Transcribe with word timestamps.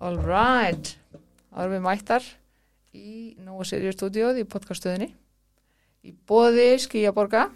All 0.00 0.18
right. 0.22 0.92
Það 1.50 1.62
erum 1.64 1.74
við 1.74 1.84
mættar 1.86 2.26
í 2.94 3.14
Nóa 3.44 3.64
Sirius 3.66 3.96
stúdíóð 3.98 4.38
í 4.42 4.46
podcaststöðinni 4.48 5.08
í 6.08 6.12
bóði 6.28 6.68
Skíaborga 6.80 7.48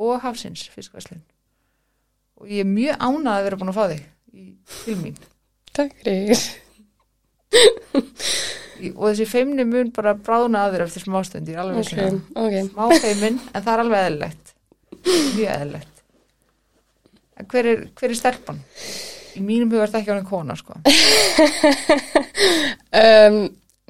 og 0.00 0.22
Hafsins 0.24 0.64
fiskvæslun. 0.72 1.20
Og 2.40 2.48
ég 2.48 2.64
er 2.64 2.70
mjög 2.70 2.96
ánað 3.04 3.34
að 3.36 3.44
vera 3.48 3.58
búin 3.60 3.72
að 3.72 3.76
fá 3.76 3.84
þig 3.92 4.02
í 4.32 4.46
til 4.86 4.96
mín. 5.02 5.18
Takk 5.76 5.92
fyrir. 6.00 6.40
Og 8.96 9.04
þessi 9.10 9.26
feimni 9.28 9.66
mun 9.68 9.90
bara 9.92 10.14
bráðna 10.16 10.62
að 10.64 10.78
þér 10.78 10.84
eftir 10.86 11.02
smástundir, 11.04 11.58
alveg 11.60 11.82
Ok, 11.82 11.90
svona. 11.90 12.20
ok. 12.40 12.54
Smá 12.70 13.00
feimin, 13.04 13.36
en 13.52 13.64
það 13.66 13.72
er 13.74 13.82
alveg 13.84 14.04
eðlilegt. 14.06 14.52
Mjög 15.04 15.50
eðlilegt. 15.58 16.00
En 17.40 17.48
hver 17.52 17.68
er, 17.74 17.82
hver 18.00 18.14
er 18.14 18.16
stelpan? 18.22 18.62
Í 19.36 19.40
mínum 19.44 19.70
huga 19.70 19.84
er 19.86 19.92
það 19.92 20.00
ekki 20.00 20.12
ánum 20.16 20.28
kona, 20.30 20.56
sko. 20.58 20.74
Um, 22.90 23.36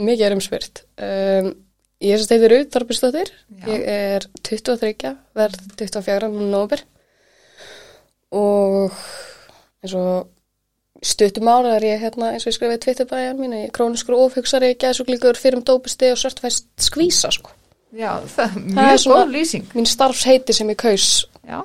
mikið 0.00 0.26
er 0.26 0.34
umspyrt. 0.36 0.80
Um, 1.00 1.46
ég 2.04 2.12
er 2.14 2.20
sem 2.20 2.26
steytir 2.28 2.52
út, 2.58 2.70
Þorbjörnsdóttir. 2.74 3.30
Já. 3.60 3.64
Ég 3.70 3.84
er 3.88 4.26
23, 4.46 5.12
verð 5.38 5.62
24 5.80 6.28
um 6.28 6.42
nóber. 6.52 6.82
Og 8.36 8.92
eins 9.80 9.94
og 9.96 10.28
stuttum 11.02 11.48
ára 11.50 11.76
er 11.78 11.86
ég 11.88 12.02
hérna 12.04 12.34
eins 12.34 12.44
og 12.44 12.52
ég 12.52 12.58
skrifaði 12.58 12.82
tvittabæjan 12.84 13.40
mín, 13.40 13.54
ég 13.56 13.70
er 13.70 13.74
króniskur 13.74 14.18
ofhugsari, 14.20 14.74
gæðsúklíkur, 14.80 15.38
fyrir 15.40 15.56
um 15.60 15.64
dópisti 15.66 16.10
og 16.12 16.20
sörtfæst 16.20 16.68
skvísa, 16.90 17.32
sko. 17.34 17.54
Já, 17.96 18.18
það 18.30 18.58
Það 18.76 18.92
er 18.92 19.00
svona- 19.02 19.22
góð 19.24 19.32
lýsing. 19.38 19.64
Mín 19.74 19.88
starfsheiti 19.88 20.54
sem 20.54 20.68
ég 20.70 20.76
kaus 20.78 21.06
Já, 21.48 21.62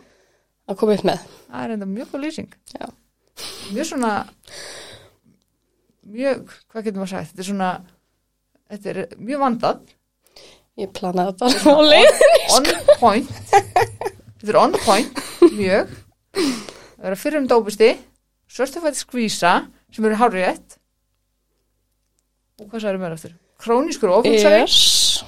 að 0.72 0.78
koma 0.80 0.95
upp 0.95 1.03
með. 1.05 1.20
það 1.52 1.66
er 1.67 1.76
enda 1.76 1.86
mjög 1.92 2.08
góð 2.16 2.23
lýsing. 2.30 2.48
Já. 2.80 2.88
Mjög 3.73 3.88
svona, 3.89 4.12
mjög, 6.05 6.49
hvað 6.71 6.85
getur 6.88 7.02
maður 7.02 7.12
sagt, 7.16 7.31
þetta 7.31 7.44
er 7.44 7.49
svona, 7.49 7.70
þetta 8.71 8.91
er 8.94 8.99
mjög 9.19 9.42
vandað, 9.45 9.81
Ég 10.75 10.89
planaði 10.92 11.31
þetta 11.39 11.72
á 11.72 11.80
leið. 11.88 12.17
on 12.55 12.66
point, 13.00 13.30
þetta 13.47 14.50
er 14.52 14.58
on 14.59 14.73
point, 14.86 15.22
mjög, 15.55 15.94
það 16.36 17.08
er 17.11 17.16
fyrir 17.22 17.39
um 17.42 17.47
dópisti, 17.52 17.89
svörstafætti 18.52 19.00
skvísa, 19.05 19.53
sem 19.95 20.08
eru 20.09 20.20
hárétt, 20.20 20.75
og 22.59 22.67
hvað 22.72 22.83
sagður 22.86 23.02
mér 23.05 23.16
eftir? 23.17 23.36
Krónískur 23.64 24.11
ofhugsari, 24.17 24.61
Yes. 24.66 25.23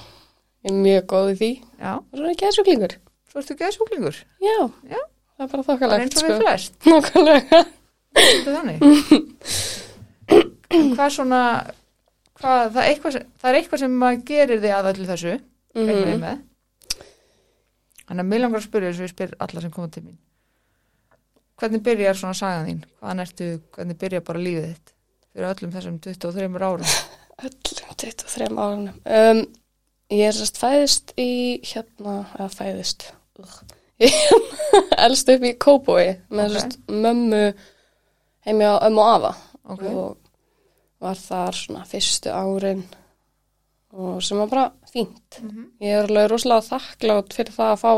Ég 0.66 0.72
er 0.72 0.76
mjög 0.84 1.04
góð 1.08 1.28
í 1.32 1.36
því. 1.40 1.50
já, 1.80 1.92
Og 1.96 2.12
svo 2.18 2.24
er 2.24 2.32
ég 2.34 2.40
gæðsúklingur. 2.42 2.96
svo 3.32 3.40
ertu 3.42 3.56
geðsjúklingur, 3.60 4.16
Já. 4.44 4.56
Já. 4.92 5.00
Það 5.38 5.44
er 5.44 5.50
bara 5.52 5.66
þokkalegt, 5.68 6.00
eins 6.02 6.16
og 6.16 6.20
sko. 6.20 6.28
við 6.28 6.38
flest. 6.44 7.74
Hvað 10.68 11.10
svona, 11.14 11.42
hvað, 12.38 12.62
það, 12.74 12.82
er 12.82 12.88
eitthvað 12.90 13.14
sem, 13.16 13.26
það 13.40 13.50
er 13.50 13.58
eitthvað 13.60 13.82
sem 13.82 13.98
maður 14.02 14.24
gerir 14.28 14.62
þig 14.62 14.74
að 14.76 14.88
allir 14.92 15.10
þessu, 15.12 15.34
mm 15.78 16.22
með. 16.22 16.44
Þannig 18.08 18.24
að 18.24 18.28
mig 18.30 18.40
langar 18.40 18.62
að 18.62 18.64
spyrja 18.64 18.90
þess 18.90 19.00
að 19.00 19.04
ég 19.04 19.12
spyr 19.12 19.32
alla 19.44 19.62
sem 19.62 19.72
koma 19.72 19.90
til 19.92 20.02
mín. 20.06 20.18
Hvernig 21.58 21.82
byrjar 21.84 22.16
svona 22.16 22.36
sagan 22.38 22.68
þín? 22.68 22.82
Hvaðan 23.00 23.24
ertu, 23.24 23.48
hvernig 23.74 23.98
byrjar 24.00 24.22
bara 24.24 24.42
lífið 24.44 24.68
þitt? 24.68 24.92
Fyrir 25.34 25.48
öllum 25.50 25.72
þessum 25.74 25.98
23 26.06 26.46
árum. 26.68 26.92
Öllum 27.48 27.96
23 28.00 28.48
árunum. 28.48 29.00
Um, 29.04 29.42
ég 30.14 30.30
er 30.30 30.36
sérst 30.38 30.60
fæðist 30.60 31.12
í 31.20 31.30
hérna, 31.68 32.14
eða 32.38 32.48
fæðist. 32.54 33.10
Ég 33.98 34.14
elst 34.94 35.30
upp 35.32 35.42
í 35.42 35.50
Kóbói 35.58 36.04
með 36.30 36.44
Ok. 36.44 36.52
sérst 36.54 36.76
mömmu 36.86 37.42
heimi 38.48 38.64
á 38.66 38.76
ömmu 38.88 39.04
og 39.04 39.12
afa. 39.14 39.34
Ok. 39.68 39.84
Og 39.92 40.16
var 41.04 41.20
þar 41.20 41.54
svona 41.54 41.84
fyrstu 41.86 42.32
árin 42.34 42.82
og 43.92 44.22
sem 44.22 44.38
var 44.38 44.48
bara 44.50 44.70
fínt. 44.92 45.38
Mm 45.42 45.48
-hmm. 45.50 45.66
Ég 45.80 45.94
er 45.94 46.08
alveg 46.08 46.30
rosalega 46.30 46.66
þakklátt 46.72 47.34
fyrir 47.34 47.52
það 47.52 47.72
að 47.72 47.80
fá 47.84 47.92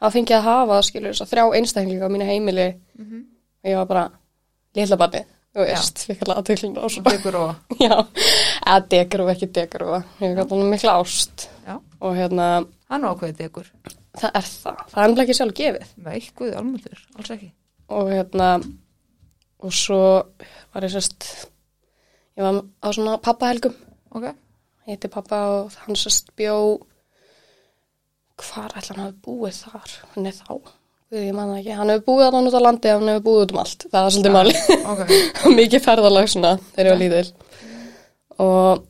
að 0.00 0.12
fengja 0.12 0.38
að 0.38 0.48
hafa 0.48 0.82
skilur 0.82 1.12
þess 1.12 1.24
að 1.24 1.32
þrjá 1.32 1.44
einstaklinga 1.58 2.06
á 2.06 2.12
mínu 2.12 2.24
heimili 2.24 2.66
og 3.64 3.70
ég 3.70 3.76
var 3.76 3.86
bara 3.86 4.10
lilla 4.74 4.96
barni, 4.96 5.24
þú 5.54 5.64
veist, 5.64 5.98
fikk 6.08 6.22
alveg 6.22 6.38
aðtöklinu 6.38 6.78
og 6.78 6.84
og, 6.84 7.54
Já, 7.80 8.06
eða 8.66 8.80
degrúfa, 8.90 9.30
ekki 9.32 9.46
degrúfa. 9.46 10.02
Ég 10.20 10.36
hef 10.36 10.48
gæt 10.50 10.64
mikla 10.70 10.96
ást 11.00 11.48
já, 11.66 11.80
og 12.00 12.16
hérna, 12.16 12.66
hann 12.90 13.04
ákveði 13.04 13.36
tekur. 13.36 13.70
það 14.18 14.30
er 14.34 14.42
það. 14.42 14.76
Það 14.90 15.02
er 15.02 15.08
nefnilega 15.08 15.22
ekki 15.22 15.34
sjálf 15.38 15.54
gefið 15.54 15.86
Nei, 15.96 16.18
guði, 16.36 16.56
almöldur, 16.56 16.98
alls 17.18 17.30
ekki. 17.30 17.52
og 17.88 18.10
hérna, 18.10 18.48
og 19.62 19.74
svo 19.74 20.02
var 20.74 20.86
ég 20.86 20.92
sérst, 20.94 21.28
ég 22.38 22.46
var 22.46 22.62
á 22.82 22.88
svona 22.90 23.18
pappahelgum, 23.22 23.74
Ok, 24.14 24.28
heiti 24.86 25.08
pappa 25.10 25.38
og 25.50 25.74
hann 25.82 25.96
sérst 25.98 26.28
bjó, 26.38 26.78
hvar 28.38 28.74
ætla 28.78 28.94
hann 28.94 29.02
hafi 29.08 29.16
búið 29.24 29.56
þar, 29.64 29.94
hann 30.12 30.28
er 30.30 30.36
þá, 30.36 30.52
ég 31.18 31.34
man 31.34 31.50
það 31.50 31.58
ekki, 31.62 31.74
hann 31.80 31.90
hefur 31.90 32.04
búið 32.06 32.26
allan 32.28 32.50
út 32.50 32.54
á 32.54 32.62
landi, 32.62 32.92
hann 32.92 33.10
hefur 33.10 33.24
búið 33.26 33.42
út 33.42 33.54
um 33.54 33.60
allt, 33.64 33.86
það 33.90 34.06
er 34.06 34.14
svolítið 34.14 34.36
máli. 34.36 34.54
ok, 34.92 35.02
mikið 35.58 35.84
ferðalag 35.88 36.30
svona 36.30 36.54
þegar 36.76 36.86
ég 36.86 36.94
var 36.94 37.02
lítil. 37.02 37.26
Og 38.44 38.86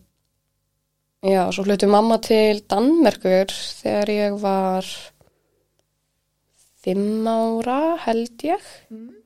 já, 1.32 1.42
svo 1.56 1.66
flutti 1.70 1.88
mamma 1.88 2.20
til 2.28 2.60
Danmerkur 2.68 3.56
þegar 3.80 4.12
ég 4.12 4.38
var 4.44 4.92
fimm 6.84 7.24
ára 7.24 7.80
held 8.04 8.48
ég. 8.52 8.72
Mm. 8.92 9.23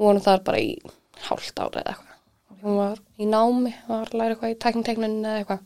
Vorum 0.00 0.24
þar 0.24 0.42
bara 0.46 0.62
í 0.64 0.72
hálft 1.28 1.60
ára 1.60 1.82
eða 1.82 1.94
eitthvað. 1.94 2.18
Hún 2.60 2.76
var 2.76 2.98
í 3.20 3.28
námi, 3.28 3.72
var 3.88 4.08
að 4.08 4.18
læra 4.20 4.34
eitthvað 4.34 4.54
í 4.54 4.58
tekniteknin 4.64 5.20
eða 5.22 5.38
eitthvað. 5.44 5.62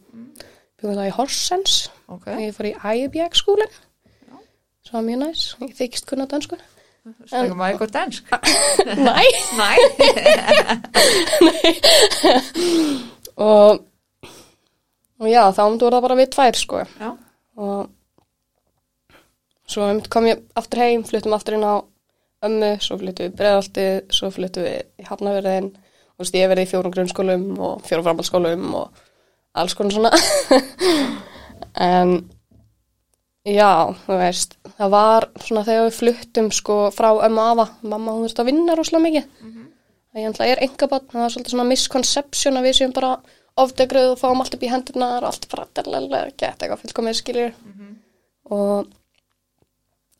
Byggum 0.79 0.99
það 1.01 1.09
í 1.09 1.17
Horsens. 1.17 1.81
Ok. 2.13 2.29
og 2.35 2.43
ég 2.43 2.55
fór 2.55 2.71
í 2.71 2.77
IBX 2.77 3.43
skúlin 3.43 3.75
sem 4.85 4.99
var 4.99 5.05
mjög 5.07 5.21
næs, 5.23 5.43
ég 5.65 5.71
þykist 5.79 6.05
kunna 6.11 6.27
dansku 6.29 6.59
Stegum 7.29 7.59
maður 7.61 7.75
eitthvað 7.75 7.91
dansk. 7.93 8.25
Næ 8.97 9.25
Næ, 9.59 9.71
og, 13.45 13.83
og 15.21 15.29
já, 15.29 15.43
þá 15.53 15.61
voru 15.67 15.91
það 15.93 16.05
bara 16.07 16.17
við 16.17 16.31
tvær 16.33 16.57
sko. 16.57 16.81
Já, 16.97 17.11
og 17.61 17.91
svo 19.69 19.85
einmitt 19.89 20.09
kom 20.13 20.31
ég 20.31 20.41
aftur 20.57 20.81
heim, 20.81 21.05
fluttum 21.05 21.37
aftur 21.37 21.59
inn 21.59 21.69
á 21.69 21.85
ömmu, 22.49 22.71
svo 22.85 22.99
fluttum 23.01 23.29
við 23.29 23.39
breiðaltið, 23.41 23.97
svo 24.15 24.31
fluttum 24.35 24.67
við 24.67 24.79
í 25.01 25.09
Hafnaverðin 25.09 25.71
og 25.75 26.15
þú 26.15 26.25
veist, 26.25 26.39
ég 26.39 26.51
verið 26.53 26.67
í 26.67 26.71
fjórum 26.71 26.95
grunnskólum 26.95 27.45
og 27.59 27.85
fjórum 27.89 28.07
framhaldsskólum 28.07 28.67
og 28.81 29.05
alls 29.55 29.77
konar 29.79 29.97
svona. 29.97 30.13
En 31.75 32.11
já, 33.43 33.91
þú 34.05 34.19
veist 34.21 34.53
það 34.79 34.91
var 34.95 35.27
svona 35.43 35.65
þegar 35.67 35.89
við 35.89 35.97
fluttum 35.99 36.51
sko 36.55 36.77
frá 36.95 37.09
ömmu 37.27 37.43
afa, 37.43 37.67
mamma 37.83 38.15
hún 38.15 38.29
þurfti 38.29 38.45
að 38.45 38.51
vinna 38.51 38.77
rosalega 38.79 39.07
mikið. 39.09 39.31
Það 40.15 40.23
ég 40.23 40.31
ætla, 40.31 40.47
er 40.47 40.63
engabann, 40.63 41.09
það 41.11 41.25
var 41.25 41.33
svolítið 41.35 41.55
svona 41.55 41.71
misconception 41.73 42.59
að 42.61 42.69
við 42.69 42.77
séum 42.79 42.95
bara 42.95 43.17
ofdegruð 43.59 44.13
og 44.13 44.21
fáum 44.21 44.43
allt 44.43 44.55
upp 44.55 44.63
í 44.63 44.71
hendurnar 44.71 45.25
og 45.27 45.33
allt 45.33 45.75
delalega 45.75 46.31
gett 46.37 46.63
eitthvað 46.63 46.83
fullkomið 46.85 47.19
skiljur 47.19 47.53
og 48.55 48.91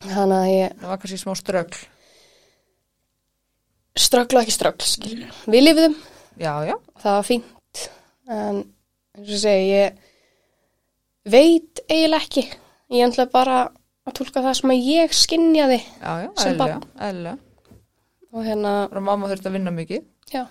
þannig 0.03 0.37
að 0.37 0.51
ég 0.51 0.75
það 0.81 0.89
var 0.91 0.99
kannski 0.99 1.21
smá 1.21 1.35
strögl. 1.39 1.79
Ströggla 3.95 4.41
ekki 4.43 4.51
ströggl 4.55 4.85
skiljur 4.85 5.31
við 5.47 5.63
lifðum, 5.69 5.95
Já, 6.39 6.51
já, 6.67 6.75
það 6.99 7.13
var 7.15 7.23
fínt 7.29 7.83
en 8.27 8.57
eins 9.15 9.29
og 9.31 9.39
segi 9.39 9.69
ég 9.71 9.99
veit 11.31 11.79
eiginlega 11.89 12.21
ekki. 12.25 12.43
Ég 12.91 13.07
ætla 13.07 13.25
bara 13.31 13.55
að 14.05 14.13
tólka 14.19 14.43
það 14.45 14.57
sem 14.59 14.73
að 14.75 14.83
ég 14.91 15.15
skinjaði 15.15 15.79
já, 15.79 16.11
já, 16.25 16.29
Sem 16.37 16.59
eðlilega. 16.59 17.37
og 18.35 18.43
hérna, 18.45 18.73
Bara 18.91 19.01
mamma 19.07 19.29
þurfti 19.31 19.49
að 19.49 19.55
vinna 19.57 19.71
mikið. 19.73 20.03
já. 20.33 20.43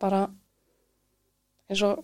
Bara 0.00 0.24
eins 1.70 1.82
og 1.86 2.00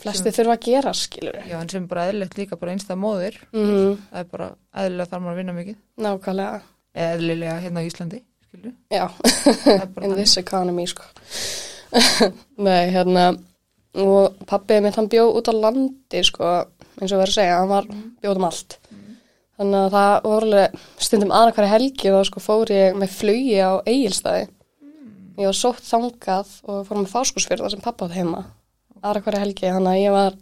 flesti 0.00 0.30
þurfa 0.36 0.54
að 0.58 0.64
gera 0.68 0.92
skilur 0.96 1.36
Já, 1.48 1.56
en 1.62 1.68
sem 1.72 1.86
bara 1.88 2.04
eðlilegt 2.10 2.36
líka 2.38 2.58
bara 2.60 2.72
einstað 2.76 3.00
móðir. 3.00 3.38
mm, 3.52 3.96
Það 4.12 4.20
er 4.20 4.30
bara 4.30 4.48
eðlilega 4.76 5.08
þarf 5.10 5.22
maður 5.24 5.32
að 5.34 5.40
vinna 5.40 5.54
mikið. 5.56 5.76
nákvæmlega. 6.06 6.62
Eðlilega 7.06 7.56
hérna 7.64 7.80
á 7.82 7.86
Íslandi, 7.88 8.22
skilju. 8.56 8.72
já, 8.90 9.10
in 10.04 10.16
this 10.16 10.36
economy 10.36 10.86
sko. 10.86 11.04
Nei, 12.66 12.90
hérna 12.90 13.34
og 13.96 14.36
pappið 14.48 14.82
mitt 14.84 14.96
hann 14.96 15.08
bjó 15.08 15.28
út 15.32 15.48
á 15.48 15.54
landi 15.56 16.24
sko, 16.24 16.66
eins 17.00 17.12
og 17.12 17.22
verið 17.22 17.30
að 17.30 17.38
segja 17.38 17.60
hann 17.60 17.72
var 17.72 17.86
bjóð 18.20 18.42
um 18.42 18.48
allt. 18.50 18.78
Þannig 19.56 19.86
að 19.86 19.94
það 19.94 20.26
voru 20.26 20.46
alveg 20.50 20.82
stundum 21.00 21.32
aðra 21.32 21.54
hverja 21.56 21.72
helgi 21.72 22.12
þá 22.12 22.20
sko 22.28 22.42
fór 22.44 22.72
ég 22.74 22.98
með 22.98 23.14
flugi 23.16 23.56
á 23.56 23.80
eigilstæði 23.88 24.50
ég 25.36 25.48
var 25.48 25.56
sótt 25.56 25.84
þangað 25.84 26.52
og 26.64 26.84
fór 26.88 27.00
með 27.02 27.12
fáskúsfyrða 27.12 27.70
sem 27.72 27.82
pappa 27.84 28.08
átt 28.08 28.16
heima. 28.16 28.42
Aðra 29.04 29.22
hverja 29.24 29.42
helgi, 29.44 29.68
þannig 29.68 29.92
að 29.92 30.02
ég 30.02 30.14
var 30.14 30.36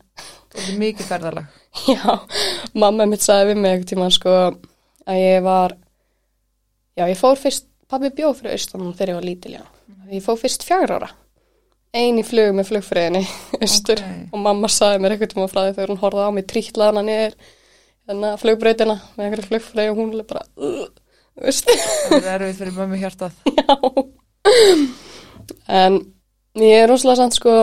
Þetta 0.55 0.71
er 0.71 0.79
mikið 0.79 1.09
ferðalag. 1.09 1.55
Já, 1.91 2.19
mamma 2.79 3.07
mitt 3.11 3.25
sagði 3.25 3.51
við 3.51 3.61
mig 3.61 3.73
einhvern 3.73 3.89
tímann 3.91 4.15
sko 4.15 4.35
að 5.11 5.19
ég 5.19 5.41
var, 5.45 5.75
já 6.95 7.09
ég 7.11 7.19
fór 7.19 7.41
fyrst, 7.41 7.67
pabbi 7.95 8.13
bjóð 8.21 8.39
fyrir 8.43 8.57
austan 8.59 8.89
þegar 8.93 9.13
ég 9.15 9.19
var 9.21 9.29
lítil, 9.31 9.55
já. 9.59 9.65
Ég 10.13 10.25
fór 10.27 10.41
fyrst 10.43 10.67
fjagur 10.69 10.99
ára 10.99 11.11
ein 11.95 12.17
í 12.19 12.25
flug 12.27 12.51
með 12.59 12.67
flugfröðinni 12.73 13.21
austur 13.65 14.01
Ok. 14.03 14.15
og 14.35 14.41
mamma 14.43 14.67
sagði 14.73 15.03
mér 15.05 15.15
eitthvað 15.15 15.31
tíma 15.31 15.45
frá 15.53 15.61
því 15.69 15.75
þegar 15.77 15.93
hún 15.93 16.01
horfði 16.03 16.25
á 16.27 16.31
mig 16.35 16.47
trítlaði 16.51 16.91
hana 16.91 17.05
niður 17.07 17.37
hérna 18.11 18.31
flugbrautina 18.43 18.97
með 19.15 19.25
einhverju 19.29 19.47
flugfröði 19.53 19.93
og 19.93 20.01
hún 20.01 20.11
er 20.19 20.27
bara 20.27 20.43
uh, 20.59 20.89
Það 21.35 22.27
er 22.31 22.43
erfið 22.49 22.59
fyrir 22.61 22.75
mömmu 22.81 22.99
hjartað. 22.99 23.39
já 23.59 23.65
en 25.69 26.01
ég 26.61 26.83
er 26.83 26.91
rosalega 26.91 27.23
samt 27.23 27.39
sko 27.39 27.55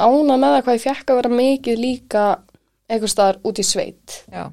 ána 0.00 0.36
með 0.40 0.54
það 0.54 0.64
hvað 0.66 0.78
ég 0.78 0.84
fekk 0.86 1.12
að 1.12 1.18
vera 1.20 1.32
mikið 1.40 1.82
líka 1.82 2.24
eitthvað 2.90 3.12
staðar 3.12 3.40
út 3.46 3.60
í 3.60 3.66
sveit 3.66 4.16
Já. 4.32 4.46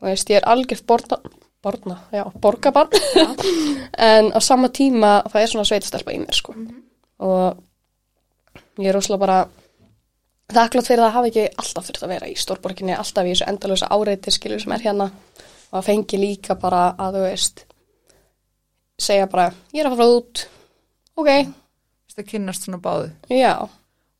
og 0.00 0.10
ég 0.10 0.32
er 0.38 0.48
algjört 0.50 0.86
borna, 0.88 1.18
borna, 1.66 1.98
já, 2.14 2.22
borgabarn 2.42 2.94
en 4.08 4.30
á 4.32 4.40
sama 4.40 4.70
tíma 4.70 5.18
það 5.26 5.42
er 5.42 5.50
svona 5.52 5.66
sveitastelpa 5.68 6.14
í 6.14 6.20
mér 6.22 6.38
sko. 6.38 6.54
Og 7.26 7.62
ég 8.82 8.90
er 8.92 8.96
rosalega 8.96 9.22
bara 9.26 9.38
þakklátt 10.52 10.86
fyrir 10.90 11.02
að 11.08 11.14
hafa 11.16 11.30
ekki 11.32 11.46
alltaf 11.58 11.88
þurft 11.88 12.04
að 12.06 12.12
vera 12.14 12.28
í 12.30 12.36
stórborginni, 12.38 12.94
alltaf 12.94 13.26
í 13.26 13.32
þessu 13.34 13.48
endalösa 13.50 13.88
áreiti 13.90 14.30
skilur 14.34 14.62
sem 14.62 14.74
er 14.76 14.84
hérna. 14.86 15.08
Og 15.72 15.80
að 15.80 15.88
fengi 15.88 16.20
líka 16.22 16.54
bara 16.62 16.84
að 17.02 17.16
þú 17.18 17.22
veist 17.26 17.64
segja 19.02 19.26
bara, 19.28 19.48
ég 19.74 19.82
er 19.82 19.90
að 19.90 19.96
fara 19.98 20.12
út. 20.20 20.44
Ok, 21.16 21.30
Þú 22.06 22.12
veist 22.12 22.22
að 22.22 22.28
kynnast 22.30 22.64
svona 22.68 22.78
báðu. 22.84 23.10
já. 23.34 23.52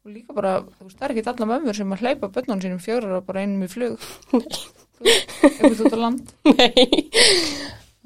Og 0.07 0.11
líka 0.15 0.35
bara, 0.37 0.57
þú 0.79 0.85
veist, 0.89 0.99
það 0.99 1.07
er 1.09 1.15
ekki 1.15 1.29
alla 1.33 1.47
mömmur 1.53 1.75
sem 1.79 1.95
að 1.95 2.03
hleypa 2.05 2.29
bönnum 2.35 2.61
sínum 2.63 2.83
fjórar 2.83 3.17
og 3.21 3.25
bara 3.27 3.43
einum 3.47 3.65
í 3.67 3.71
flug. 3.71 4.03
Nei. 4.35 4.43
Eitthvað 5.05 5.81
út 5.87 5.97
á 5.97 5.99
land. 6.01 6.33
nei, 6.59 7.11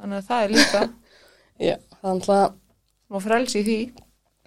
Þannig 0.00 0.16
að 0.16 0.28
það 0.30 0.44
er 0.44 0.52
líka, 0.54 0.80
já, 1.60 1.74
þannig 2.00 2.30
að 2.34 2.46
má 3.10 3.18
frelsi 3.24 3.60
í 3.60 3.64
því. 3.66 3.78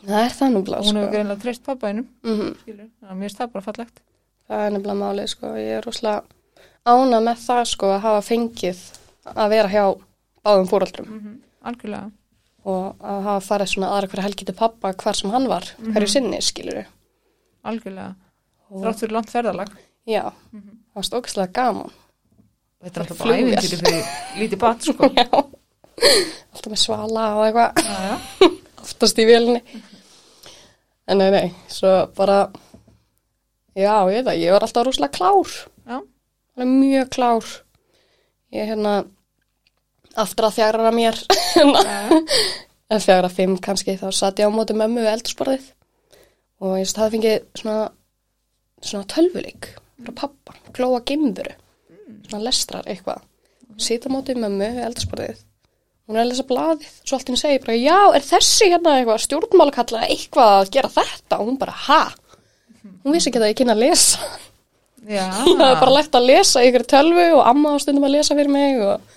það 0.03 0.23
er 0.23 0.33
það 0.37 0.47
Og 0.47 0.55
nefnilega 0.55 0.81
hún 0.83 0.97
hefur 0.97 1.05
sko. 1.05 1.11
greinlega 1.13 1.41
treyst 1.43 1.63
pappa 1.67 1.91
einum, 1.91 2.07
mm 2.25 2.49
skilur. 2.63 2.87
Þannig 2.99 3.11
að 3.13 3.19
mér 3.19 3.27
finnst 3.29 3.41
það 3.43 3.51
bara 3.53 3.65
fallegt. 3.67 4.01
það 4.49 4.65
er 4.65 4.73
nefnilega 4.75 4.99
málið 5.03 5.29
sko, 5.33 5.51
ég 5.61 5.77
er 5.77 5.85
rosalega 5.87 6.23
ána 6.83 7.19
með 7.23 7.37
það 7.45 7.63
sko 7.71 7.91
að 7.93 8.01
hafa 8.03 8.23
fengið 8.27 8.81
að 9.33 9.53
vera 9.53 9.69
hjá 9.71 9.85
báðum 10.43 10.67
fóröldrum 10.73 11.07
Mm 11.13 11.39
Algjörlega. 11.63 12.09
og 12.67 12.97
að 12.99 13.21
hafa 13.23 13.45
farið 13.47 13.69
svona 13.71 13.91
aðra 13.95 14.09
hverja 14.11 14.25
helgi 14.25 14.45
til 14.49 14.55
pappa 14.59 14.91
hvar 14.99 15.15
sem 15.15 15.31
hann 15.31 15.47
var, 15.47 15.63
hverju 15.79 16.09
sinni 16.11 16.41
skilur 16.43 16.81
Algjörlega. 17.63 18.15
og 18.69 18.81
Þrátt 18.83 18.99
fyrir 18.99 19.13
langt 19.15 19.31
ferðalag. 19.31 19.69
já, 20.09 20.23
það 20.51 20.95
var 20.97 21.03
stókslega 21.07 21.53
gaman 21.55 21.91
Þetta 22.83 23.00
er 23.00 23.03
alltaf 23.06 23.19
bara 23.21 23.38
ævintýri 23.39 23.80
fyrir 23.80 24.07
lítið 24.41 24.59
bat, 24.59 24.83
sko. 24.83 25.09
já, 25.19 25.27
alltaf 25.31 26.69
með 26.74 26.81
svala 26.81 27.27
og 27.38 27.45
eitthvað. 27.47 28.19
Oftast 28.83 29.21
í 29.24 29.27
vélinni. 29.27 29.62
En 31.07 31.19
nei, 31.19 31.30
nei, 31.31 31.47
svo 31.71 31.94
bara 32.18 32.38
já, 33.75 33.95
ég 34.12 34.19
veit 34.19 34.27
það, 34.27 34.41
ég 34.41 34.56
var 34.56 34.68
alltaf 34.68 34.88
rosalega 34.88 35.18
klár. 35.18 35.56
Já. 35.88 35.97
mjög 36.63 37.13
klár. 37.15 37.53
Ég 38.53 38.69
hérna 38.69 38.97
aftur 40.19 40.50
að 40.50 40.59
þjagra 40.59 40.94
mér. 40.94 41.18
Já, 41.53 42.21
en 42.94 43.01
þjagra 43.01 43.29
fimm 43.33 43.56
kannski 43.63 43.95
þá 43.97 44.07
satt 44.13 44.41
ég 44.41 44.51
á 44.51 44.53
móti 44.53 44.75
mömmu 44.77 45.01
við 45.01 45.13
eldursporðið 45.15 45.71
og 46.63 46.75
ég 46.77 46.91
hafði 46.94 47.15
fengið 47.15 47.38
svona 47.57 47.77
svona 48.83 49.07
tölvuleik 49.09 49.69
frá 50.03 50.13
pappa, 50.24 50.56
glóa 50.75 51.01
gimburu 51.07 51.56
svona 52.27 52.43
lestrar 52.47 52.87
eitthvað. 52.89 53.23
Sita 53.81 54.09
á 54.09 54.13
móti 54.13 54.35
mömmu 54.37 54.69
við 54.77 54.85
eldursporðið 54.89 55.41
hún 56.03 56.17
er 56.17 56.25
að 56.25 56.31
lesa 56.33 56.45
blaðið, 56.47 56.95
svo 57.03 57.17
allt 57.17 57.29
henni 57.29 57.39
segir 57.39 57.61
bara, 57.63 57.75
já, 57.79 57.99
er 58.17 58.25
þessi 58.27 58.69
hérna 58.71 58.95
eitthvað 58.99 59.21
stjórnmálakalla 59.23 60.07
eitthvað 60.09 60.55
að 60.57 60.71
gera 60.75 60.91
þetta? 60.91 61.39
Og 61.39 61.47
hún 61.47 61.59
bara, 61.61 61.75
ha? 61.85 62.01
Hún 63.03 63.15
vissi 63.15 63.31
ekki 63.31 63.39
að 63.39 63.51
ég 63.51 63.59
kynna 63.61 63.75
að 63.77 63.85
lesa. 63.85 64.31
Hún 65.43 65.59
hafði 65.59 65.79
bara 65.81 65.95
lært 65.97 66.13
að 66.15 66.29
lesa 66.29 66.61
ykkur 66.63 66.85
tölvu 66.87 67.23
og 67.35 67.41
amma 67.43 67.73
á 67.75 67.77
stundum 67.83 68.05
að 68.07 68.13
lesa 68.13 68.37
fyrir 68.37 68.51
mig 68.53 68.77
og, 68.79 69.15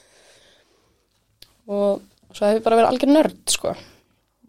og 1.71 2.33
svo 2.35 2.49
hefði 2.49 2.65
bara 2.65 2.79
verið 2.81 2.89
algjör 2.91 3.13
nörd 3.13 3.53
sko. 3.55 3.75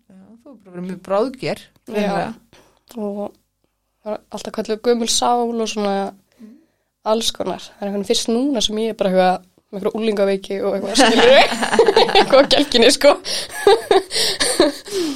Já, 0.09 0.23
þú 0.41 0.53
er 0.53 0.55
bara 0.55 0.71
verið 0.71 0.87
mjög 0.87 1.03
bráðger. 1.05 1.61
og 2.97 4.17
alltaf 4.33 4.55
kallið 4.55 4.81
gömul 4.87 5.11
sál 5.13 5.51
og 5.51 5.69
svona 5.69 5.93
alls 7.07 7.31
konar. 7.35 7.61
Það 7.61 7.83
er 7.83 7.89
einhvern 7.89 8.07
fyrst 8.07 8.31
núna 8.31 8.63
sem 8.63 8.79
ég 8.81 8.93
er 8.93 8.97
bara 8.99 9.11
eitthvað 9.11 9.45
með 9.67 9.79
eitthvað 9.79 9.97
úlingaveiki 9.99 10.59
og 10.63 10.77
eitthvað 10.77 10.99
skilur 11.01 11.33
eitthvað 11.37 12.39
á 12.39 12.51
gelginni 12.53 12.91
sko. 12.95 13.13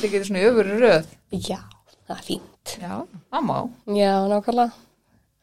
Þið 0.02 0.08
getur 0.08 0.28
svona 0.28 0.42
í 0.42 0.48
öfuru 0.50 0.80
röð. 0.82 1.12
já, 1.32 1.60
það 2.08 2.16
er 2.18 2.26
fínt. 2.28 2.76
Já, 2.82 2.94
það 3.32 3.48
má. 3.48 3.58
já, 3.98 4.14
nákvæmlega. 4.32 4.72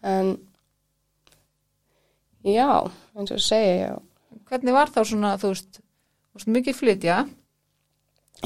En 0.08 0.34
já, 2.46 2.68
eins 3.18 3.34
og 3.34 3.42
segi 3.42 3.72
já, 3.82 3.96
Hvernig 4.48 4.72
var 4.72 4.88
þá 4.88 5.00
svona, 5.04 5.34
þú 5.36 5.50
veist, 5.52 5.82
mikið 6.48 6.76
flytja, 6.78 7.16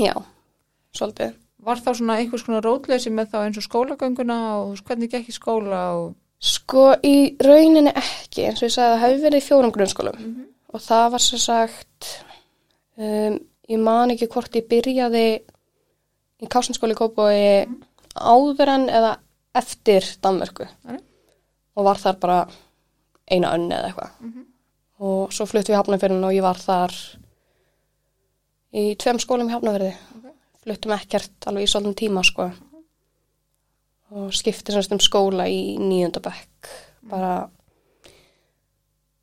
já 0.01 0.15
svolítið. 0.97 1.37
Var 1.63 1.79
þá 1.79 1.91
svona 1.95 2.17
einhvers 2.19 2.45
konar 2.47 2.65
rótleysi 2.67 3.13
með 3.15 3.31
þá 3.33 3.39
eins 3.45 3.61
og 3.61 3.67
skólagönguna 3.67 4.39
og 4.63 4.83
hvernig 4.87 5.13
gekk 5.13 5.31
í 5.31 5.37
skóla 5.37 5.83
og... 6.01 6.17
Sko 6.43 6.89
í 7.07 7.37
rauninni 7.43 7.93
ekki, 7.95 8.49
eins 8.49 8.63
og 8.63 8.67
ég 8.67 8.75
sagði 8.75 8.97
það 8.97 9.03
hefði 9.05 9.23
verið 9.23 9.43
í 9.43 9.47
fjórum 9.47 9.73
grunnskólum. 9.75 10.21
Og 10.73 10.83
það 10.83 11.07
var 11.15 11.23
svo 11.23 11.39
sagt, 11.39 12.09
um, 12.99 13.39
ég 13.71 13.83
man 13.83 14.11
ekki 14.15 14.31
hvort 14.33 14.59
ég 14.59 14.67
byrjaði 14.71 15.27
í 16.43 16.51
kásinskóli 16.51 16.97
Kópói 16.99 17.69
áður 18.19 18.73
en 18.75 18.89
eða 18.91 19.13
eftir 19.55 20.07
Danmörku. 20.25 20.67
Nei. 20.89 20.99
og 21.77 21.87
var 21.87 22.01
þar 22.01 22.19
bara 22.21 22.39
eina 23.31 23.53
önni 23.57 23.73
eða 23.73 23.89
eitthvað. 23.89 24.11
Og 25.03 25.33
svo 25.35 25.47
fluttum 25.49 25.73
við 25.73 25.79
Hafnarfjörðin 25.81 26.27
og 26.29 26.35
ég 26.37 26.45
var 26.45 26.61
þar 26.61 26.97
í 28.77 28.85
tveim 29.01 29.21
skólum 29.23 29.49
í 29.49 29.55
Hafnarfjörði 29.55 29.95
fluttum 30.63 30.95
ekkert 30.97 31.49
alveg 31.49 31.67
í 31.67 31.71
svolítið 31.73 31.99
tíma 32.05 32.23
sko 32.27 32.51
og 34.13 34.33
skipti 34.37 34.75
semst 34.75 34.93
um 34.93 35.01
skóla 35.03 35.47
í 35.49 35.77
nýjöndabæk 35.81 36.69
bara 37.11 37.33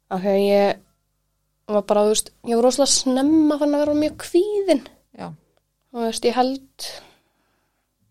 af 0.10 0.24
því 0.24 0.32
að 0.34 0.46
ég 0.48 0.80
var 1.70 1.84
bara, 1.86 2.02
þú 2.08 2.14
veist, 2.16 2.32
ég 2.50 2.58
var 2.58 2.66
rosalega 2.66 2.94
snemma 2.96 3.60
fann 3.62 3.76
að 3.78 3.84
vera 3.84 3.98
mjög 4.00 4.16
kvíðin 4.24 4.82
Já, 5.20 5.28
og 5.30 6.00
þú 6.00 6.06
veist, 6.08 6.26
ég 6.26 6.38
held 6.40 6.88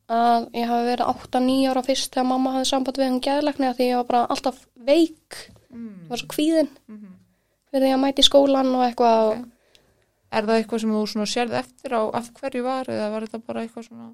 að 0.08 0.46
ég 0.56 0.70
hafi 0.70 0.86
verið 0.88 1.10
8-9 1.12 1.56
ára 1.72 1.82
fyrst 1.84 2.14
þegar 2.14 2.28
mamma 2.30 2.52
hafði 2.54 2.68
samband 2.70 3.00
við 3.00 3.08
hann 3.10 3.18
geðlækni 3.26 3.72
því 3.76 3.88
ég 3.90 3.98
var 4.00 4.06
bara 4.12 4.22
alltaf 4.32 4.60
veik 4.88 5.40
mm. 5.74 6.06
var 6.08 6.22
svo 6.22 6.30
kvíðin 6.32 6.70
Mhm. 6.88 7.10
fyrir 7.72 7.84
því 7.88 7.94
að 7.96 8.02
mæti 8.06 8.22
í 8.24 8.28
skólan 8.30 8.70
og 8.78 8.84
eitthvað 8.86 9.24
Ok. 9.34 9.42
er 10.32 10.46
það 10.48 10.60
eitthvað 10.62 10.80
sem 10.84 10.94
þú 10.94 11.02
svona 11.12 11.28
sérð 11.34 11.58
eftir 11.58 11.92
á 11.98 12.02
af 12.14 12.30
hverju 12.38 12.62
var 12.64 12.88
eða 12.94 13.10
var 13.12 13.26
þetta 13.26 13.42
bara 13.46 13.66
eitthvað 13.66 13.88
svona... 13.90 14.08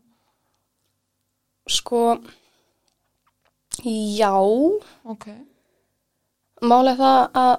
sko 1.69 2.00
já, 3.83 4.33
Ok, 5.11 5.26
málið 6.64 7.00
það 7.02 7.21
að 7.43 7.54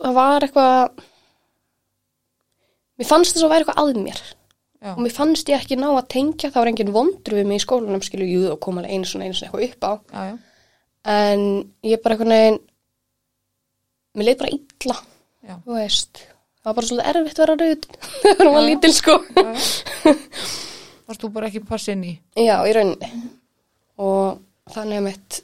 það 0.00 0.14
var 0.16 0.46
eitthvað 0.46 1.02
mér 3.00 3.08
fannst 3.08 3.34
þess 3.36 3.46
að 3.46 3.52
væri 3.54 3.64
eitthvað 3.66 3.82
að 3.84 4.00
mér. 4.04 4.20
Já, 4.80 4.94
og 4.94 5.00
mér 5.04 5.12
fannst 5.12 5.50
ég 5.52 5.60
ekki 5.60 5.76
ná 5.76 5.88
að 5.92 6.06
tengja 6.14 6.48
það 6.48 6.62
var 6.62 6.70
engin 6.70 6.92
vondur 6.94 7.34
við 7.36 7.48
mig 7.50 7.60
í 7.60 7.64
skólanum 7.66 8.00
skilu, 8.04 8.24
jú, 8.24 8.42
og 8.54 8.60
koma 8.64 8.80
alveg 8.80 8.94
einu 8.96 9.08
svona 9.08 9.26
einu 9.28 9.36
svona 9.36 9.50
eitthvað 9.50 9.66
upp 9.68 9.84
á. 9.84 9.92
Já, 10.00 10.22
já, 10.30 10.36
en 11.12 11.42
ég 11.84 12.00
bara 12.04 12.16
eitthvað 12.16 12.30
neginn 12.32 12.60
mér 14.16 14.26
leið 14.30 14.38
bara 14.40 14.54
illa 14.56 14.96
já, 15.50 15.54
þú 15.66 15.76
veist, 15.76 16.22
það 16.60 16.70
var 16.70 16.78
bara 16.78 16.88
svolítið 16.90 17.10
erfitt 17.12 17.42
að 17.44 17.44
vera 17.44 17.58
þegar 18.24 18.48
hún 18.48 18.56
var 18.56 18.64
Já. 18.64 18.68
lítil 18.70 18.94
sko. 18.96 19.18
Varst 21.10 21.24
þú 21.24 21.30
bara 21.34 21.50
ekki 21.50 21.62
passa 21.68 21.92
inn 21.94 22.04
í? 22.08 22.14
já, 22.48 22.56
í 22.64 22.72
rauninni. 22.76 23.10
Og 24.00 24.40
þannig 24.74 25.00
að 25.00 25.06
mitt 25.08 25.40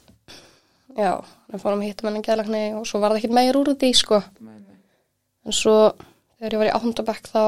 já, 0.97 1.11
við 1.51 1.61
fórum 1.63 1.81
að 1.83 1.87
hitta 1.89 2.05
menn 2.07 2.19
að 2.21 2.27
geðlagni 2.27 2.61
og 2.79 2.85
svo 2.89 2.99
var 3.03 3.11
það 3.13 3.19
ekkert 3.21 3.35
meir 3.37 3.59
úr 3.59 3.73
því 3.77 3.89
sko 3.99 4.21
Nei, 4.39 4.55
nei. 4.59 4.77
en 5.45 5.53
svo 5.55 5.75
þegar 6.37 6.53
ég 6.55 6.61
var 6.63 6.69
í 6.71 6.75
áttundabæk 6.77 7.29
þá 7.31 7.43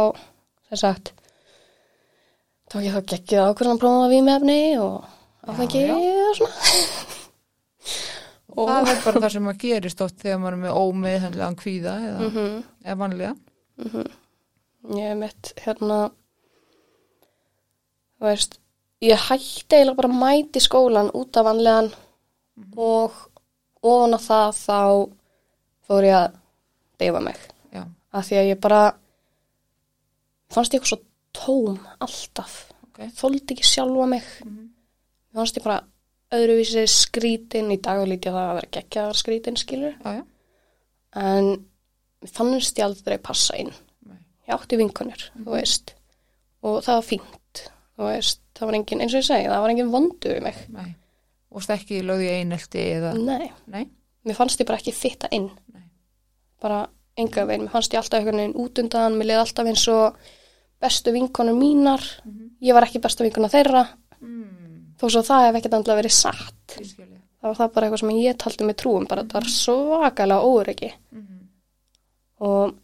sem 0.70 0.82
sagt 0.84 1.14
tók 2.70 2.84
ég 2.86 2.94
þá 2.94 3.02
geggið 3.14 3.44
ákvörðan 3.50 3.76
að 3.78 3.82
prófa 3.82 4.10
vímefni 4.12 4.60
og 4.78 5.06
áfengi 5.50 5.84
og 5.96 6.38
svona 6.38 6.54
og 8.60 8.68
Það 8.70 8.90
er 8.92 9.02
bara 9.06 9.20
það 9.24 9.32
sem 9.36 9.48
að 9.50 9.60
gerist 9.62 10.02
oft 10.04 10.18
þegar 10.20 10.40
maður 10.42 10.56
er 10.58 10.62
með 10.64 10.78
ómeðhendilegan 10.84 11.56
kvíða 11.62 11.92
eða, 12.10 12.30
Mhm. 12.30 12.64
eða 12.84 12.98
vanlega. 13.00 13.36
ég 14.90 15.06
hef 15.08 15.18
mitt 15.18 15.54
hérna 15.64 16.00
þú 18.20 18.26
veist 18.28 18.59
ég 19.02 19.22
hætti 19.30 19.76
eiginlega 19.78 19.96
bara 19.96 20.10
að 20.12 20.20
mæti 20.20 20.62
skólan 20.64 21.12
út 21.16 21.38
af 21.40 21.46
vanlegan 21.48 21.92
og 22.76 23.16
ofan 23.84 24.18
á 24.18 24.20
það 24.20 24.50
þá 24.60 24.80
fór 25.88 26.08
ég 26.10 26.18
að 26.20 26.34
deyfa 27.00 27.22
mig. 27.24 27.38
Já, 27.74 27.84
af 28.14 28.26
því 28.28 28.40
að 28.42 28.50
ég 28.50 28.60
bara 28.66 28.82
fannst 30.52 30.74
ég 30.74 30.82
eitthvað 30.82 30.92
svo 30.96 31.00
tóm 31.40 31.80
alltaf. 32.02 32.58
Ok. 32.90 33.00
þóldi 33.16 33.54
ekki 33.56 33.64
sjálfa 33.64 34.08
mig. 34.10 34.26
Mhm. 34.44 34.66
Mér 35.30 35.40
fannst 35.40 35.58
ég 35.58 35.64
bara 35.64 35.84
öðruvísi 36.36 36.84
skrítin, 36.90 37.72
í 37.72 37.78
dag 37.82 38.04
lít 38.08 38.26
ég 38.28 38.34
það 38.34 38.50
að 38.50 38.58
vera 38.60 38.74
geggjaðar 38.76 39.18
skrítin 39.18 39.58
skilur, 39.58 39.96
já, 40.04 40.24
en 41.16 41.66
fannst 42.28 42.78
ég 42.78 42.86
aldrei 42.86 43.18
passa 43.18 43.56
inn. 43.58 43.72
nei, 44.06 44.18
Ég 44.48 44.54
átti 44.54 44.78
vinkonur, 44.78 45.24
þú 45.38 45.56
veist, 45.56 45.94
og 46.62 46.84
það 46.84 46.96
var 47.00 47.08
fínt, 47.08 47.64
veist, 47.98 48.42
það 48.60 48.70
var 48.70 48.78
engin, 48.80 49.04
eins 49.04 49.16
og 49.16 49.22
ég 49.22 49.28
segi, 49.28 49.48
það 49.50 49.64
var 49.64 49.74
engin 49.74 49.94
vondu 49.94 50.34
við 50.34 50.44
mig. 50.46 50.64
nei. 50.76 50.90
Og 51.50 51.64
stekki 51.66 52.04
lögði 52.06 52.30
einelti 52.38 52.82
eða, 52.94 53.16
Nei, 53.18 53.48
nei, 53.74 53.88
mér 54.28 54.38
fannst 54.38 54.60
ég 54.62 54.68
bara 54.70 54.78
ekki 54.78 54.94
fitta 54.94 55.32
inn. 55.34 55.48
Nei. 55.74 55.88
Bara 56.62 56.84
enga 57.18 57.46
veginn, 57.50 57.66
mér 57.66 57.74
fannst 57.74 57.96
ég 57.96 58.02
alltaf 58.02 58.20
einhvern 58.20 58.44
veginn 58.44 58.60
út 58.62 58.84
undan, 58.84 59.18
mér 59.18 59.32
leiði 59.32 59.42
alltaf 59.46 59.72
eins 59.72 59.88
og 59.90 60.20
bestu 60.80 61.16
vinkonur 61.16 61.58
mínar, 61.58 62.06
ég 62.62 62.78
var 62.78 62.86
ekki 62.86 63.02
besta 63.02 63.26
vinkona 63.26 63.50
þeirra, 63.52 63.82
mm, 64.22 64.94
þó 65.02 65.08
svo 65.10 65.26
það 65.26 65.48
hef 65.48 65.60
ekkert 65.60 65.80
andlega 65.80 66.02
verið 66.04 66.16
satt. 66.16 66.78
Það 66.78 67.50
var 67.50 67.58
það 67.58 67.74
bara 67.74 67.88
eitthvað 67.88 68.04
sem 68.04 68.16
ég 68.20 68.38
taldi 68.38 68.70
með 68.70 68.80
trúum, 68.84 69.10
bara 69.10 69.26
þetta 69.26 69.40
var 69.40 69.52
svakalega 69.56 70.54
óryggi 70.54 70.94
Mm 71.10 71.30
og 72.40 72.76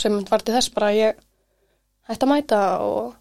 sem 0.00 0.16
var 0.28 0.44
til 0.44 0.54
þess 0.56 0.72
bara 0.74 0.92
ég 0.96 1.18
hætti 2.08 2.26
að 2.26 2.32
mæta 2.32 2.60
og 2.84 3.16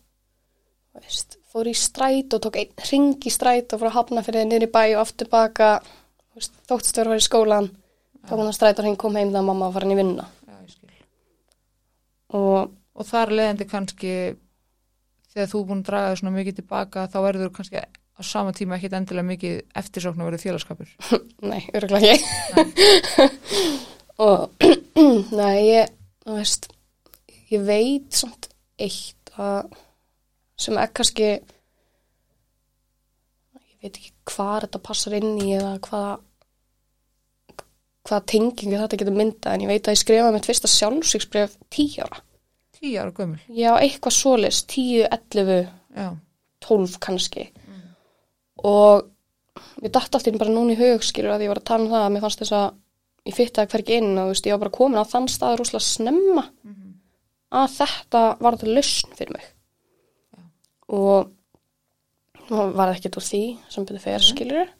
veist, 1.05 1.37
fór 1.49 1.69
í 1.69 1.75
stræt 1.77 2.35
og 2.35 2.43
tók 2.45 2.59
einn 2.61 2.87
ring 2.91 3.25
í 3.25 3.33
stræt 3.33 3.73
og 3.73 3.81
fór 3.81 3.91
að 3.91 3.97
hafna 3.99 4.25
fyrir 4.25 4.47
niður 4.47 4.67
í 4.67 4.73
bæ 4.73 4.81
og 4.95 5.03
aftur 5.03 5.31
baka 5.31 5.69
þú 6.39 6.75
að 6.77 6.89
fara 6.95 7.19
í 7.19 7.23
skólan. 7.25 7.71
Tók 8.27 8.37
hann 8.37 8.49
að 8.49 8.57
stræt 8.57 8.81
og 8.81 8.85
hring 8.85 8.99
kom 8.99 9.15
heim 9.17 9.31
þegar 9.31 9.47
mamma 9.47 9.69
var 9.69 9.79
farin 9.79 9.95
í 9.95 9.99
vinna 9.99 10.27
skil. 10.69 10.91
og 12.35 12.75
Og 12.99 13.07
þar 13.07 13.31
leðandi 13.31 13.67
kannski, 13.69 14.13
þegar 15.31 15.47
þú 15.47 15.59
er 15.61 15.67
búin 15.69 15.81
að 15.83 15.87
draga 15.87 16.07
þig 16.11 16.19
svona 16.19 16.35
mikið 16.35 16.57
tilbaka, 16.57 17.05
þá 17.07 17.19
verður 17.23 17.51
kannski 17.55 17.79
á 17.79 18.21
sama 18.27 18.51
tíma 18.55 18.75
ekkit 18.75 18.95
endilega 18.97 19.29
mikið 19.29 19.61
eftirsókn 19.79 20.19
að 20.19 20.27
verður 20.27 20.43
félagskapur. 20.43 20.89
nei, 21.51 21.61
örgulega 21.79 22.17
ekki. 22.17 23.29
Og 24.27 24.65
nei, 25.39 25.55
ég 25.69 25.93
þú 26.25 26.35
veist, 26.41 26.67
ég 27.53 27.63
veit 27.69 28.19
samt 28.19 28.49
eitt 28.75 29.31
að 29.39 29.71
sem 30.59 30.77
er 30.79 30.91
kannski 30.95 31.29
ég 33.79 33.83
veit 33.83 33.95
ekki 33.95 34.11
hvað 34.29 34.65
þetta 34.65 34.81
passar 34.89 35.15
inn 35.19 35.37
í 35.39 35.53
eða 35.55 35.77
hvaða 35.85 36.17
hvaða 38.09 38.25
tengingu 38.31 38.79
þetta 38.79 38.99
getur 38.99 39.15
mynda 39.15 39.53
en 39.53 39.63
ég 39.65 39.71
veit 39.71 39.85
að 39.87 39.95
ég 39.95 40.01
skrifaði 40.01 40.35
mitt 40.35 40.49
fyrsta 40.49 40.71
sjálfsvíksbref 40.71 41.55
10 41.75 42.01
ára. 42.05 42.19
Tíu 42.79 42.95
ára 43.01 43.13
gömul. 43.15 43.39
Já, 43.51 43.71
eitthvað 43.75 44.15
10, 44.71 45.07
11, 45.11 45.69
Já, 45.95 46.09
12 46.63 46.99
kannski. 47.03 47.49
Og 48.63 49.07
við 49.79 49.93
datt 49.95 50.15
allt 50.15 50.27
inn 50.27 50.39
bara 50.39 50.53
núna 50.53 50.75
í 50.75 50.79
hug, 50.79 51.03
skilur 51.03 51.35
að 51.35 51.45
ég 51.45 51.51
var 51.51 51.61
að 51.61 51.69
tala 51.69 51.85
um 51.85 51.93
það 51.93 52.05
að 52.05 52.13
mér 52.15 52.25
fannst 52.25 52.43
þess 52.43 52.55
að 52.55 52.67
ég 53.29 53.35
fytti 53.35 53.61
að 53.61 53.71
hvergi 53.73 53.99
inn 53.99 54.17
og 54.17 54.31
veist, 54.31 54.47
ég 54.47 54.55
var 54.55 54.63
bara 54.63 54.77
komin 54.79 54.99
á 54.99 55.11
þann 55.11 55.29
stað 55.31 55.57
rúslega 55.59 55.85
snemma 55.85 56.45
að 57.49 57.71
þetta 57.75 58.21
var 58.39 58.57
þetta 58.57 58.75
lausn 58.77 59.15
fyrir 59.17 59.35
mig. 59.35 59.47
Og 60.89 61.29
nú 62.49 62.63
var 62.73 62.93
ekkert 62.95 63.19
úr 63.19 63.25
því 63.25 63.43
sem 63.69 63.85
byrði 63.85 64.01
fer, 64.07 64.25
skilur 64.25 64.71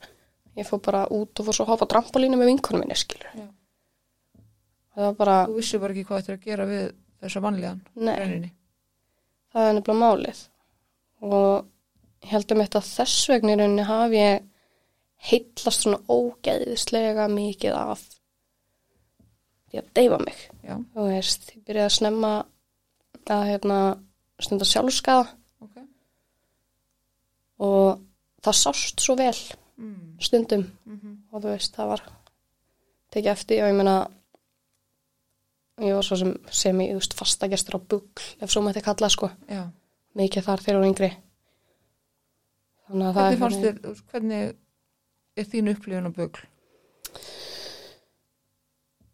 Ég 0.57 0.67
fór 0.67 0.81
bara 0.83 1.05
út 1.13 1.39
og 1.39 1.45
fór 1.47 1.55
svo 1.55 1.65
að 1.67 1.73
hoppa 1.75 1.87
trampolínu 1.93 2.35
með 2.39 2.49
vinkonum 2.51 2.81
minni, 2.83 2.97
skilur 2.97 3.29
Já. 3.37 3.45
Það 4.95 5.05
var 5.05 5.17
bara, 5.19 5.35
þú 5.47 5.57
vissi 5.59 5.79
bara 5.79 5.93
ekki 5.95 6.05
hvað 6.09 6.19
þetta 6.19 6.31
er 6.33 6.39
að 6.39 6.47
gera 6.49 6.65
við 6.67 6.85
þessa 7.21 7.41
vanlíðan. 7.45 7.81
nei, 7.95 8.15
Rauninni. 8.19 8.49
það 9.53 9.67
er 9.67 9.75
nefnilega 9.77 9.99
málið. 10.01 10.41
Og 11.29 11.65
ég 12.25 12.31
held 12.33 12.51
um 12.55 12.63
þetta 12.63 12.81
þess 12.89 13.29
vegna 13.29 13.53
í 13.53 13.59
rauninni 13.59 13.85
hafi 13.87 14.19
ég 14.19 14.47
heitlast 15.29 15.85
svona 15.85 16.01
ógeðislega 16.09 17.27
mikið 17.31 17.77
af 17.77 18.03
því 19.69 19.81
að 19.83 19.89
deyfa 19.99 20.19
mig. 20.25 20.43
Já, 20.65 20.75
Þú 20.95 21.07
veist, 21.13 21.49
ég 21.55 21.63
byrjaði 21.67 21.85
að 21.85 21.97
snemma 21.99 22.33
að 23.29 23.47
hérna 23.53 23.79
stunda 24.41 24.67
sjálfskaða. 24.67 25.27
Og 27.59 27.99
það 28.43 28.55
sást 28.63 28.99
svo 29.03 29.15
vel 29.19 29.39
Mm. 29.79 30.17
stundum 30.19 30.63
Mm 30.85 31.17
og 31.31 31.39
þú 31.41 31.47
veist, 31.53 31.71
það 31.75 31.87
var 31.87 32.01
tekið 33.13 33.31
eftir 33.31 33.61
og 33.63 33.69
ég 33.71 33.75
meina 33.77 34.07
ég 35.79 35.93
var 35.95 36.03
svo 36.03 36.15
sem 36.19 36.33
sem 36.51 36.75
ég, 36.83 36.89
þú 36.91 36.95
veist, 36.99 37.13
fastagestur 37.15 37.75
á 37.79 37.81
bugl 37.87 38.23
ef 38.41 38.51
svo 38.51 38.59
mætti 38.61 38.81
kalla, 38.83 39.07
sko, 39.09 39.29
Já. 39.47 39.69
mikið 40.19 40.43
þar 40.43 40.59
þegar 40.65 40.79
hún 40.81 40.89
yngri 40.91 41.11
þannig 42.89 43.07
að 43.07 43.13
það 43.15 43.23
Hvernig 43.23 43.31
er 43.31 43.39
fannst 43.39 43.63
þér, 43.63 43.79
hvernig 44.11 44.55
er 45.37 45.45
þín 45.53 45.69
upplifun 45.71 46.09
á 46.09 46.11
bugl? 46.19 46.41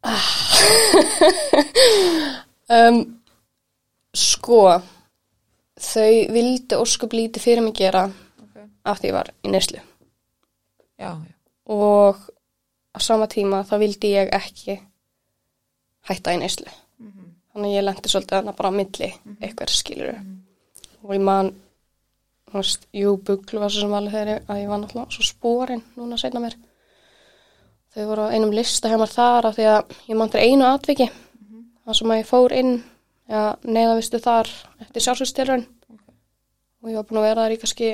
um, 2.78 3.00
sko 4.16 4.62
þau 5.76 6.14
vildi 6.34 6.78
óskup 6.80 7.14
lítið 7.14 7.42
fyrir 7.44 7.64
mig 7.66 7.76
gera. 7.78 8.06
Af 8.86 9.02
því 9.02 9.12
ég 9.12 9.18
var 9.18 9.32
í 9.44 9.52
neyslu. 9.52 9.84
Já, 10.96 11.12
já. 11.12 11.34
og 11.66 12.22
á 12.96 13.00
sama 13.04 13.28
tíma 13.28 13.66
þá 13.68 13.76
vildi 13.82 14.14
ég 14.16 14.32
ekki 14.36 14.80
hætta 16.08 16.36
í 16.36 16.40
neyslu. 16.40 16.72
Mm 17.02 17.36
þannig 17.56 17.72
að 17.72 17.78
ég 17.78 17.86
lendi 17.88 18.12
svolítið 18.12 18.36
þarna 18.36 18.54
bara 18.58 18.70
á 18.70 18.76
milli 18.76 19.08
eitthvað 19.40 19.72
skilur 19.72 20.18
og 21.06 21.12
ég 21.16 21.22
man 21.24 21.52
þú 22.50 22.58
veist, 22.60 22.88
jú, 22.92 23.14
bugl 23.16 23.62
var 23.62 23.72
svo 23.72 23.86
sem 23.86 23.94
alveg 23.96 24.16
þegar 24.16 24.42
að 24.52 24.60
ég 24.60 24.72
var 24.72 24.82
náttúrulega 24.82 25.16
svo 25.16 25.28
spórin 25.28 25.84
núna 25.96 26.18
seinna 26.20 26.42
mér. 26.44 26.58
Þau 27.96 28.04
voru 28.10 28.26
á 28.28 28.34
einum 28.36 28.52
lista 28.56 28.92
hjá 28.92 28.98
mér 29.00 29.12
þar 29.14 29.48
af 29.50 29.56
því 29.56 29.68
að 29.72 29.96
ég 30.10 30.20
man 30.20 30.34
til 30.34 30.44
einu 30.44 30.68
atviki. 30.68 31.08
Þar 31.86 32.00
sem 32.00 32.12
að 32.12 32.20
ég 32.20 32.30
fór 32.30 32.56
inn 32.60 32.74
ja, 33.32 33.42
neðavistu 33.64 34.20
þar 34.24 34.52
eftir 34.84 35.06
sjálfsvíðstjörun 35.06 35.66
og 35.66 36.92
ég 36.92 37.00
var 37.00 37.08
búin 37.08 37.22
að 37.22 37.28
vera 37.30 37.46
þar 37.46 37.56
í 37.56 37.60
kannski 37.62 37.92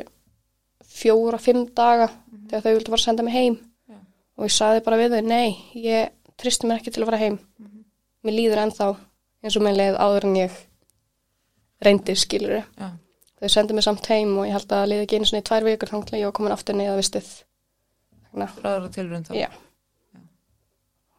fjóra, 0.92 1.40
fimm 1.42 1.68
daga 1.76 2.10
þegar 2.50 2.66
þau 2.66 2.74
vildi 2.76 2.94
bara 2.94 3.04
senda 3.04 3.26
mig 3.26 3.36
heim. 3.36 3.60
Já. 3.90 3.98
og 4.38 4.48
ég 4.48 4.56
saði 4.56 4.84
bara 4.86 5.00
við 5.00 5.16
þau, 5.16 5.22
nei, 5.28 5.56
ég 5.78 6.12
tristi 6.40 6.68
mér 6.68 6.82
ekki 6.82 6.94
til 6.94 7.04
að 7.04 7.12
fara 7.12 7.22
heim. 7.22 7.40
Mér 8.22 8.38
líður 8.38 8.64
ennþá 8.66 8.90
eins 9.42 9.58
og 9.58 9.66
mér 9.66 9.80
leið 9.80 9.98
áður 10.02 10.28
en 10.30 10.36
ég 10.42 10.60
reyndi 11.82 12.16
skilur 12.20 12.60
þau 13.42 13.50
sendu 13.50 13.74
mig 13.74 13.86
samt 13.88 14.06
heim 14.12 14.36
og 14.38 14.46
ég 14.46 14.54
held 14.54 14.76
að 14.78 14.88
liði 14.92 15.08
ekki 15.08 15.18
einu 15.18 15.30
svona 15.30 15.42
í 15.42 15.48
tvær 15.50 15.66
vikur 15.66 15.90
þannig 15.90 16.14
að 16.14 16.22
ég 16.22 16.30
var 16.30 16.36
komin 16.38 16.54
aftur 16.54 16.78
neða 16.78 17.00
vistið. 17.00 17.32
Þannig 18.30 18.46
að, 18.46 18.56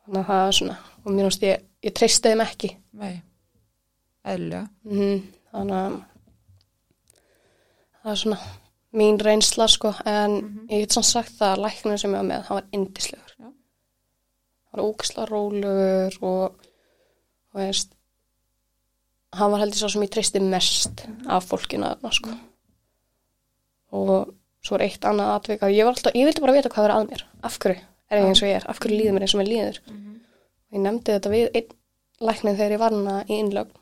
þannig 0.07 0.21
að 0.23 0.31
það 0.31 0.47
er 0.47 0.57
svona 0.61 0.79
og 1.03 1.11
mér 1.11 1.27
finnst 1.27 1.47
ég, 1.49 1.65
ég 1.83 1.95
treysti 1.99 2.31
þeim 2.31 2.45
ekki. 2.47 2.75
Nei. 3.03 3.15
Eðlilega. 4.23 4.69
mm 4.87 5.23
þannig 5.53 5.77
að 5.77 5.97
það 8.03 8.13
er 8.13 8.21
svona 8.23 8.39
mín 8.93 9.19
reynsla 9.21 9.69
sko 9.73 9.95
en 10.05 10.37
ég 10.69 10.85
get 10.85 10.93
svona 10.97 11.09
sagt 11.09 11.39
það 11.39 11.55
að 11.55 11.63
læknum 11.67 11.99
sem 11.99 12.13
ég 12.13 12.21
var 12.21 12.29
með, 12.29 12.45
hann 12.49 12.59
var 12.61 12.69
indislegur 12.77 13.35
hann 13.39 13.55
var 14.73 14.85
ógislega 14.85 15.31
rólegur 15.31 16.19
og 16.23 16.69
og 17.53 17.61
veist 17.61 17.93
hann 19.37 19.53
var 19.53 19.63
heldur 19.63 19.81
svo 19.81 19.91
sem 19.93 20.05
ég 20.05 20.13
treysti 20.13 20.41
mest 20.45 21.05
af 21.29 21.47
fólkinu 21.49 21.89
þarna 21.89 22.13
sko. 22.13 22.35
Og 23.97 24.33
svo 24.65 24.77
er 24.79 24.87
eitt 24.87 25.05
annað 25.09 25.35
atvik 25.37 25.65
að 25.65 25.75
ég 25.77 25.87
var 25.87 25.97
alltaf, 25.97 26.17
ég 26.17 26.29
vildi 26.29 26.45
bara 26.45 26.57
vita 26.57 26.73
hvað 26.73 26.89
er 26.89 26.95
að 26.97 27.07
mér. 27.11 27.25
Af 27.45 27.59
hverju 27.61 27.79
er 28.13 28.21
ég 28.21 28.29
eins 28.29 28.43
og 28.43 28.49
ég 28.51 28.59
er, 28.59 28.67
af 28.69 28.81
hverju 28.81 28.99
líður 28.99 29.17
mér 29.17 29.25
eins 29.27 29.35
og 29.37 29.41
mér 29.41 29.51
líður? 29.51 29.79
Og 29.93 30.77
ég 30.77 30.85
nefndi 30.85 31.15
þetta 31.17 31.33
við 31.33 31.47
einn 31.61 31.73
læknið 32.29 32.59
þegar 32.61 32.75
ég 32.77 32.83
var 32.83 32.97
hana 32.97 33.17
í 33.25 33.39
innlögn. 33.41 33.73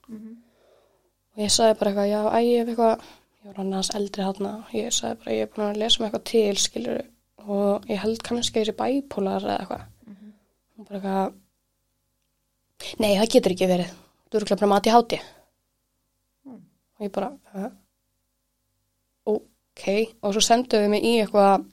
Og 1.34 1.42
ég 1.44 1.52
sagði 1.54 1.78
bara 1.80 1.90
eitthvað, 1.90 2.10
já, 2.10 2.20
æ, 2.30 2.38
ég 2.46 2.62
hef 2.62 2.70
eitthvað 2.72 3.08
ég 3.40 3.48
var 3.48 3.56
hann 3.60 3.72
aðeins 3.72 3.94
eldri 3.96 4.26
þarna 4.26 4.52
og 4.60 4.74
ég 4.76 4.92
sagði 4.92 5.18
bara, 5.22 5.34
ég 5.36 5.46
er 5.46 5.52
búin 5.54 5.66
að 5.70 5.80
lesa 5.80 6.00
mig 6.00 6.08
eitthvað 6.10 6.26
til 6.30 6.56
skilur 6.60 7.02
og 7.50 7.88
ég 7.88 8.02
held 8.02 8.22
kannski 8.26 8.64
sé 8.68 8.74
bæpólar 8.76 9.46
eða 9.46 9.58
eitthvað. 9.58 9.84
Og 10.76 10.88
bara 10.88 10.98
eitthvað 11.00 11.26
nei, 13.00 13.12
það 13.16 13.30
getur 13.34 13.54
ekki 13.56 13.70
verið. 13.70 13.92
Þú 14.30 14.40
eru 14.40 14.56
bara 14.56 14.72
mati 14.74 14.92
háti 14.94 15.20
og 17.00 17.06
ég 17.06 17.12
bara 17.12 17.30
"Hæ? 17.54 17.70
ok, 19.24 19.84
og 20.22 20.34
svo 20.34 20.42
senduðu 20.44 20.88
mig 20.92 21.02
í 21.02 21.12
eitthvað 21.22 21.64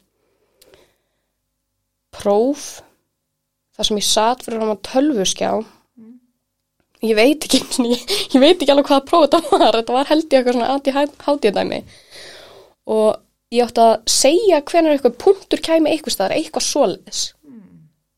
próf 2.15 2.81
þar 3.75 3.85
sem 3.89 3.97
ég 3.99 4.07
satt 4.07 4.43
fyrir 4.45 4.63
hann 4.63 4.71
á 4.71 4.85
tölvuskjá 4.87 5.51
ég 7.05 7.15
veit 7.17 7.45
ekki 7.47 7.61
ég, 7.93 8.03
ég 8.33 8.41
veit 8.41 8.57
ekki 8.61 8.73
alveg 8.73 8.89
hvaða 8.89 9.05
próf 9.07 9.25
þetta 9.27 9.41
var. 9.51 9.77
Þetta 9.79 9.95
var 9.97 10.09
held 10.11 10.25
ég 10.27 10.37
eitthvað 10.39 10.57
svona 10.57 10.69
anti-hátíðdæmi 10.75 11.79
og 12.87 13.09
ég 13.53 13.63
átti 13.67 13.83
að 13.83 13.95
segja 14.11 14.61
hvenær 14.67 14.95
eitthvað 14.95 15.17
punktur 15.23 15.61
kæmi 15.63 15.91
eitthvað 15.91 16.15
staðar, 16.15 16.37
eitthvað 16.37 16.65
svoleiðis. 16.67 17.23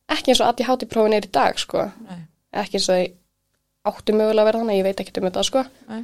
Ekki 0.09 0.33
eins 0.33 0.41
og 0.41 0.47
anti-hátíðprófin 0.49 1.15
er 1.17 1.25
í 1.27 1.31
dag 1.33 1.59
sko, 1.61 1.83
Nei. 2.07 2.21
ekki 2.63 2.79
eins 2.79 2.87
og 2.89 3.89
áttu 3.89 4.15
mögulega 4.17 4.41
að 4.41 4.47
vera 4.49 4.61
þannig, 4.63 4.79
ég 4.79 4.87
veit 4.87 5.01
ekki 5.03 5.21
um 5.21 5.27
þetta 5.27 5.43
sko. 5.45 5.63
Nei. 5.89 6.03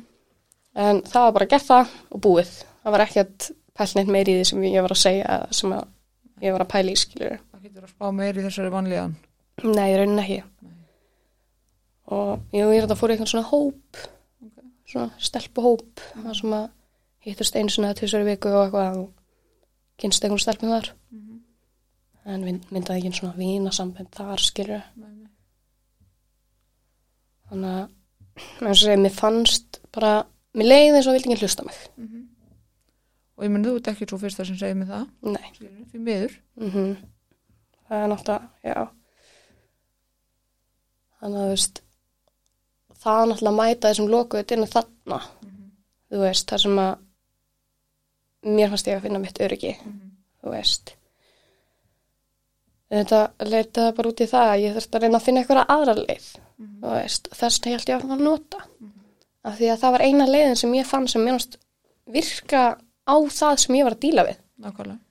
en 0.75 1.01
það 1.07 1.23
var 1.25 1.35
bara 1.37 1.49
gert 1.53 1.67
það 1.69 1.93
og 2.11 2.21
búið. 2.25 2.51
Það 2.83 2.95
var 2.95 3.03
ekkert 3.05 3.47
pælneitt 3.75 4.11
meir 4.13 4.29
í 4.29 4.35
því 4.37 4.45
sem 4.49 4.65
ég 4.67 4.85
var 4.85 4.93
að 4.93 5.01
segja 5.01 5.39
sem 5.55 5.73
að 5.73 5.87
ég 6.45 6.53
var 6.55 6.65
að 6.65 6.71
pæla 6.75 6.93
í 6.93 6.99
skilur 6.99 7.37
Það 7.39 7.63
getur 7.65 7.87
að 7.87 7.93
spá 7.95 8.11
meir 8.13 8.37
í 8.37 8.45
þessari 8.45 8.73
vanlíðan. 8.73 9.15
nei, 9.63 9.89
ekki 9.95 10.41
og 12.13 12.55
ég 12.55 12.67
er 12.67 12.85
þetta 12.85 12.97
fór 12.99 13.11
í 13.11 13.15
eitthvað 13.15 13.31
svona 13.31 13.49
hóp 13.49 14.01
svona 14.85 15.07
stelpuhóp 15.17 16.03
mm. 16.15 16.33
sem 16.37 16.53
að 16.55 16.67
hittust 17.25 17.57
einu 17.57 17.73
svona 17.73 17.95
í 17.95 18.25
viku 18.27 18.51
og 18.51 18.67
eitthvað 18.67 18.99
og 19.01 19.09
kynst 20.01 20.25
einhvern 20.25 20.43
stelpum 20.43 20.73
þar. 20.75 20.91
En 22.25 22.41
mynd, 22.41 22.69
myndaði 22.73 23.01
ekki 23.01 23.19
svona 23.19 23.37
vína 23.37 23.73
sambend 23.73 24.09
þar 24.13 24.41
skilur 24.41 24.85
þannig 27.49 27.71
að 27.71 27.83
eins 28.65 28.71
og 28.71 28.81
segja, 28.81 29.01
mér 29.01 29.13
fannst 29.13 29.79
bara 29.93 30.13
mér 30.57 30.71
leiði 30.71 30.95
eins 30.97 31.09
og 31.09 31.17
vildi 31.17 31.31
ekki 31.31 31.45
hlusta 31.45 31.65
mig. 31.67 31.77
Og 33.35 33.45
ég 33.45 33.51
menn 33.51 33.65
þú 33.65 33.75
ert 33.77 33.91
ekki 33.91 34.07
svo 34.09 34.19
fyrsta 34.21 34.45
sem 34.47 34.57
segir 34.57 34.77
mig 34.79 34.89
það, 34.89 35.05
nei, 35.27 35.51
því 35.91 36.01
miður. 36.01 36.39
mm 36.61 36.95
það 37.85 38.03
er 38.03 38.07
náttúrulega, 38.09 38.49
já. 38.65 38.79
Þannig 41.19 41.39
að 41.39 41.45
þú 41.45 41.51
veist 41.51 41.81
það 43.05 43.21
er 43.21 43.31
náttúrulega 43.31 43.53
að 43.53 43.59
mæta 43.61 43.91
þessum 43.91 44.11
lokuðu 44.11 44.47
dyrnu 44.49 44.67
þarna. 44.73 45.19
Þú 46.09 46.21
veist, 46.21 46.47
það 46.49 46.63
sem 46.65 46.79
að 46.85 46.93
mér 48.45 48.71
fannst 48.71 48.89
ég 48.89 48.99
að 48.99 49.07
finna 49.07 49.21
mitt 49.21 49.41
öryggi 49.41 49.73
þú 49.81 50.53
veist. 50.53 50.95
Þetta 52.95 53.21
leitaði 53.49 53.93
bara 53.97 54.11
út 54.11 54.21
í 54.21 54.27
það 54.29 54.51
að 54.51 54.63
ég 54.63 54.75
þurfti 54.75 54.97
að 54.97 55.05
reyna 55.05 55.19
að 55.19 55.25
finna 55.25 55.41
eitthvað 55.41 55.71
aðra 55.73 55.95
leið 55.97 56.27
þú 56.55 56.91
veist, 56.93 57.29
þess 57.33 57.61
að 57.61 57.71
ég 57.71 57.79
held 57.79 57.89
ég 57.91 58.03
að 58.03 58.13
að 58.15 58.25
nota. 58.27 58.61
Af 59.45 59.57
því 59.59 59.69
að 59.71 59.81
það 59.81 59.95
var 59.95 60.03
eina 60.05 60.27
leiðin 60.29 60.59
sem 60.61 60.75
ég 60.77 60.87
fann 60.89 61.07
sem 61.09 61.25
mér 61.25 61.35
fannst 61.37 61.57
virka 62.15 62.61
á 63.05 63.15
það 63.29 63.57
sem 63.61 63.77
ég 63.77 63.87
var 63.87 63.95
að 63.97 64.05
díla 64.05 64.25
við. 64.29 64.39
Nákvæmlega. 64.65 65.01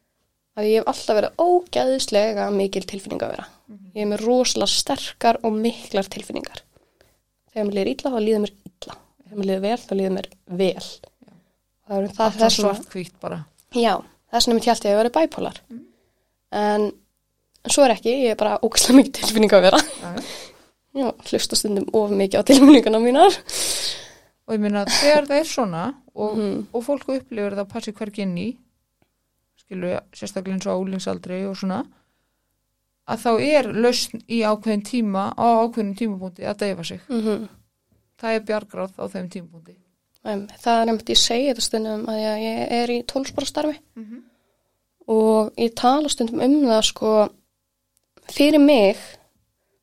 að 0.54 0.68
ég 0.70 0.78
hef 0.78 0.88
alltaf 0.90 1.16
verið 1.18 1.40
ógæðislega 1.42 2.44
mikil 2.54 2.84
tilfinning 2.86 3.22
að 3.26 3.32
vera. 3.34 3.46
Ég 3.94 4.04
hef 4.04 4.10
með 4.12 4.22
rosalega 4.22 4.70
sterkar 4.70 5.38
og 5.42 5.56
miklar 5.58 6.06
tilfinningar. 6.06 6.62
Þegar 7.54 7.66
mér 7.68 7.76
líður 7.78 7.90
illa, 7.94 8.10
þá 8.10 8.20
líður 8.26 8.42
mér 8.44 8.52
illa. 8.68 8.96
Þegar 9.24 9.38
mér 9.40 9.48
líður 9.50 9.62
vel, 9.64 9.76
þá 9.84 9.92
líður 10.00 10.14
mér 10.18 10.28
vel. 10.60 10.86
Það 11.84 11.96
er 12.00 12.08
það 12.16 12.34
Það 12.38 12.46
er 12.48 12.54
svart 12.58 12.88
hvítt 12.94 13.16
bara. 13.22 13.38
Já, 13.74 13.92
þess 14.32 14.46
vegna 14.48 14.58
mitt 14.58 14.68
hjálti 14.68 14.88
ég 14.90 14.94
að 14.96 15.00
vera 15.02 15.14
bæpólar. 15.18 15.60
En 16.54 16.88
svo 17.70 17.84
er 17.86 17.94
ekki, 17.96 18.12
ég 18.24 18.34
er 18.34 18.40
bara 18.40 18.58
ógæðislega 18.62 18.98
mikil 18.98 19.14
tilfinning 19.20 19.54
að 19.56 19.64
vera. 19.68 19.80
Já, 20.02 20.10
já. 20.18 20.24
Já, 20.94 21.08
hlusta 21.26 21.56
stundum 21.58 21.88
of 21.98 22.12
mikið 22.14 22.38
á 22.38 22.46
tilfinninguna 22.46 23.00
mínar. 23.02 23.34
Og 24.46 24.52
ég 24.54 24.60
meina 24.62 24.84
þegar 24.86 25.24
það 25.26 25.40
er 25.40 25.48
svona 25.50 25.80
og, 26.14 26.36
Mhm. 26.36 26.60
og 26.70 26.84
fólk 26.86 27.08
upplifir 27.16 27.56
það 27.56 27.62
að 27.64 27.72
passi 27.72 27.92
hvergi 27.96 28.22
inn 28.22 28.36
í, 28.38 28.44
skilur 29.58 29.96
sérstaklega 30.14 30.54
eins 30.54 30.68
og 30.70 30.84
álingsaldri 30.84 31.40
og 31.48 31.56
svona, 31.58 31.80
að 33.04 33.24
þá 33.24 33.30
er 33.44 33.70
lausn 33.72 34.22
í 34.28 34.40
ákveðin 34.42 34.84
tíma 34.88 35.24
á 35.36 35.46
ákveðin 35.64 35.96
tímapunkti 35.98 36.46
að 36.48 36.60
deyfa 36.64 36.84
sig. 36.84 37.00
Mm 37.08 37.20
-hmm. 37.22 37.48
Það 38.20 38.34
er 38.34 38.44
bjargráð 38.48 38.92
á 38.96 39.04
þeim 39.12 39.28
tímapunkti. 39.30 39.76
Það 40.24 40.80
er 40.80 40.86
nefnt, 40.86 41.10
ég 41.10 41.20
segi 41.20 41.48
þetta 41.50 41.60
stundum 41.60 42.06
að 42.08 42.18
ég, 42.18 42.72
er 42.72 42.90
í 42.90 43.02
tólsporastarfi. 43.02 43.78
Mm 43.96 44.04
-hmm. 44.04 44.22
og 45.06 45.52
ég 45.56 45.74
tala 45.74 46.08
stundum 46.08 46.40
um 46.40 46.62
það 46.64 46.82
sko 46.82 47.28
fyrir 48.32 48.58
mig 48.58 48.96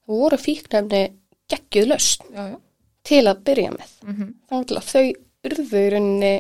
voru 0.08 0.38
fíknefni 0.38 1.14
geggjuð 1.52 1.88
lausn 1.92 2.24
Já, 2.34 2.44
já. 2.52 2.58
til 3.04 3.28
að 3.28 3.44
byrja 3.44 3.72
með 3.72 3.90
Mm 4.04 4.16
-hmm. 4.16 4.34
þannig 4.50 4.78
að 4.78 4.90
þau 4.94 5.14
urðu 5.44 5.78
í 5.78 5.90
rauninni 5.90 6.34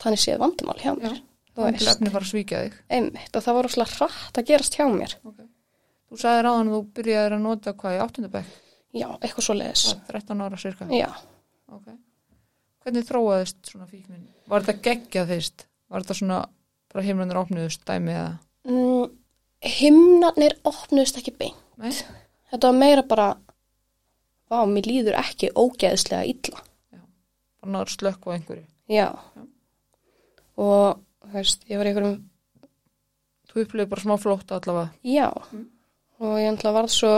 þannig 0.00 0.20
séð 0.20 0.38
vandamál 0.38 0.78
hjá 0.80 0.92
mér 0.96 1.16
þú 1.16 1.29
Efni 1.58 2.10
fara 2.14 2.24
að 2.24 2.30
svíkja 2.30 2.58
þig. 2.64 2.74
einmitt 2.90 3.36
og 3.36 3.42
það 3.44 3.54
var 3.58 3.66
rosalega 3.66 3.96
hratt 3.98 4.38
að 4.40 4.46
gerast 4.50 4.76
hjá 4.78 4.86
mér 4.92 5.14
Okay. 5.24 5.46
Þú 6.10 6.18
sagði 6.18 6.42
ráðan 6.46 6.68
að 6.70 6.74
þú 6.74 6.80
byrjaðir 6.98 7.34
að 7.36 7.42
nota 7.44 7.72
hvað 7.78 7.96
í 7.96 8.00
áttundabæk? 8.04 8.46
já, 8.94 9.06
eitthvað 9.22 9.44
svo 9.46 9.54
leiðis 9.54 9.84
13 10.08 10.40
ára 10.46 10.56
cirka. 10.58 10.86
já, 10.90 11.10
Okay. 11.70 11.94
Hvernig 12.82 13.04
þróaðist 13.06 13.68
svona 13.70 13.86
fíknin? 13.86 14.24
Var 14.48 14.62
þetta 14.64 14.82
geggjað 14.82 15.28
fyrst? 15.34 15.66
Var 15.90 16.02
þetta 16.02 16.14
svona 16.18 16.38
bara 16.92 17.04
heimlunar 17.04 17.36
opnuðust 17.44 17.84
dæmi 17.86 18.10
eða? 18.16 18.38
mm, 18.64 19.10
himnarnir 19.62 20.56
opnuðist 20.64 21.18
ekki 21.20 21.34
beint 21.38 21.60
Nei? 21.78 21.92
þetta 22.50 22.66
var 22.72 22.78
meira 22.80 23.02
bara 23.06 23.28
vá, 24.50 24.64
mér 24.66 24.88
líður 24.88 25.18
ekki 25.20 25.52
ógeðslega 25.54 26.24
illa 26.26 26.62
Bara 27.60 27.72
náður 27.76 27.92
slökk 27.94 28.26
á 28.26 28.30
einhverju. 28.34 28.64
já, 28.88 29.08
og 30.56 30.98
þú 31.24 31.32
veist, 31.36 31.64
ég 31.68 31.78
var 31.80 31.86
í 31.86 31.92
einhverjum 31.92 32.18
Þú 33.50 33.64
upplifið 33.64 33.88
bara 33.90 34.02
smá 34.04 34.14
flótt 34.22 34.52
allavega. 34.54 34.92
Já, 35.02 35.26
og 36.22 36.34
ég 36.38 36.52
ætla 36.52 36.70
varð 36.70 36.92
svo, 36.94 37.14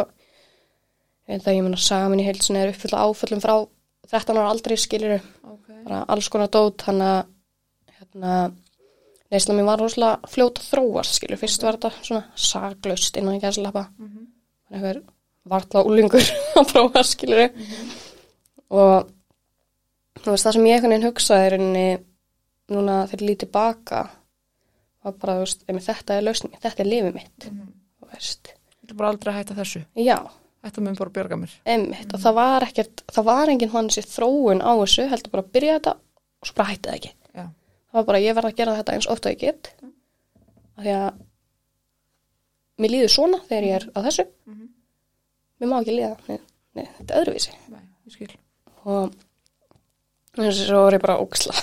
ég 1.28 1.42
að 1.44 1.56
ég 1.58 1.62
menna 1.66 1.76
saman 1.76 2.22
í 2.22 2.24
heilsinni 2.24 2.62
er 2.62 2.70
uppfyllt 2.72 2.96
áföllum 2.96 3.42
frá 3.44 3.56
13 4.08 4.38
ára 4.40 4.50
aldrei 4.54 4.76
skilur 4.80 5.18
Okay. 5.52 5.82
bara 5.84 6.04
alls 6.08 6.28
konar 6.32 6.48
dót, 6.48 6.80
hann 6.86 7.02
að 7.04 7.26
hérna, 7.98 8.52
neysla 9.30 9.54
mér 9.58 9.66
var 9.68 9.82
rosalega 9.82 10.30
fljót 10.32 10.60
að 10.62 10.68
þróast 10.70 11.18
skilur, 11.18 11.40
fyrst 11.42 11.62
var 11.66 11.76
þetta 11.76 11.90
svona 12.06 12.22
saklaust 12.34 13.16
innan 13.20 13.36
ekki 13.36 13.50
að 13.50 13.58
slappa, 13.58 13.82
Mm 13.98 14.08
-hmm. 14.08 14.26
einhver 14.72 15.02
varla 15.44 15.84
úlingur 15.84 16.24
að 16.56 16.72
prófa 16.72 17.02
skilur 17.04 17.50
og 18.70 19.08
þú 20.22 20.30
veist 20.30 20.46
það 20.46 20.52
sem 20.52 20.66
ég 20.66 20.74
einhvern 20.74 20.92
veginn 20.94 21.08
hugsaði 21.10 21.46
er 21.46 21.54
enni 21.58 21.86
núna 22.70 23.06
þegar 23.08 23.22
ég 23.22 23.28
lítið 23.30 23.50
baka 23.52 24.02
var 25.02 25.12
bara, 25.18 25.34
þú 25.34 25.46
veist, 25.46 25.64
þetta 25.88 26.14
er 26.16 26.22
lausning, 26.22 26.54
þetta 26.62 26.80
er 26.84 26.86
lifið 26.86 27.14
mitt, 27.14 27.48
þú 27.48 28.12
veist 28.12 28.52
Ég 28.52 28.88
ætla 28.88 28.96
bara 28.98 29.08
aldrei 29.12 29.34
hætta 29.34 29.54
þessu. 29.54 29.84
já, 29.96 30.18
Þetta 30.62 30.80
mun 30.82 30.94
bara 30.94 31.10
að 31.10 31.14
bjarga 31.16 31.36
mér. 31.40 31.52
Einmitt, 31.66 32.12
og 32.14 32.20
það 32.22 32.34
var 32.34 32.62
ekkert, 32.62 33.00
það 33.10 33.24
var 33.24 33.48
enginn 33.50 33.70
hann 33.72 33.88
sér 33.90 34.04
þróun 34.06 34.60
á 34.62 34.70
þessu, 34.78 35.08
heldur 35.10 35.30
bara 35.32 35.42
að 35.42 35.50
byrja 35.56 35.72
þetta 35.80 35.94
og 35.98 36.46
svo 36.46 36.54
bara 36.54 36.68
hætti 36.70 36.88
það 36.88 36.94
ekki. 37.00 37.10
Já. 37.34 37.44
Það 37.90 37.98
var 37.98 38.04
bara, 38.06 38.18
ég 38.22 38.34
verð 38.36 38.46
að 38.52 38.56
gera 38.60 38.76
þetta 38.78 38.92
eins 38.94 39.08
oft 39.10 39.26
og 39.26 39.32
ég 39.32 39.40
get, 39.42 39.72
af 40.78 40.84
því 40.84 40.92
að 40.94 41.18
mér 42.78 42.90
líður 42.94 43.10
svona 43.16 43.40
þegar 43.48 43.66
ég 43.66 43.74
er 43.80 43.88
á 43.90 43.98
þessu, 44.06 44.26
Mhm. 44.46 44.68
mér 45.60 45.68
má 45.72 45.76
ekki 45.82 45.96
líða, 45.98 46.16
nei, 46.28 46.38
nei, 46.74 46.86
þetta 47.00 47.10
er 47.14 47.24
öðruvísi. 47.24 47.52
Nei, 47.68 47.82
ég 48.06 48.12
skil. 48.12 48.30
Og 48.84 49.10
þess 50.36 50.62
að 50.62 50.66
svo 50.70 50.82
var 50.84 50.92
ég 50.92 51.02
bara 51.02 51.18
óksla. 51.18 51.54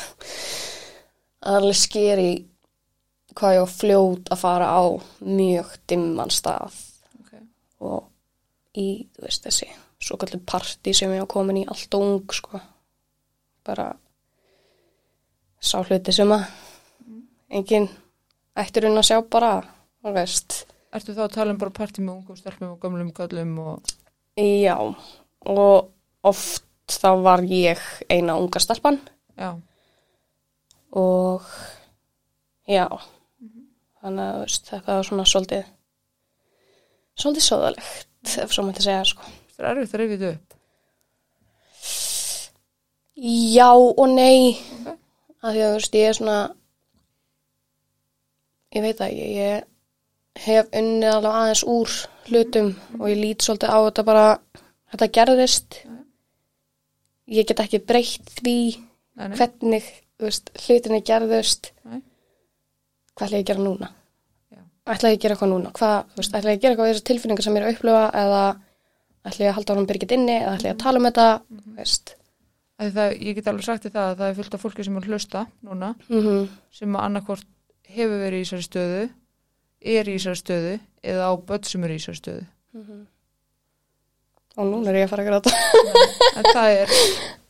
Það 1.39 1.55
er 1.55 1.61
alveg 1.61 1.79
skeri 1.79 2.31
hvað 3.39 3.55
ég 3.55 3.63
var 3.63 3.73
fljót 3.73 4.31
að 4.33 4.41
fara 4.41 4.71
á 4.73 4.83
mjög 5.23 5.75
dimman 5.87 6.33
stað. 6.33 6.75
Okay. 7.21 7.43
og 7.79 8.09
í, 8.75 9.05
þú 9.15 9.25
veist, 9.27 9.45
þessi 9.45 9.69
svo 9.99 10.17
kallum 10.19 10.43
partí 10.47 10.93
sem 10.95 11.11
ég 11.13 11.23
var 11.23 11.31
komin 11.31 11.61
í 11.61 11.67
allt 11.67 11.95
og 11.95 12.05
ung, 12.05 12.33
sko. 12.33 12.59
Bara 13.67 13.91
sá 15.59 15.79
hluti 15.83 16.15
sem 16.15 16.31
að 16.31 16.47
enginn 17.49 17.89
ættir 18.59 18.87
hún 18.87 18.99
að 18.99 19.09
sjá 19.11 19.17
bara 19.27 19.53
þú 20.03 20.15
veist, 20.15 20.63
Ertu 20.89 21.13
þá 21.13 21.25
að 21.27 21.33
tala 21.35 21.53
um 21.53 21.59
bara 21.61 21.73
partí 21.75 22.01
með 22.01 22.15
ungum 22.15 22.37
stelpum 22.39 22.71
og 22.71 22.79
gömlum 22.81 23.11
göllum 23.13 23.51
og... 23.61 23.91
já 24.33 24.73
og 24.79 25.91
oft 26.25 26.65
þá 26.89 27.09
var 27.21 27.43
ég 27.45 27.81
eina 28.09 28.39
unga 28.41 28.61
stelpan. 28.63 28.97
Já, 29.37 29.53
og 30.97 31.49
já. 32.69 32.87
Þannig 33.99 34.23
að 34.23 34.35
þú 34.35 34.45
veist, 34.45 34.69
þetta 34.69 34.95
var 34.95 35.09
svona 35.09 35.25
svolítið 35.27 35.65
svolítið 37.19 37.45
sóðalegt 37.49 38.37
ef 38.43 38.53
svo 38.53 38.63
mætti 38.67 38.85
segja, 38.85 39.03
sko. 39.07 39.33
Það 39.57 39.65
er 39.65 39.69
erfitt 39.73 39.95
að 39.95 40.01
rifja 40.03 40.19
þetta 40.21 40.31
upp. 40.37 40.55
Já 43.19 43.71
og 43.75 44.07
nei. 44.13 44.55
Ok. 44.85 44.99
að 45.39 45.55
því 45.55 45.63
að 45.63 45.73
veist 45.75 45.95
ég 45.95 46.09
er 46.09 46.17
svona 46.17 46.39
ég 48.75 48.85
veit 48.85 49.03
að 49.03 49.13
ég, 49.15 49.29
ég 49.39 50.43
hef 50.45 50.73
unnið 50.75 51.13
alveg 51.13 51.37
aðeins 51.39 51.63
úr 51.67 51.95
hlutum 52.29 52.73
og 52.99 53.07
ég 53.09 53.21
lít 53.21 53.45
svolítið 53.45 53.71
á 53.71 53.77
þetta 53.87 54.05
bara 54.09 54.27
þetta 54.91 55.11
gerðist. 55.17 55.79
Ég 57.29 57.47
get 57.47 57.61
ekki 57.63 57.81
breytt 57.85 58.31
því 58.39 58.59
Nei, 59.19 59.35
hvernig 59.37 59.89
veist, 60.23 60.51
hlutinni 60.65 61.01
gerðust. 61.07 61.71
Nei. 61.89 62.01
hvað 63.15 63.27
ætla 63.27 63.39
ég 63.39 63.43
að 63.45 63.49
gera 63.51 63.65
núna? 63.65 63.89
Já. 64.53 64.61
ætla 64.95 65.11
ég 65.13 65.17
að 65.19 65.23
gera 65.25 65.35
eitthvað 65.37 65.53
núna? 65.53 65.73
Hvað, 65.79 65.97
veist, 66.19 66.35
ætla 66.39 66.53
ég 66.53 66.59
að 66.59 66.63
gera 66.63 66.73
eitthvað 66.75 66.89
við 66.89 66.95
þessar 66.95 67.07
tilfinningar 67.09 67.47
sem 67.47 67.57
ég 67.57 67.61
er 67.63 67.67
að 67.69 67.75
upplifa 67.77 68.05
eða 68.23 68.43
ætla 69.29 69.45
ég 69.45 69.51
að 69.51 69.57
halda 69.59 69.75
honum 69.75 69.89
byrgit 69.89 70.15
inni 70.15 70.37
eða 70.39 70.55
ætla 70.57 70.69
ég 70.69 70.75
að 70.77 70.83
tala 70.85 71.01
um 71.01 71.07
þetta 71.09 71.27
Af 72.79 72.87
því 72.87 72.93
Það, 72.95 73.13
ég 73.27 73.35
get 73.35 73.47
alveg 73.51 73.65
sagt 73.67 73.83
þér 73.83 73.91
það 73.91 74.09
að 74.09 74.19
það 74.21 74.29
er 74.29 74.35
fullt 74.37 74.53
af 74.55 74.61
fólki 74.63 74.83
sem 74.87 74.97
er 74.99 75.07
hlusta 75.09 75.39
núna 75.67 75.89
mm 76.07 76.45
sem 76.79 76.95
að 76.95 77.05
annarkvort 77.09 77.47
hefur 77.89 78.21
verið 78.21 78.39
í 78.39 78.45
þessari 78.45 78.63
stöðu, 78.67 79.01
er 79.81 80.07
í 80.07 80.15
þessari 80.15 80.39
stöðu 80.39 80.73
eða 81.11 81.27
á 81.27 81.33
börn 81.49 81.67
sem 81.67 81.83
eru 81.83 81.97
í 81.97 81.99
þessari 81.99 82.21
stöðu. 82.21 82.45
og 84.59 84.65
núna 84.69 84.91
er 84.93 84.99
ég 85.01 85.07
að 85.07 85.11
fara 85.11 85.23
að 85.23 85.29
gráta. 85.29 85.49
Það 86.53 86.69
er, 86.77 86.95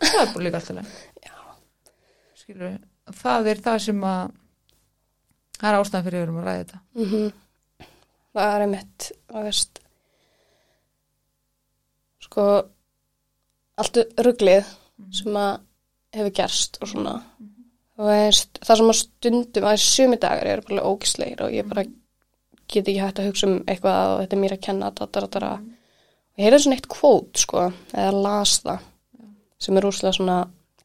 það 0.01 0.21
er 0.23 0.33
bara 0.33 0.43
líka 0.45 0.59
alltaf 0.59 0.75
leið. 0.79 0.97
Skilur, 2.49 2.79
það 3.13 3.47
er 3.51 3.59
það 3.61 3.75
sem 3.83 3.99
að 4.09 4.31
það 5.59 5.67
er 5.69 5.75
ástæðan 5.77 6.05
fyrir 6.07 6.17
við 6.17 6.23
erum 6.23 6.39
að 6.39 6.47
ræða 6.47 6.63
þetta. 6.63 6.79
Mm 6.97 7.05
það 8.33 8.55
er 8.55 8.63
einmitt 8.65 9.05
að 9.29 9.45
veist 9.45 9.79
sko 12.25 12.45
allt 13.79 14.01
rugglið 14.25 14.73
sem 15.19 15.39
að 15.39 15.61
hefur 16.17 16.35
gerst 16.41 16.81
og 16.81 16.89
svona. 16.89 17.15
Þú 17.93 18.09
veist, 18.09 18.59
það 18.65 18.81
sem 18.81 18.91
að 18.91 18.99
stundum 19.03 19.69
að 19.69 19.81
sumi 19.85 20.17
dagar 20.17 20.51
eru 20.55 20.67
bara 20.69 20.89
ógisleir 20.89 21.41
og 21.45 21.53
ég 21.53 21.69
bara 21.69 21.85
get 22.69 22.87
ekki 22.87 22.99
hægt 23.01 23.21
að 23.21 23.29
hugsa 23.29 23.49
um 23.49 23.57
eitthvað 23.65 24.13
og 24.15 24.21
þetta 24.23 24.37
er 24.37 24.41
mér 24.41 24.55
að 24.57 24.65
kenna 24.65 24.89
og 24.89 25.19
ég 26.39 26.45
heyrði 26.47 26.63
svona 26.63 26.79
eitt 26.79 26.89
kvót 26.89 27.41
sko, 27.45 27.71
eða 27.93 28.23
las 28.23 28.59
það 28.63 28.87
sem 29.59 29.77
er 29.77 29.85
úrslega 29.85 30.15
svona 30.15 30.39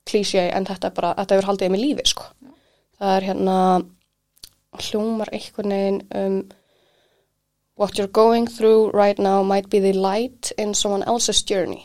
klísjæ 0.09 0.51
en 0.53 0.67
þetta 0.69 0.91
er 0.91 0.97
bara, 0.97 1.15
þetta 1.19 1.37
hefur 1.37 1.51
haldið 1.51 1.73
með 1.75 1.85
lífi 1.85 2.07
sko. 2.13 2.29
Það 2.99 3.17
er 3.17 3.27
hérna 3.29 3.57
hljómar 4.85 5.31
einhvern 5.33 5.75
veginn 5.75 6.03
um 6.19 6.37
what 7.77 7.99
you're 7.99 8.11
going 8.11 8.47
through 8.47 8.91
right 8.95 9.19
now 9.19 9.43
might 9.43 9.69
be 9.71 9.81
the 9.81 9.93
light 9.93 10.53
in 10.59 10.75
someone 10.75 11.03
else's 11.07 11.43
journey. 11.43 11.83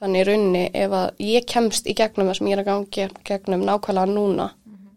Þannig 0.00 0.20
í 0.20 0.26
rauninni 0.28 0.64
ef 0.74 0.92
að 0.94 1.24
ég 1.24 1.46
kemst 1.48 1.88
í 1.88 1.94
gegnum 1.96 2.28
það 2.28 2.38
sem 2.38 2.50
ég 2.50 2.58
er 2.58 2.62
að 2.62 2.70
gangi 2.70 3.08
gegnum 3.24 3.64
nákvæmlega 3.64 4.10
núna 4.10 4.50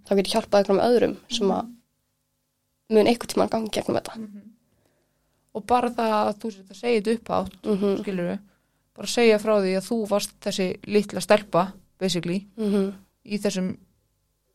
þá 0.07 0.11
get 0.15 0.27
ég 0.27 0.35
hjálpað 0.35 0.59
einhverjum 0.59 0.83
öðrum 0.83 1.15
sem 1.31 1.53
að 1.53 1.71
mun 2.93 3.09
einhvern 3.09 3.33
tíma 3.33 3.49
gangi 3.51 3.73
gegnum 3.73 3.99
þetta. 3.99 4.17
Og 5.57 5.65
bara 5.65 5.89
það 5.93 6.15
að 6.19 6.33
þú 6.41 6.53
sér 6.53 6.75
að 6.75 6.83
þetta 6.83 7.13
upp 7.15 7.33
átt 7.37 7.57
mm 7.63 7.77
-hmm. 7.77 7.97
skilur 8.01 8.29
við, 8.31 8.39
bara 8.95 9.07
segja 9.07 9.39
frá 9.39 9.53
því 9.61 9.73
að 9.77 9.87
þú 9.89 9.97
varst 10.09 10.33
þessi 10.41 10.67
litla 10.87 11.21
stelpa 11.21 11.63
basically, 11.99 12.47
Mm 12.57 12.93
í 13.27 13.37
þessum 13.43 13.73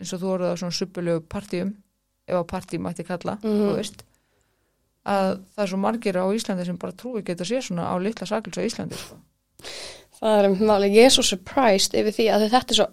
eins 0.00 0.12
og 0.14 0.20
þú 0.22 0.26
voruð 0.30 0.52
á 0.52 0.56
svona 0.56 0.72
suppulegu 0.72 1.20
partíum 1.28 1.74
ef 2.26 2.34
að 2.38 2.46
partí 2.48 2.78
mætti 2.80 3.04
kalla 3.04 3.34
Mhm. 3.42 3.68
þú 3.68 3.74
veist 3.76 4.02
að 5.04 5.40
það 5.54 5.62
er 5.62 5.66
svo 5.68 5.78
margir 5.78 6.16
á 6.16 6.24
Íslandi 6.32 6.64
sem 6.64 6.76
bara 6.78 6.92
trúi 6.92 7.22
geta 7.22 7.44
sér 7.44 7.60
svona 7.60 7.84
á 7.90 7.94
litla 8.00 8.26
sakils 8.26 8.56
á 8.56 8.62
Íslandi 8.64 8.94
sko. 8.96 9.16
það 10.22 10.38
er 10.38 10.48
um 10.48 10.56
máli, 10.58 10.88
ég 10.94 11.04
er 11.04 11.10
svo 11.10 11.22
surprised 11.22 11.92
yfir 11.92 12.12
því 12.16 12.26
að 12.32 12.48
þetta 12.50 12.70
er 12.70 12.78
svo 12.80 12.86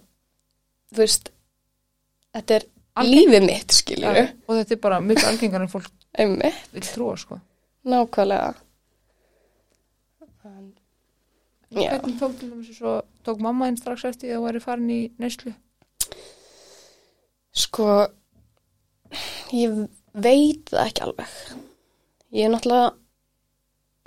þú 0.92 0.96
veist 0.98 1.30
þetta 2.34 2.54
er 2.58 2.64
Algeng- 2.96 3.14
lífið 3.14 3.46
mitt 3.46 3.70
skilju 3.72 4.02
Já, 4.14 4.32
og 4.48 4.54
þetta 4.58 4.72
er 4.72 4.76
bara 4.76 5.00
mikið 5.00 5.28
algengar 5.30 5.62
en 5.62 5.68
fólk 5.68 5.90
vil 6.72 6.82
trúa 6.82 7.16
sko. 7.18 7.40
nákvæmlega 7.86 8.54
En- 10.44 10.74
Já. 11.70 11.90
hvernig 11.94 12.18
tók 12.18 12.38
til 12.38 12.50
dæmis 12.50 12.70
svo 12.78 13.00
tók 13.24 13.38
mamma 13.40 13.68
einn 13.68 13.76
strax 13.78 14.04
eftir 14.08 14.28
því 14.28 14.34
að 14.34 14.40
þú 14.40 14.46
væri 14.48 14.62
farin 14.64 14.90
í 14.90 15.00
neyslu 15.22 15.52
Sko, 17.50 17.86
ég 19.58 19.72
veit 20.14 20.70
það 20.70 20.84
ekki 20.86 21.02
alveg. 21.02 21.30
Ég 22.30 22.46
er 22.46 22.52
náttúrulega 22.52 22.92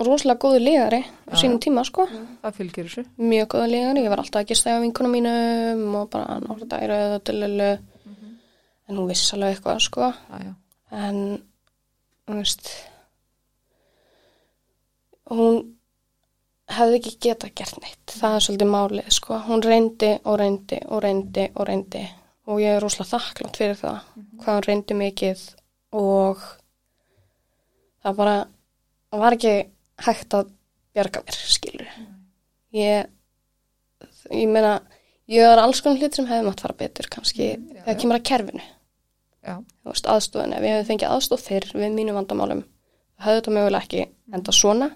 rosalega 0.04 0.40
góðu 0.40 0.62
legari 0.64 1.02
á 1.04 1.36
Já. 1.36 1.42
sínum 1.42 1.60
tíma, 1.60 1.84
sko. 1.88 2.06
það 2.42 2.56
fylgir 2.60 2.88
þessu 2.88 3.04
Mjög 3.20 3.50
góðu 3.52 3.68
legari. 3.74 4.04
Ég 4.06 4.14
var 4.14 4.24
alltaf 4.24 4.42
að 4.42 4.48
gista 4.54 4.78
á 4.80 4.84
vinkunum 4.84 5.12
mínum 5.12 5.96
og 6.00 6.10
bara 6.16 6.40
náttúrulega 6.40 6.72
dæra 6.72 7.00
eða 7.08 7.20
döllu. 7.28 7.72
En 8.88 8.98
hún 8.98 9.08
viss 9.08 9.34
alveg 9.34 9.58
eitthvað, 9.58 9.80
sko. 9.80 10.14
já, 10.32 10.40
já. 10.48 10.54
En, 10.92 11.20
þú 12.28 12.40
veist, 12.40 12.72
hún 15.32 15.62
hefði 16.72 17.00
ekki 17.00 17.14
geta 17.28 17.50
gert 17.56 17.80
neitt. 17.82 18.14
Það 18.14 18.36
er 18.38 18.46
svolítið 18.46 18.72
málið, 18.72 19.10
sko. 19.14 19.40
Hún 19.48 19.64
reyndi 19.66 20.12
og 20.24 20.38
reyndi 20.40 20.80
og 20.88 21.04
reyndi 21.04 21.48
og 21.54 21.68
reyndi. 21.70 22.04
Og 22.48 22.60
ég 22.60 22.76
er 22.76 22.84
rosalega 22.84 23.18
þakklátt 23.18 23.60
fyrir 23.60 23.80
það, 23.80 24.10
hvað 24.42 24.58
hún 24.58 24.68
reyndi 24.68 24.98
mikið. 25.00 25.44
Og 26.00 26.44
það 28.04 28.20
bara, 28.20 28.38
það 29.12 29.24
var 29.24 29.38
ekki 29.38 29.56
hægt 30.08 30.38
að 30.40 30.52
bjarga 30.94 31.24
mér, 31.24 31.40
skilur. 31.56 31.98
Ég, 32.74 33.10
ég 34.34 34.50
meina, 34.50 34.78
ég 35.32 35.48
er 35.48 35.62
alls 35.62 35.82
konar 35.84 36.02
hlut 36.02 36.18
sem 36.18 36.28
hefði 36.30 36.48
mátt 36.48 36.64
fara 36.64 36.78
betur, 36.78 37.10
kannski, 37.12 37.54
já, 37.54 37.84
þegar 37.84 37.96
já. 37.96 38.02
kemur 38.02 38.20
að 38.20 38.28
kerfinu. 38.32 38.70
Veist, 39.84 40.08
aðstofun, 40.08 40.56
ef 40.56 40.64
ég 40.64 40.78
hefði 40.78 40.90
fengið 40.90 41.12
aðstof 41.12 41.42
fyrr 41.44 41.68
við 41.76 41.96
mínum 41.96 42.16
vandamálum, 42.16 42.64
það 43.20 43.28
hefði 43.28 43.42
þetta 43.42 43.56
mögulega 43.58 43.84
ekki 43.84 44.06
enda 44.34 44.56
svona 44.56 44.88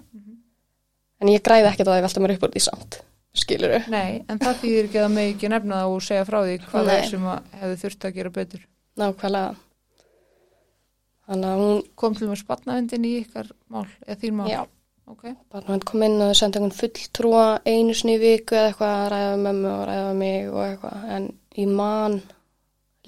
en 1.20 1.30
ég 1.32 1.44
græði 1.44 1.70
ekkert 1.72 1.88
að 1.90 1.96
það 1.98 2.04
velta 2.08 2.24
mér 2.24 2.34
upp 2.36 2.46
úr 2.48 2.54
því 2.56 2.64
samt 2.68 3.00
skilur 3.38 3.74
þau? 3.76 3.90
Nei, 3.92 4.24
en 4.28 4.40
það 4.42 4.60
þýðir 4.62 4.88
ekki 4.88 5.00
að 5.02 5.12
mig 5.14 5.32
ekki 5.34 5.50
nefna 5.52 5.80
það 5.82 5.94
og 5.94 6.04
segja 6.06 6.26
frá 6.28 6.38
því 6.42 6.56
hvað 6.64 6.88
það 6.88 6.96
er 6.96 7.08
sem 7.12 7.26
að 7.32 7.52
hefði 7.60 7.76
þurft 7.82 8.06
að 8.08 8.16
gera 8.18 8.32
betur. 8.38 8.62
Nákvæmlega. 8.98 9.52
Þannig 11.28 11.50
að 11.52 11.62
hún 11.62 11.82
Kom 12.00 12.16
til 12.16 12.28
með 12.30 12.40
spatnavendin 12.40 13.04
í 13.04 13.12
ykkar 13.20 13.50
mál, 13.68 13.84
eða 14.06 14.18
þín 14.22 14.38
mál? 14.38 14.48
já, 14.50 14.62
Ok, 15.08 15.22
bara 15.52 15.70
hann 15.72 15.84
kom 15.88 16.02
inn 16.04 16.20
og 16.20 16.34
senda 16.36 16.58
einhvern 16.60 16.76
fulltrúa 16.76 17.44
einu 17.64 17.94
sinni 17.96 18.16
í 18.18 18.22
viku 18.22 18.56
eða 18.56 18.72
eitthvað 18.72 18.96
að 18.96 19.06
ræða 19.14 19.28
með 19.36 19.44
mömmu 19.46 19.70
og 19.74 19.84
ræða 19.88 20.10
mig 20.18 20.48
og 20.50 20.58
eitthvað. 20.64 21.06
En 21.16 21.28
ég 21.56 21.70
man 21.78 22.18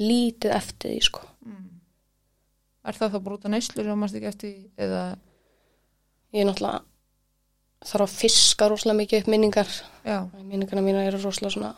lítið 0.01 0.55
eftir 0.57 0.95
því 0.95 1.03
sko. 1.09 1.27
Er 2.89 2.97
það 2.97 3.17
þá 3.17 3.19
brúta 3.27 3.51
neyslu 3.53 3.85
sem 3.85 3.99
mannst 4.01 4.17
ekki 4.17 4.31
eftir 4.31 4.53
því, 4.55 4.71
eða, 4.87 5.03
ég 6.33 6.41
er 6.41 6.49
náttúrulega 6.49 6.81
þarf 7.87 8.07
að 8.07 8.17
fiska 8.21 8.69
rosalega 8.71 8.99
mikið 9.01 9.23
upp 9.23 9.31
minningar. 9.33 9.71
Já, 10.05 10.19
minningarna 10.45 10.85
mína 10.85 11.05
eru 11.09 11.21
rosalega 11.23 11.55
svona 11.57 11.75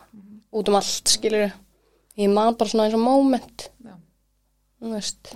út 0.52 0.68
um 0.68 0.76
allt, 0.78 1.08
skilur 1.08 1.48
ég 2.18 2.32
man 2.32 2.56
bara 2.58 2.70
svona 2.70 2.88
eins 2.88 2.96
og 2.98 3.04
moment. 3.04 3.68
Þú 4.82 4.94
veist. 4.96 5.34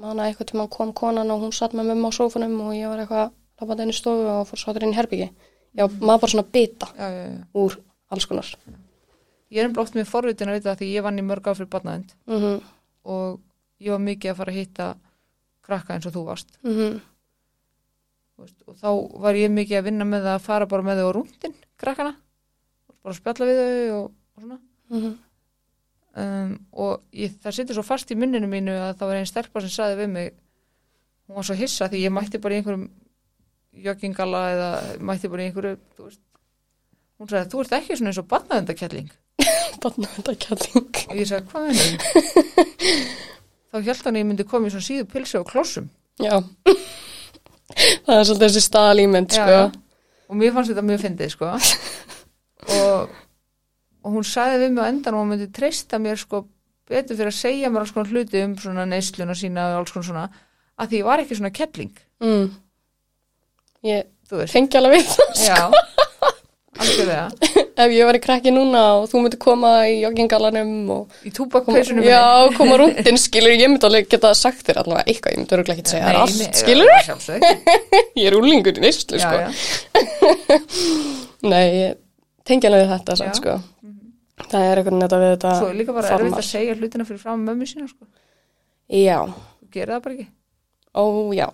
Man 0.00 0.18
að 0.18 0.30
eitthvað 0.30 0.50
tíma 0.50 0.68
kom 0.72 0.92
konan 0.96 1.30
og 1.30 1.42
hún 1.44 1.52
satt 1.54 1.74
með 1.76 1.92
mömmu 1.92 2.10
á 2.10 2.12
sófunum 2.16 2.54
og 2.64 2.72
ég 2.74 2.90
var 2.90 3.02
eitthvað 3.02 3.34
labbandi 3.60 3.84
inn 3.84 3.92
í 3.92 3.96
stofu 3.96 4.24
og 4.26 4.48
fór 4.48 4.58
svo 4.58 4.74
inn 4.80 4.90
í 4.90 4.96
herbyggi 4.96 5.28
já, 5.74 5.86
maður 6.00 6.24
bara 6.24 6.32
svona 6.32 6.46
já. 6.54 7.46
úr 7.54 7.78
alls 8.10 8.26
konar. 8.26 8.48
Ég 9.50 9.62
er 9.62 9.68
ennblótt 9.68 9.94
með 9.94 10.10
forvitin 10.10 10.50
að 10.50 10.58
vita 10.58 10.74
því 10.78 10.90
ég 10.96 11.04
vann 11.06 11.20
í 11.20 11.26
mörg 11.26 11.46
áfrið 11.46 11.70
barnavend 11.70 12.14
mhm, 12.26 12.60
og 13.04 13.40
ég 13.78 13.94
var 13.94 14.02
mikið 14.02 14.32
að 14.32 14.38
fara 14.40 14.54
að 14.54 14.58
hitta 14.58 14.88
krakka 15.64 15.94
eins 15.94 16.08
og 16.08 16.16
þú 16.16 16.24
varst. 16.26 16.58
mhm, 16.62 16.72
þú 16.72 17.00
Veist, 17.00 17.13
og 18.40 18.78
þá 18.80 18.88
var 19.22 19.38
ég 19.38 19.52
mikið 19.54 19.78
að 19.78 19.86
vinna 19.88 20.06
með 20.08 20.26
það 20.26 20.38
að 20.38 20.46
fara 20.48 20.68
bara 20.70 20.86
með 20.86 21.00
þau 21.00 21.06
á 21.06 21.14
rúndin, 21.16 21.54
krakkana, 21.80 22.14
bara 23.04 23.18
spjalla 23.18 23.48
við 23.50 23.60
þau 23.60 23.94
og, 23.98 24.08
og 24.10 24.42
svona. 24.46 24.60
mhm. 24.94 25.14
Um, 26.14 26.50
og 26.78 27.00
ég, 27.10 27.32
það 27.42 27.56
situr 27.56 27.74
svo 27.74 27.82
fast 27.82 28.12
í 28.14 28.16
minninu 28.18 28.46
mínu 28.46 28.70
að 28.78 28.92
það 29.00 29.08
var 29.10 29.18
einn 29.18 29.26
stelpa 29.26 29.62
sem 29.64 29.72
saði 29.74 29.96
við 29.98 30.12
mig 30.12 30.28
hún 31.26 31.40
var 31.40 31.46
svo 31.48 31.56
hissa 31.58 31.88
því 31.90 32.04
ég 32.04 32.12
mætti 32.14 32.38
bara 32.38 32.54
í 32.54 32.60
einhverjum 32.60 32.84
joggingala 33.82 34.42
eða 34.52 34.68
mætti 35.10 35.30
bara 35.32 35.42
í 35.42 35.48
einhverju 35.48 35.72
veist, 36.04 36.20
hún 37.18 37.32
sagði 37.32 37.50
þú 37.50 37.64
ert 37.64 37.74
ekki 37.80 37.98
svona 37.98 38.12
eins 38.12 38.20
og 38.22 38.28
barnaðendakelling 38.30 39.10
Barna 39.82 40.12
þetta 40.14 40.36
kjalling 40.44 41.02
og 41.08 41.18
ég 41.18 41.30
sagði 41.32 41.50
hvað 41.50 41.66
er 41.72 41.82
þá 43.74 43.80
hjælt 43.88 44.06
hann 44.06 44.14
að 44.14 44.22
ég 44.22 44.28
myndi 44.30 44.46
koma 44.54 44.70
í 44.70 44.74
svona 44.76 44.86
síðu 44.86 45.10
pilsi 45.10 45.40
og 45.40 45.48
klossum. 45.50 45.90
Já 46.22 46.38
það 48.06 48.16
er 48.16 48.28
svolítið 48.28 48.46
þessi 48.46 48.64
staðalímynd 48.68 49.36
sko. 49.36 49.58
og 50.28 50.40
mér 50.40 50.54
fannst 50.54 50.72
þetta 50.72 50.86
mjög 50.88 51.04
fyndið 51.04 51.36
sko. 51.36 51.52
Og, 52.64 53.10
og 54.00 54.14
hún 54.14 54.24
sagði 54.24 54.62
við 54.62 54.70
mig 54.72 54.86
á 54.86 54.88
endan 54.88 55.16
og 55.18 55.20
hún 55.20 55.34
myndi 55.34 55.50
treysta 55.52 55.98
mér 56.00 56.16
sko 56.16 56.46
betur 56.88 57.18
fyrir 57.18 57.28
að 57.28 57.36
segja 57.36 57.68
mér 57.68 57.82
alls 57.84 57.92
konar 57.92 58.08
hluti 58.08 58.40
um 58.40 58.54
neysluna 58.88 59.36
sína 59.36 59.66
og 59.74 59.82
alls 59.82 59.92
konar 59.92 60.06
svona 60.08 60.22
að 60.80 60.88
því 60.88 61.02
ég 61.02 61.08
var 61.10 61.20
ekki 61.20 61.36
svona 61.36 61.52
kettling. 61.52 61.92
Mm. 62.24 62.46
ég 63.84 64.08
tengi 64.48 64.80
alveg 64.80 64.96
við 64.96 65.12
það 65.12 65.28
algjörlega, 65.36 65.93
ef 67.84 67.92
ég 67.94 68.06
var 68.06 68.16
í 68.16 68.20
krakki 68.22 68.52
núna 68.54 68.82
og 69.00 69.06
þú 69.10 69.22
myndi 69.24 69.38
koma 69.42 69.70
í 69.90 70.00
joggingalanum 70.02 70.72
og 70.94 71.16
í 71.26 71.32
túbakpeysunum 71.34 72.06
já, 72.06 72.20
koma 72.56 72.76
rúndin, 72.80 73.18
skilur 73.20 73.54
ég 73.54 73.70
myndi 73.70 73.88
alveg 73.88 74.08
geta 74.10 74.32
sagt 74.38 74.64
þér 74.68 74.82
allavega 74.82 75.06
eitthvað, 75.10 75.34
ég 75.34 75.40
myndi 75.42 75.56
örgulega 75.58 75.76
ekki 75.78 75.92
segja 75.92 76.06
þér 76.08 76.20
allt, 76.22 76.60
skilur 76.60 76.88
ég 78.20 78.28
er 78.30 78.38
úlingur 78.38 78.78
í 78.78 78.90
já, 78.90 78.94
sko. 78.98 79.36
já, 79.42 79.48
nei, 81.50 81.64
ég 81.80 81.98
tengi 82.46 82.70
alveg 82.70 82.90
þetta 82.94 83.18
samt, 83.20 83.34
Já. 83.34 83.40
sko. 83.40 83.58
Það 84.44 84.64
er 84.68 84.80
eitthvað 84.80 84.96
netta 84.98 85.20
við 85.22 85.34
þetta 85.36 85.52
svo 85.60 85.68
er 85.70 85.76
líka 85.78 85.96
bara 85.96 86.14
erfitt 86.16 86.40
að 86.40 86.48
segja 86.48 86.78
hlutina 86.78 87.06
fyrir 87.08 87.22
fram 87.22 87.44
mömmu 87.46 87.68
sína 87.70 87.86
sko, 87.90 88.08
já, 88.90 89.20
þú 89.30 89.70
gerir 89.74 89.94
það 89.96 90.06
bara 90.08 90.18
ekki? 90.18 90.30
Ó 90.94 91.04
já. 91.34 91.48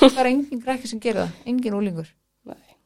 Það 0.00 0.20
er 0.22 0.28
engin 0.30 0.62
krakki 0.64 0.88
sem 0.88 1.00
gerir 1.02 1.26
það, 1.26 1.34
engin 1.52 1.76
úlingur 1.76 2.08
Nei. 2.48 2.76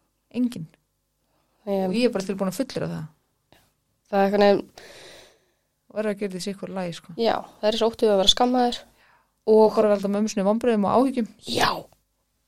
Engin, 1.67 1.87
og 1.89 1.95
ég, 1.95 2.01
ég 2.03 2.09
er 2.09 2.13
bara 2.15 2.25
tilbúin 2.29 2.51
að 2.53 2.59
fullera 2.61 2.89
það. 2.91 3.05
Það 4.11 4.19
er 4.21 4.25
eitthvað 4.27 4.43
nefn, 4.45 4.65
er 5.95 6.09
að 6.11 6.19
gera 6.21 6.33
því 6.35 6.41
sikkur 6.45 6.69
lægi 6.75 6.93
sko. 6.99 7.13
Já, 7.17 7.37
það 7.61 7.69
er 7.71 7.79
svo 7.81 7.89
óttið 7.93 8.13
að 8.15 8.21
vera 8.23 8.33
skammaður. 8.35 8.79
Og 9.47 9.75
bara 9.77 9.89
velta 9.93 10.09
mömmu 10.09 10.29
sinni 10.33 10.45
vombriðum 10.47 10.85
og 10.89 10.95
áhyggjum. 10.99 11.27
Já, 11.47 11.71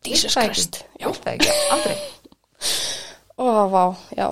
Jesus. 0.07 0.35
Christ. 0.35 0.79
Já, 1.00 1.09
það 1.12 1.33
ekki, 1.35 1.50
aldrei. 1.74 1.96
Ó, 3.40 3.44
vá, 3.68 3.83
já. 4.16 4.29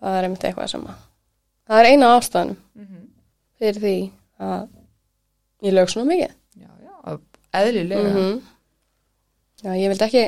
Það 0.00 0.16
er 0.16 0.24
einmitt 0.28 0.44
eitthvað 0.48 0.70
sem 0.72 0.86
að 0.88 1.00
það 1.70 1.80
er 1.82 1.88
eina 1.92 2.06
ástæðan 2.16 2.54
Mhm. 2.80 3.02
fyrir 3.60 3.80
því 3.82 3.94
að 4.40 4.68
ég 5.68 5.74
lög 5.76 5.90
svona 5.92 6.08
mikið. 6.08 6.32
já, 6.56 6.70
já, 6.86 7.18
eðlilega. 7.60 8.08
-hmm. 8.14 8.40
Já, 9.62 9.70
ég 9.76 9.88
vildi 9.92 10.04
ekki 10.04 10.24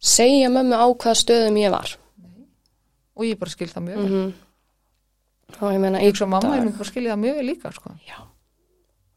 segja 0.00 0.50
mömmu 0.52 0.76
á 0.76 0.86
hvaða 0.88 1.16
stöðum 1.20 1.58
ég 1.60 1.72
var. 1.74 1.96
og 3.20 3.26
ég 3.26 3.38
bara 3.38 3.52
skil 3.52 3.68
það 3.68 3.84
mjög 3.84 3.96
vel. 3.96 4.10
-hmm. 4.10 4.32
Og 5.60 5.72
ég 5.72 5.80
meina, 5.80 6.00
ég 6.00 6.14
að 6.14 6.28
mamma, 6.28 6.56
ég 6.56 6.64
mun 6.64 6.72
bara 6.72 6.88
skilja 6.88 7.12
það 7.12 7.20
mjög 7.24 7.34
vel 7.34 7.46
líka 7.46 7.72
sko. 7.72 7.90
Já, 8.08 8.18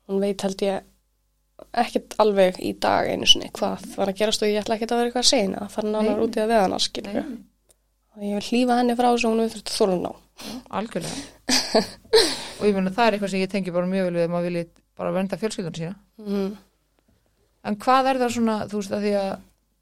hún 0.07 0.19
veit 0.19 0.41
held 0.41 0.61
ég 0.61 0.81
ekkert 1.73 2.15
alveg 2.17 2.59
í 2.59 2.73
dag 2.79 3.07
einu 3.07 3.25
sinni 3.25 3.49
hvað 3.53 3.95
var 3.95 4.09
að 4.09 4.17
gerast 4.17 4.41
og 4.41 4.49
ég 4.49 4.59
ætla 4.59 4.75
ekkert 4.75 4.91
að 4.91 4.97
vera 4.97 5.07
eitthvað 5.07 5.23
að 5.23 5.29
segja 5.29 5.59
það 5.59 5.69
fara 5.69 5.87
nánar 5.87 6.17
Nei. 6.17 6.23
út 6.23 6.35
í 6.35 6.41
að 6.41 6.47
veða 6.47 6.61
hana 6.61 6.79
skilur 6.79 7.13
Nei, 7.13 7.37
og 8.15 8.23
ég 8.23 8.33
vil 8.33 8.49
hlýfa 8.49 8.77
henni 8.77 8.95
frá 8.95 9.07
þessu 9.13 9.27
og 9.27 9.33
hún 9.33 9.39
er 9.39 9.49
þurft 9.49 9.69
að 9.69 9.77
þóla 9.77 9.97
ná 10.01 10.11
algjörlega. 10.69 11.15
Og 12.59 12.67
ég 12.67 12.73
meina 12.73 12.91
það 12.91 13.07
er 13.07 13.13
eitthvað 13.13 13.29
sem 13.29 13.39
ég 13.39 13.49
tengi 13.49 13.71
bara 13.71 13.85
mjög 13.85 14.03
vel 14.03 14.13
við 14.13 14.23
að 14.23 14.29
maður 14.33 14.47
vilji 14.47 14.67
bara 14.97 15.11
vernda 15.11 15.37
fjölskyldun 15.37 15.75
sína. 15.75 15.95
Mm 16.17 16.57
en 17.67 17.79
hvað 17.79 18.11
er 18.11 18.21
það 18.21 18.35
svona, 18.37 18.57
þú 18.69 18.81
veist 18.81 18.95
að 18.95 19.05
því 19.05 19.13
að 19.19 19.33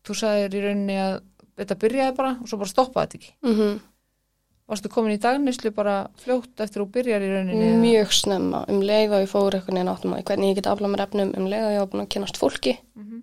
þú 0.05 0.15
sagðir 0.17 0.55
í 0.57 0.61
rauninni 0.65 0.97
að 0.97 1.21
þetta 1.57 1.75
byrjaði 1.83 2.15
bara 2.17 2.31
og 2.41 2.47
svo 2.49 2.57
bara 2.57 2.69
stoppaði 2.69 3.07
þetta 3.07 3.17
ekki. 3.19 3.33
-hmm. 3.43 3.79
varstu 4.71 4.89
komin 4.89 5.17
í 5.17 5.19
dagnislu 5.21 5.71
bara 5.75 6.07
fljótt 6.23 6.59
eftir 6.63 6.81
að 6.81 6.91
byrjar 6.95 7.21
í 7.21 7.29
rauninni 7.33 7.65
eða- 7.65 7.81
mjög 7.81 8.11
snemma. 8.13 8.65
Um 8.69 8.79
leið 8.81 9.11
og 9.11 9.21
ég 9.25 9.29
fór 9.29 9.51
eitthvað 9.53 9.73
neina 9.73 9.91
áttum 9.95 10.13
að 10.15 10.23
hvernig 10.23 10.49
ég 10.49 10.55
get 10.55 10.65
aflað 10.71 10.91
mér 10.93 11.01
efnum 11.07 11.33
um 11.37 11.45
leið 11.51 11.65
og 11.65 11.71
ég 11.75 11.79
var 11.79 11.87
búin 11.91 12.01
að 12.05 12.09
kynast 12.13 12.37
fólki 12.37 12.77
Mhm. 12.95 13.21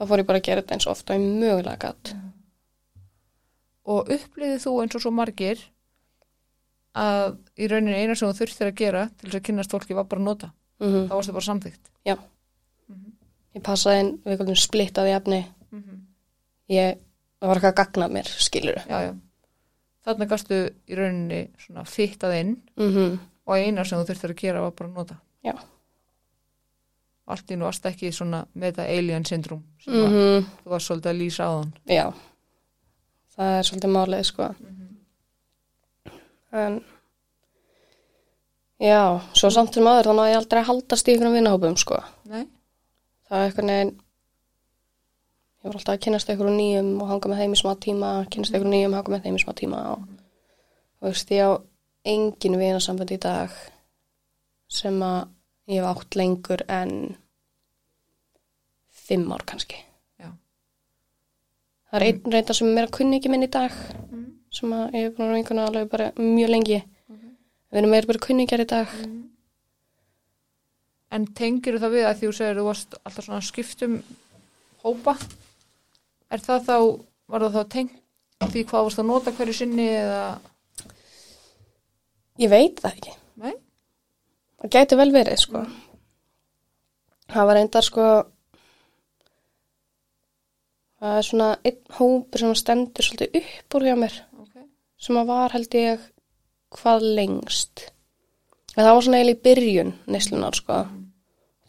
þá 0.00 0.06
fór 0.08 0.18
ég 0.18 0.26
bara 0.26 0.38
að 0.38 0.42
gera 0.42 0.62
þetta 0.62 0.72
eins 0.74 0.86
og 0.86 0.92
ofta 0.96 1.14
og 1.14 1.20
ég 1.20 1.38
mögulega 1.40 1.78
gatt 1.78 2.14
og 3.86 4.08
upplýðið 4.08 4.62
þú 4.64 4.82
eins 4.82 4.94
og 4.96 5.00
svo 5.02 5.10
margir 5.14 5.58
að 6.96 7.36
í 7.58 7.68
rauninni 7.68 7.94
eina 8.00 8.14
sem 8.16 8.28
þú 8.28 8.38
þurftir 8.40 8.66
að 8.70 8.74
gera 8.80 9.10
til 9.18 9.28
þess 9.28 9.36
að 9.40 9.42
kynast 9.50 9.70
fólki 9.70 9.94
var 9.94 10.04
bara 10.04 10.20
að 10.20 10.24
nota? 10.24 10.50
Mm 10.80 10.86
-hmm. 10.92 11.06
þá 11.08 11.14
varstu 11.14 11.32
bara 11.32 11.44
samþygt 11.50 11.90
ég 13.56 13.62
passaði 13.62 14.00
inn, 14.00 14.18
við 14.24 14.38
komum 14.38 14.54
splittaði 14.54 15.14
efni 15.16 15.46
ég 16.72 16.98
það 17.40 17.48
var 17.48 17.56
eitthvað 17.58 17.72
að 17.72 17.78
gagna 17.80 18.08
mér, 18.08 18.30
skilur 18.42 18.82
þarna 20.06 20.28
gastu 20.30 20.58
í 20.86 20.98
rauninni 20.98 21.40
svona 21.58 21.84
fittað 21.84 22.36
inn 22.40 22.52
mm 22.76 22.90
-hmm. 22.94 23.16
og 23.46 23.56
eina 23.56 23.84
sem 23.84 23.98
þú 23.98 24.06
þurftir 24.10 24.34
að 24.34 24.42
gera 24.42 24.60
var 24.62 24.70
bara 24.70 24.90
að 24.90 24.94
nota. 24.94 25.16
Já. 25.44 25.54
allt 27.26 27.50
í 27.50 27.56
nú 27.56 27.64
varst 27.64 27.86
ekki 27.86 28.12
svona 28.12 28.46
með 28.54 28.72
þetta 28.72 28.98
alien 28.98 29.24
syndrom 29.24 29.62
sem 29.82 29.94
var, 29.94 30.10
Mm 30.10 30.44
þú 30.64 30.70
var 30.70 30.80
svolítið 30.80 31.10
að 31.10 31.18
lýsa 31.18 31.44
á 31.44 31.50
þann. 31.58 31.72
Já. 31.86 32.12
Það 33.36 33.58
er 33.58 33.62
svolítið 33.62 33.90
málið 33.90 34.22
sko. 34.22 34.54
En 36.52 36.84
já, 38.78 39.20
svo 39.32 39.50
samt 39.50 39.74
sem 39.74 39.86
aður 39.86 40.06
þá 40.06 40.14
náði 40.14 40.30
ég 40.30 40.36
aldrei 40.36 40.60
að 40.60 40.66
haldast 40.66 41.08
í 41.08 41.12
einhverjum 41.12 41.34
vinnahópum 41.34 41.76
sko. 41.76 42.02
Nei? 42.24 42.46
það 43.28 43.38
er 43.38 43.48
eitthvað 43.48 43.68
neginn 43.70 43.94
ég 45.66 45.72
var 45.72 45.80
alltaf 45.80 45.96
að 45.96 46.02
kynast 46.06 46.28
einhverjum 46.30 46.56
nýjum 46.60 46.90
og 47.02 47.08
hanga 47.10 47.30
með 47.32 47.40
þeim 47.42 47.54
í 47.56 47.58
smá 47.58 47.72
tíma 47.82 48.10
kynast 48.30 48.54
einhverjum 48.54 48.74
nýjum, 48.76 48.92
hanga 48.94 49.12
með 49.16 49.24
þeim 49.24 49.38
í 49.38 49.42
smá 49.42 49.52
tíma 49.58 49.80
og, 49.96 50.04
og 51.02 51.08
veist, 51.10 51.32
ég 51.34 51.42
á 51.42 51.50
engin 52.06 52.58
vinasamband 52.60 53.10
í 53.10 53.18
dag 53.18 53.54
sem 54.70 55.00
að 55.02 55.24
ég 55.72 55.82
hef 55.82 55.88
átt 55.90 56.18
lengur 56.20 56.62
en 56.70 56.92
fimm 59.06 59.26
ár 59.34 59.42
kannski. 59.46 59.78
Já. 60.22 60.30
það 61.90 61.98
er 61.98 62.06
einn 62.06 62.34
reynda 62.36 62.54
sem 62.54 62.70
er 62.70 62.76
meira 62.78 62.92
kunningi 62.94 63.32
minn 63.32 63.46
í 63.46 63.50
dag 63.50 63.74
Mm. 64.06 64.26
sem 64.54 64.70
að 64.70 64.94
ég 64.94 65.08
er 65.08 65.14
búin 65.16 65.32
að 65.32 65.38
einhvern 65.40 65.58
alveg 65.64 65.88
bara 65.90 66.12
mjög 66.16 66.50
lengi. 66.52 66.78
Við 67.72 67.80
erum 67.80 67.90
meira 67.90 68.06
bara 68.06 68.22
kunningjar 68.22 68.62
í 68.62 68.66
dag. 68.70 68.92
En 71.10 71.26
tengir 71.26 71.80
það 71.82 71.96
við 71.96 72.06
að 72.06 72.20
því 72.20 72.28
þú 72.28 72.36
segir 72.38 72.60
þú 72.60 72.66
varst 72.68 72.94
alltaf 73.02 73.26
svona 73.26 73.42
skiptum 73.42 73.98
hópa 74.84 75.16
er 76.32 76.42
það 76.42 76.66
þá, 76.68 76.76
var 77.32 77.44
það 77.46 77.56
þá 77.56 77.72
tengt 77.76 78.50
því 78.52 78.62
hvað 78.68 78.86
varst 78.86 79.00
að 79.02 79.08
nota 79.10 79.32
hverju 79.36 79.54
sinni 79.56 79.86
eða, 79.96 80.22
ég 82.42 82.50
veit 82.52 82.80
það 82.82 82.96
ekki 82.98 83.14
nei? 83.42 83.54
Það 84.56 84.72
gæti 84.72 84.96
vel 84.96 85.10
verið, 85.12 85.38
sko. 85.42 85.60
Það 87.32 87.48
var 87.48 87.58
reyndar, 87.58 87.84
sko, 87.84 88.06
það 91.00 91.18
er 91.20 91.26
svona 91.28 91.48
einn 91.68 91.80
hópur 91.98 92.42
sem 92.42 92.54
stendur 92.56 93.04
svolítið 93.06 93.36
upp 93.42 93.76
úr 93.78 93.86
hjá 93.88 93.96
mér, 94.00 94.16
Okay. 94.40 94.64
sem 94.98 95.18
að 95.20 95.28
var, 95.32 95.52
held 95.52 95.76
ég, 95.76 96.06
hvað 96.76 97.04
lengst. 97.18 97.84
En 98.76 98.84
það 98.84 98.94
var 98.94 99.04
svona 99.06 99.20
eiginlega 99.20 99.36
í 99.36 99.44
byrjun 99.48 99.92
neyslunar, 100.12 100.56
sko. 100.56 100.78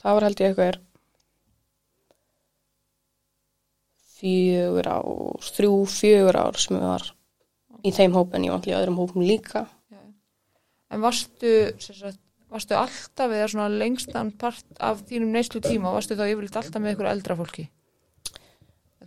Það 0.02 0.18
var, 0.18 0.28
held 0.28 0.42
ég, 0.42 0.48
eitthvað 0.48 0.70
fjögur 4.18 4.90
ár, 4.90 5.48
þrjú, 5.54 5.74
fjögur 5.92 6.40
ár 6.40 6.60
sem 6.62 6.78
ég 6.78 6.86
var 6.86 7.06
í 7.86 7.94
þeim 7.94 8.16
hópin, 8.18 8.46
ég 8.48 8.52
var 8.52 8.60
alltaf 8.60 8.72
í 8.72 8.78
öðrum 8.78 9.00
hópum 9.02 9.26
líka. 9.26 9.68
En 10.94 11.04
varstu, 11.04 11.54
sagt, 11.84 12.20
varstu 12.52 12.78
alltaf 12.80 13.34
eða 13.34 13.50
svona 13.52 13.70
lengstan 13.72 14.32
part 14.40 14.68
af 14.80 15.04
þínum 15.10 15.36
neyslu 15.36 15.62
tíma, 15.64 15.92
varstu 15.94 16.18
þá 16.18 16.28
yfirleitt 16.30 16.60
alltaf 16.62 16.84
með 16.84 16.96
ykkur 16.96 17.12
eldra 17.12 17.38
fólki? 17.40 17.68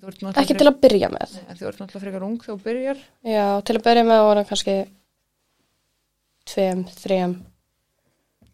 Ekki 0.01 0.57
til 0.57 0.69
að 0.69 0.81
byrja 0.81 1.11
með. 1.13 1.37
En 1.45 1.59
þú 1.59 1.67
ert 1.69 1.81
náttúrulega 1.81 2.05
frekar 2.07 2.25
ung 2.25 2.39
þegar 2.41 2.57
þú 2.57 2.67
byrjar. 2.69 3.01
Já, 3.29 3.47
til 3.69 3.77
að 3.77 3.87
byrja 3.89 4.05
með 4.09 4.23
voru 4.25 4.45
kannski 4.49 4.77
tveim, 6.49 6.85
þreim, 7.03 7.35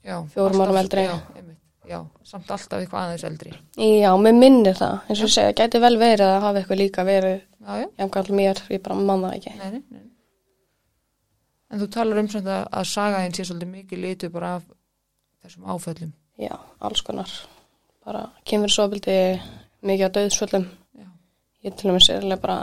Fjórum 0.07 0.61
árum 0.62 0.77
eldri. 0.79 1.03
Já. 1.03 1.36
Já, 1.87 2.01
samt 2.27 2.49
alltaf 2.51 2.81
eitthvað 2.81 3.05
aðeins 3.05 3.25
eldri. 3.29 3.53
Já, 3.79 4.11
mér 4.18 4.35
minnir 4.35 4.75
það, 4.75 4.96
eins 5.07 5.22
og 5.22 5.31
segja, 5.31 5.55
gæti 5.61 5.81
vel 5.83 5.94
verið 6.01 6.27
að 6.33 6.42
hafa 6.42 6.61
eitthvað 6.61 6.81
líka 6.81 7.05
verið 7.07 7.37
jafnkvæmlega 7.66 8.38
mér, 8.40 8.62
ég 8.75 8.83
bara 8.83 8.96
manna 8.99 9.31
ekki. 9.37 9.53
Nei, 9.61 9.70
nei, 9.77 9.83
nei. 9.94 10.05
En 11.70 11.83
þú 11.83 11.88
talar 11.94 12.22
um 12.22 12.31
svona 12.31 12.59
að 12.66 12.88
sagaðin 12.90 13.37
sé 13.37 13.46
svolítið 13.46 13.72
mikið 13.75 14.03
litu 14.03 14.31
bara 14.35 14.57
af 14.59 14.66
þessum 15.44 15.70
áföllum. 15.70 16.12
Já, 16.42 16.55
alls 16.88 17.03
konar, 17.07 17.31
bara 18.07 18.25
kemur 18.46 18.72
svo 18.72 18.88
bildi 18.90 19.16
mikið 19.87 20.07
að 20.09 20.16
döðsföllum. 20.18 20.66
Já. 20.99 21.09
Ég 21.66 21.79
til 21.79 21.90
og 21.90 21.99
með 21.99 22.07
sérlega 22.09 22.42
bara 22.42 22.59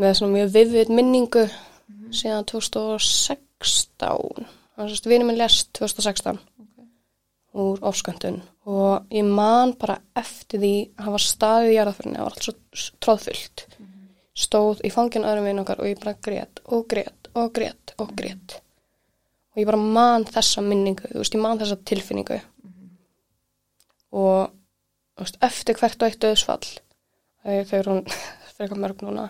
með 0.00 0.16
svona 0.18 0.36
mjög 0.36 0.56
viðvitt 0.58 0.92
minningu 0.92 1.44
síðan 2.14 2.44
2016, 2.50 4.48
þannig 4.76 4.98
að 4.98 5.12
vinur 5.12 5.28
minn 5.30 5.40
lest 5.40 5.72
2016 5.78 6.36
Ok. 6.36 6.53
Úr 7.54 7.78
ofsköndun 7.86 8.40
og 8.66 9.14
ég 9.14 9.26
man 9.28 9.74
bara 9.78 9.98
eftir 10.16 10.60
því 10.62 10.72
að 10.96 11.08
hafa 11.08 11.20
staðið 11.22 11.70
í 11.70 11.76
jarðaförinu, 11.76 12.16
það 12.16 12.26
var 12.26 12.36
allt 12.36 12.46
svo 12.48 12.94
tróðfullt. 13.04 13.64
Stóð 14.34 14.80
í 14.82 14.90
fanginu 14.90 15.28
öðrum 15.30 15.46
veginn 15.46 15.62
okkar 15.62 15.82
og 15.82 15.90
ég 15.90 16.00
bara 16.00 16.16
grét 16.26 16.62
og 16.64 16.86
grét 16.90 17.28
og 17.38 17.52
grét 17.54 17.94
og 18.00 18.14
grét. 18.18 18.56
Og 19.54 19.62
ég 19.62 19.68
bara 19.68 19.78
man 19.78 20.24
þessa 20.26 20.64
minningu, 20.64 21.06
þú 21.12 21.20
veist, 21.20 21.36
ég 21.36 21.44
man 21.44 21.60
þessa 21.60 21.78
tilfinningu. 21.86 22.40
Og 24.14 24.48
þú 25.14 25.26
veist, 25.26 25.38
eftir 25.46 25.78
hvert 25.78 26.02
og 26.02 26.08
eitt 26.08 26.24
döðsfall, 26.24 26.72
þegar 27.44 27.68
þau 27.70 27.78
eru 27.78 27.94
hún 27.94 28.02
frekar 28.56 28.80
mörg 28.80 29.04
núna, 29.04 29.28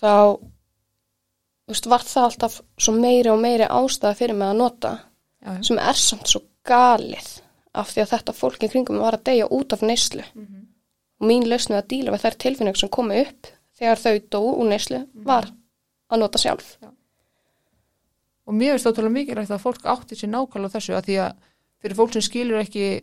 þá 0.00 0.40
þú 1.64 1.74
veist, 1.74 1.90
var 1.92 2.08
það 2.08 2.30
alltaf 2.30 2.58
svo 2.80 2.96
meiri 2.96 3.30
og 3.32 3.40
meiri 3.44 3.68
ástæða 3.68 4.18
fyrir 4.18 4.40
mig 4.40 4.50
að 4.50 4.60
nota 4.60 4.96
já. 5.44 5.54
sem 5.68 5.80
er 5.80 6.00
samt 6.00 6.32
svo 6.32 6.42
galið 6.64 7.40
af 7.74 7.90
því 7.90 8.02
að 8.04 8.10
þetta 8.14 8.32
fólk 8.38 8.62
í 8.64 8.68
kringum 8.72 8.98
var 9.02 9.16
að 9.18 9.24
deyja 9.24 9.48
út 9.50 9.72
af 9.72 9.80
neyslu 9.82 10.22
Mhm. 10.34 10.66
og 11.20 11.26
mín 11.28 11.46
lausnið 11.48 11.78
að 11.82 11.88
díla 11.88 12.12
við 12.14 12.22
þær 12.24 12.36
tilfinningar 12.38 12.76
sem 12.80 12.88
komu 12.88 13.20
upp 13.20 13.46
þegar 13.78 13.96
þau 14.04 14.18
dó 14.30 14.40
úr 14.58 14.68
neyslu 14.68 15.06
var 15.14 15.50
að 16.10 16.18
nota 16.18 16.38
sjálf 16.38 16.76
Og 18.46 18.52
mér 18.52 18.74
finnst 18.76 18.86
ótrúlega 18.86 19.12
mikilvægt 19.14 19.50
að 19.50 19.62
fólk 19.62 19.86
átti 19.88 20.14
sér 20.20 20.28
nákvæmlega 20.28 20.74
þessu 20.76 20.92
að 20.92 21.04
því 21.06 21.14
að 21.24 21.36
fyrir 21.80 21.96
fólk 21.96 22.12
sem 22.12 22.22
skilur 22.22 22.60
ekki 22.60 23.00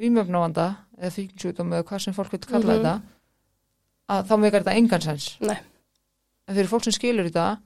vímöfnavanda 0.00 0.64
eða 0.98 1.12
fíknsjúkdóm 1.14 1.70
eða 1.76 1.84
hvað 1.86 2.02
sem 2.02 2.14
fólk 2.16 2.32
vil 2.32 2.40
kalla 2.40 2.74
Mhm. 2.74 2.80
þetta 2.80 3.02
að 4.10 4.26
þá 4.26 4.34
meikar 4.40 4.62
þetta 4.64 4.76
engansens. 4.80 5.36
Nei, 5.40 5.58
En 6.48 6.56
fyrir 6.56 6.66
fólk 6.68 6.82
sem 6.82 6.92
skilur 6.92 7.30
þetta 7.30 7.60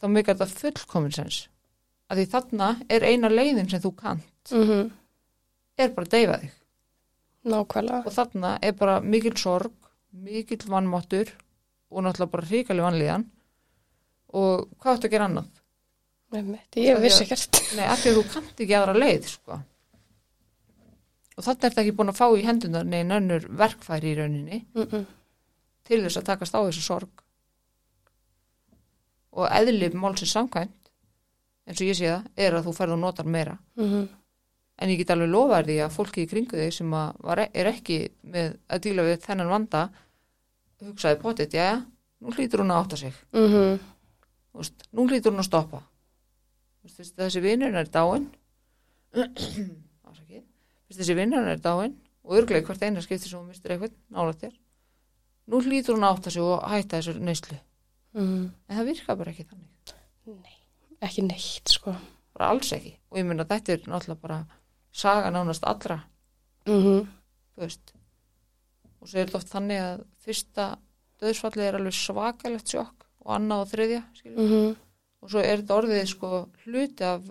þá 0.00 0.06
meikar 0.08 0.34
þetta 0.34 0.46
fullkominsens. 0.48 1.48
Að 2.08 2.22
því 2.22 2.26
þarna 2.32 2.68
er 2.88 3.04
eina 3.04 3.28
leiðin 3.28 3.68
sem 3.68 3.82
þú 3.84 3.92
kant 3.96 4.54
mm 4.54 4.88
er 5.78 5.92
bara 5.94 6.08
að 6.08 6.14
deyfa 6.14 6.38
þig. 6.42 6.54
nákvæmlega 7.48 8.06
Og 8.06 8.14
þarna 8.14 8.58
er 8.62 8.72
bara 8.78 9.00
mikil 9.00 9.34
sorg, 9.38 9.74
mikil 10.10 10.58
vannmáttur 10.66 11.30
og 11.90 12.02
náttúrulega 12.02 12.32
bara 12.32 12.48
hrikalig 12.50 12.84
vannlíðan 12.84 13.26
og 14.36 14.66
hvað 14.80 14.96
áttu 14.96 15.08
að 15.08 15.14
gera 15.14 15.28
annað? 15.28 15.52
Einmitt, 16.28 16.76
ég 16.76 16.98
vissi 17.00 17.24
ekkert 17.24 17.60
Nei, 17.78 17.86
af 17.88 18.02
því 18.02 18.10
að 18.10 18.18
þú 18.18 18.24
kannt 18.34 18.62
ekki 18.64 18.76
aðra 18.76 18.96
leið, 18.98 19.30
sko. 19.32 19.60
Og 21.38 21.46
þarna 21.46 21.56
er 21.56 21.70
þetta 21.70 21.84
ekki 21.84 21.94
búin 22.00 22.12
að 22.12 22.18
fá 22.18 22.26
í 22.34 22.44
hendunar 22.44 22.84
neginn 22.88 23.16
önnur 23.16 23.46
verkfæri 23.62 24.12
í 24.12 24.18
rauninni 24.18 24.58
mm 24.74 24.84
-mm. 24.84 25.06
til 25.88 26.02
þess 26.04 26.20
að 26.20 26.28
takast 26.28 26.58
á 26.58 26.60
þessu 26.60 26.84
sorg. 26.84 27.24
Og 29.38 29.46
eðlið 29.46 29.94
málsins 29.94 30.34
samkvæmt, 30.34 30.77
eins 31.68 31.80
og 31.82 31.86
ég 31.90 31.98
sé 31.98 32.08
það, 32.08 32.24
er 32.40 32.56
að 32.58 32.64
þú 32.68 32.72
ferð 32.78 32.94
og 32.96 33.00
notar 33.02 33.28
meira. 33.28 33.58
Mhm, 33.76 34.08
en 34.78 34.88
ég 34.92 34.98
get 35.02 35.10
alveg 35.14 35.30
lofa 35.32 35.62
því 35.66 35.76
að 35.84 35.94
fólki 35.96 36.24
í 36.24 36.28
kringu 36.30 36.56
þig 36.56 36.72
sem 36.72 36.90
var, 36.90 37.42
er 37.52 37.66
ekki 37.72 37.98
með 38.24 38.56
að 38.70 38.82
díla 38.86 39.02
við 39.08 39.20
þennan 39.26 39.50
vanda 39.52 39.82
hugsaði 40.80 41.20
potið, 41.22 41.54
já, 41.58 41.70
nú 42.22 42.32
hlýtur 42.34 42.62
hún 42.62 42.70
að 42.74 42.82
átta 42.84 42.96
sig. 42.96 43.14
Mhm, 43.32 43.78
Þú 44.52 44.62
veist, 44.62 44.86
nú 44.92 45.04
hlýtur 45.06 45.30
hún 45.34 45.42
að 45.42 45.46
stoppa. 45.50 45.82
Fyrst 46.88 47.14
þessi 47.20 47.40
vinnur 47.44 47.74
er 47.76 47.86
dáin 47.92 48.24
fyrst 50.88 51.00
þessi 51.02 51.14
vinnur 51.18 51.46
er 51.52 51.60
dáin 51.62 51.94
og 52.24 52.36
örglega 52.38 52.66
hvert 52.66 52.82
eina 52.86 53.02
skipti 53.04 53.28
sem 53.28 53.38
hún 53.38 53.50
mistur 53.52 53.74
eitthvað 53.74 53.92
nálægt 54.14 54.42
þér. 54.46 54.54
Nú 55.48 55.60
hlýtur 55.64 55.96
hún 55.96 56.06
að 56.08 56.16
átta 56.16 56.32
sig 56.32 56.42
og 56.44 56.64
hætta 56.68 57.00
þessu 57.00 57.18
neyslu. 57.20 57.58
Mhm. 58.14 58.50
en 58.68 58.76
það 58.78 58.86
virkar 58.88 59.16
bara 59.20 59.30
ekki 59.34 59.44
þannig 59.44 59.68
Ekki 61.00 61.22
neitt, 61.22 61.68
sko. 61.70 61.94
bara 62.34 62.48
alls 62.52 62.72
ekki 62.72 62.96
og 63.10 63.18
ég 63.20 63.26
myndi 63.26 63.44
að 63.44 63.52
þetta 63.54 63.72
er 63.72 63.84
náttúrulega 63.86 64.20
bara 64.22 64.38
saga 64.92 65.30
nánast 65.30 65.64
allra 65.66 66.00
Mhm, 66.68 67.06
þú 67.56 67.62
veist 67.62 67.92
og 69.00 69.08
svo 69.08 69.18
er 69.20 69.26
þetta 69.26 69.38
oft 69.38 69.52
þannig 69.52 69.80
að 69.80 70.04
fyrsta 70.24 70.64
döðsfallið 71.22 71.64
er 71.68 71.78
alveg 71.78 71.94
svakalegt 71.96 72.68
sjokk 72.74 73.06
og 73.24 73.32
annað 73.36 73.62
og 73.64 73.70
þriðja 73.72 74.02
skilur. 74.14 74.38
mhm, 74.44 74.76
og 75.22 75.30
svo 75.30 75.40
er 75.42 75.56
þetta 75.62 75.78
orðið 75.78 76.06
sko 76.12 76.32
hluti 76.64 77.04
af 77.04 77.22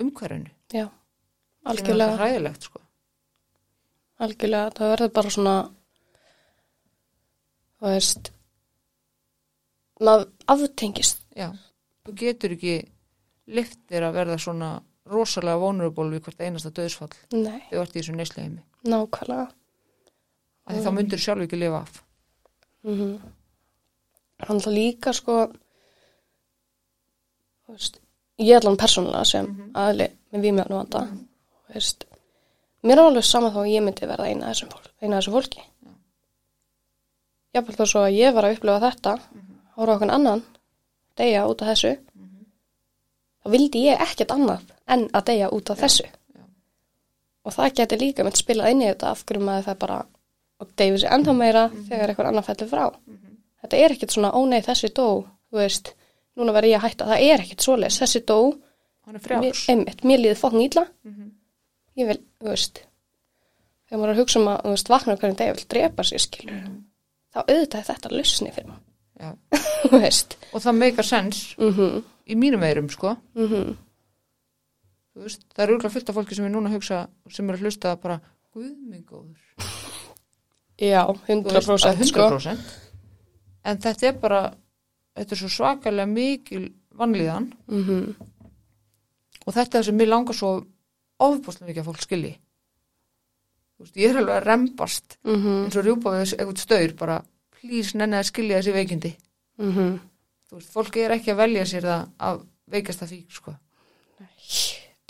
umhverfinu 0.00 0.50
er 0.74 0.88
algjörlega, 1.66 2.12
alltaf 2.12 2.20
hræðilegt 2.20 2.62
sko 2.68 2.80
algjörlega. 4.20 4.70
Það 4.76 4.90
verður 4.94 5.10
bara 5.12 5.30
svona, 5.34 5.54
þú 7.80 7.90
veist, 7.92 8.30
maður 10.00 10.26
aftengist. 10.54 11.20
já, 11.36 11.50
þú 12.06 12.14
getur 12.14 12.54
ekki 12.56 12.76
liftir 13.46 14.02
að 14.02 14.14
verða 14.20 14.38
svona 14.42 14.70
rosalega 15.06 15.58
vulnerable 15.62 16.08
við 16.10 16.22
hvert 16.26 16.40
einasta 16.40 16.70
döðsfall 16.74 17.12
Nei, 17.32 17.60
þú 17.70 17.82
ert 17.82 17.94
í 17.94 18.00
þessu 18.00 18.16
neysleimi 18.16 18.62
nákvæmlega. 18.86 19.46
af 20.66 20.74
því 20.74 20.82
þá 20.86 20.92
myndir 20.96 21.18
sjálf 21.22 21.42
ekki 21.46 21.58
lifa 21.60 21.80
af. 21.82 22.02
Mm 22.84 23.18
Hann 24.46 24.58
það 24.60 24.74
líka 24.76 25.12
sko 25.16 25.36
veist, 27.68 28.00
ég 28.38 28.52
er 28.56 28.60
allan 28.60 28.76
persónulega 28.76 29.24
sem 29.24 29.46
Mhm. 29.46 29.70
aðli 29.74 30.08
með 30.32 30.40
vímjöfnu 30.44 30.76
vanda. 30.76 31.00
Þú 31.68 31.74
veist, 31.74 32.04
mér 32.84 32.92
er 32.98 33.04
alveg 33.06 33.24
sama 33.24 33.50
þá 33.50 33.56
að 33.62 33.70
ég 33.74 33.82
myndi 33.82 34.06
verða 34.06 34.26
eina 34.28 34.50
þessum, 34.52 34.68
fólk, 34.70 34.90
eina 35.02 35.16
þessum 35.18 35.32
fólki. 35.32 35.62
Jafnvel 37.54 37.76
þó 37.76 37.86
svo 37.86 38.00
að 38.04 38.16
ég 38.18 38.34
var 38.34 38.44
að 38.44 38.56
upplifa 38.58 38.80
þetta 38.92 39.20
hóra 39.76 39.94
okkur 39.96 40.10
annan 40.12 40.42
deyja 41.18 41.46
út 41.48 41.62
af 41.62 41.68
þessu 41.72 41.92
þá 43.42 43.50
vildi 43.54 43.82
ég 43.86 44.00
ekkert 44.06 44.34
annað 44.34 44.62
en 44.88 45.06
að 45.14 45.24
deyja 45.30 45.48
út 45.54 45.70
af 45.70 45.78
þessu. 45.80 46.04
já. 46.34 46.42
og 47.46 47.52
það 47.54 47.74
geti 47.78 47.98
líka 48.00 48.24
mynd 48.26 48.36
spilað 48.40 48.70
inn 48.74 48.82
í 48.82 48.88
þetta 48.90 49.10
af 49.14 49.24
hverju 49.24 49.44
maður 49.46 49.66
það 49.68 49.78
bara 49.84 49.98
og 50.60 50.70
deyfið 50.80 51.00
sér 51.02 51.12
ennþá 51.16 51.32
meira 51.36 51.62
þegar 51.88 52.08
eitthvað 52.12 52.28
annar 52.30 52.44
fellur 52.46 52.68
frá. 52.70 52.84
Þetta 53.60 53.76
er 53.76 53.92
ekkert 53.92 54.10
svona, 54.14 54.30
ó 54.32 54.40
nei 54.48 54.60
þessi 54.64 54.88
dó 54.96 55.06
þú 55.50 55.58
veist, 55.60 55.90
núna 56.36 56.52
verð 56.56 56.70
ég 56.70 56.78
að 56.80 56.86
hætta. 56.88 57.08
Það 57.10 57.24
er 57.26 57.42
ekkert 57.44 57.64
svoleiðis, 57.66 57.98
þessi 58.00 58.22
dó 58.26 58.38
er 59.14 59.52
einmitt, 59.72 60.00
mér 60.04 60.18
líði 60.22 60.36
fokkin 60.40 60.64
ítla 60.64 60.86
Mhm. 61.04 61.30
ég 61.96 62.06
vil, 62.08 62.18
þú 62.40 62.48
veist 62.50 62.80
þegar 63.86 64.00
maður 64.00 64.08
er 64.10 64.14
að 64.16 64.20
hugsa 64.22 64.40
um 64.40 64.48
að, 64.48 64.58
þú 64.64 64.70
veist, 64.74 64.88
vakna 64.88 65.16
hvernig 65.16 65.36
degi 65.38 65.52
vil 65.56 65.66
drepa 65.68 66.02
sér 66.02 66.18
skilur 66.24 66.62
þá 67.34 67.38
auðvitað 67.44 67.78
er 67.78 67.88
þetta 67.92 68.10
lausni 68.16 68.50
fyrir 68.52 68.66
maður 68.66 68.80
já. 68.80 68.85
og 70.54 70.62
það 70.62 70.78
meikar 70.78 71.06
sens 71.06 71.42
mhm, 71.58 72.00
í 72.28 72.38
mínum 72.38 72.64
eirum 72.66 72.88
sko. 72.92 73.16
Mhm, 73.38 73.74
Þú 75.16 75.22
veist, 75.24 75.46
það 75.56 75.62
er 75.64 75.70
auðvitað 75.72 75.92
fullt 75.94 76.10
af 76.12 76.16
fólki 76.18 76.36
sem 76.36 76.44
er 76.44 76.50
núna 76.52 76.68
að 76.68 76.74
hugsa 76.76 76.96
sem 77.32 77.48
er 77.48 77.56
að 77.56 77.62
hlusta 77.64 77.94
bara 78.02 78.18
guð 78.52 78.72
minn 78.84 79.04
góður. 79.08 79.70
Já, 80.76 81.06
Þú 81.08 81.38
veist, 81.46 81.70
100% 81.72 81.88
að 81.88 82.02
sko. 82.10 82.26
100% 82.36 82.74
en 83.66 83.80
þetta 83.82 84.08
er 84.10 84.18
bara 84.22 84.40
þetta 85.16 85.34
er 85.34 85.40
svo 85.40 85.50
svakalega 85.52 86.10
mikil 86.10 86.66
vannlíðan 86.96 87.48
mhm, 87.66 88.02
og 89.46 89.54
þetta 89.54 89.66
er 89.66 89.72
það 89.78 89.86
sem 89.88 89.98
mér 90.00 90.12
langar 90.12 90.36
svo 90.36 90.50
ofbúslega 91.22 91.70
mikið 91.70 91.80
að 91.82 91.88
fólk 91.88 92.04
skilji. 92.04 92.34
Veist, 93.80 93.96
ég 93.96 94.12
er 94.12 94.20
alveg 94.20 94.36
að 94.36 94.46
rembast 94.50 95.16
mhm, 95.24 95.64
eins 95.64 95.80
og 95.80 95.86
rjúpa 95.86 96.12
við 96.12 96.34
eitthvað 96.36 96.62
staur 96.62 96.94
bara 97.00 97.18
please 97.60 97.98
nenni 97.98 98.18
að 98.18 98.28
skilja 98.30 98.60
þessi 98.60 98.74
veikindi. 98.76 99.12
Mhm. 99.62 99.96
Þú 100.46 100.58
veist, 100.58 100.72
fólk 100.72 100.98
er 101.02 101.16
ekki 101.16 101.32
að 101.32 101.40
velja 101.42 101.64
sér 101.66 101.88
það 101.88 102.10
að 102.28 102.44
veikast 102.70 103.02
það 103.02 103.12
fík 103.14 103.32
sko, 103.38 103.56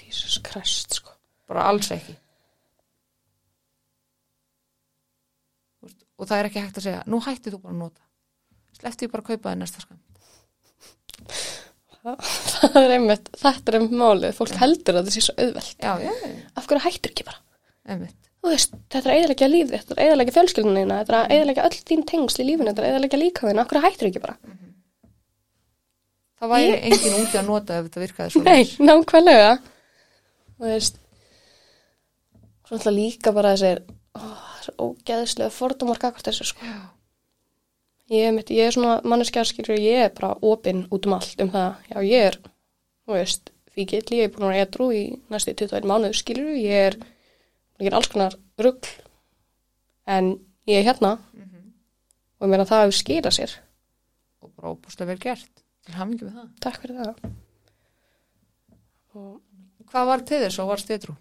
Jesus 0.06 0.38
Christ 0.46 0.96
sko. 0.96 1.12
Bara 1.48 1.66
alls 1.70 1.90
ekki. 1.92 2.16
Veist, 5.84 6.06
og 6.16 6.28
það 6.30 6.38
er 6.38 6.50
ekki 6.50 6.64
hægt 6.64 6.80
að 6.80 6.88
segja 6.88 7.04
nú 7.06 7.20
hætti 7.20 7.52
þú 7.52 7.60
bara 7.62 7.74
að 7.74 7.82
nota. 7.84 8.02
Sleppti 8.80 9.06
ég 9.06 9.12
bara 9.12 9.24
að 9.24 9.30
kaupa 9.32 9.50
það 9.52 9.62
næsta 9.62 9.84
skam 9.84 10.02
það 12.06 12.76
er 12.78 12.92
einmitt, 12.94 13.28
þetta 13.34 13.72
er 13.72 13.76
einmitt 13.80 13.96
málið. 13.98 14.34
Fólk 14.36 14.52
heldur 14.60 15.00
að 15.00 15.08
það 15.08 15.16
sé 15.16 15.22
svo 15.26 15.34
auðvelt. 15.42 15.72
Já, 15.82 15.92
já, 16.04 16.12
já, 16.22 16.36
af 16.54 16.68
hverju 16.70 16.84
hættur 16.84 17.10
ekki 17.10 17.26
bara? 17.26 17.40
Einmitt 17.90 18.25
veist, 18.52 18.76
þetta 18.92 19.10
er 19.10 19.18
eðalega 19.20 19.48
lífið, 19.50 19.80
þetta 19.80 19.96
er 19.96 20.04
eðalega 20.06 20.34
fjölskyldunina 20.36 21.00
þetta 21.02 21.18
er 21.22 21.34
eðalega 21.36 21.66
öll 21.68 21.80
þín 21.90 22.06
tengsl 22.10 22.42
í 22.42 22.46
lífinu 22.50 22.70
þetta 22.70 22.84
er 22.84 22.88
eðalega 22.92 23.20
líka 23.20 23.48
þín, 23.48 23.62
hverju 23.62 23.84
hættur 23.84 24.10
ekki 24.10 24.22
bara? 24.22 24.36
Það 26.36 26.52
væri 26.52 26.74
engin 26.90 27.16
úti 27.16 27.38
að 27.40 27.48
nota 27.48 27.78
ef 27.78 27.86
þetta 27.86 28.02
virkaði 28.02 28.34
svo 28.34 28.42
nei, 28.50 28.66
nákvæmlega. 28.90 29.54
Þú 30.56 30.68
veist 30.68 31.00
svo 32.66 32.76
ætla 32.80 32.92
líka 32.92 33.32
bara 33.36 33.54
þessir 33.54 33.82
ó, 34.12 34.20
þessir 34.58 34.76
ógeðslega 34.84 35.54
fordómar 35.54 36.00
gagvart 36.02 36.28
þessu 36.28 36.50
sko. 36.50 36.66
Já, 36.66 36.78
ég, 38.12 38.36
mitt, 38.36 38.52
ég 38.52 38.68
er 38.68 38.76
svona 38.76 38.98
manneskja 39.06 39.46
skilur 39.48 39.80
ég 39.80 40.06
er 40.08 40.14
bara 40.16 40.34
opinn 40.44 40.84
út 40.92 41.08
um 41.08 41.16
allt 41.16 41.40
um 41.40 41.52
það. 41.54 41.82
Já 41.94 41.98
ég 42.04 42.30
er, 42.30 42.40
þú 43.06 43.16
veist 43.16 43.52
fíkill, 43.76 44.04
ég 44.18 44.28
er 44.28 44.32
búin 44.34 44.48
að 44.48 44.54
vera 44.54 44.66
edru 44.66 44.90
í 44.92 45.04
næstu 45.32 45.56
21 45.56 45.88
mánuð 45.88 46.18
skilur, 46.20 46.52
ég 46.56 46.90
er 46.90 47.00
ég 47.80 47.90
er 47.90 47.96
alls 47.98 48.08
konar 48.12 48.36
rugl. 48.62 48.88
En 50.06 50.32
ég 50.70 50.80
er 50.80 50.86
hérna. 50.90 51.16
Og 52.36 52.46
ég 52.46 52.52
meina 52.52 52.66
það 52.68 52.86
hefur 52.86 52.98
skilað 53.00 53.36
sér. 53.38 53.54
Og 54.44 54.50
bara 54.56 54.72
óbúslega 54.74 55.10
vel 55.12 55.20
gert. 55.22 55.50
Til 55.86 55.94
hamingi 55.96 56.26
með 56.26 56.40
það. 56.40 56.48
Takk 56.66 56.80
fyrir 56.82 56.98
það. 57.02 57.30
Og 59.16 59.90
hvað 59.90 60.08
var 60.10 60.24
til 60.28 60.42
þess 60.44 60.60
og 60.62 60.68
var 60.74 60.82
stétrú? 60.82 61.14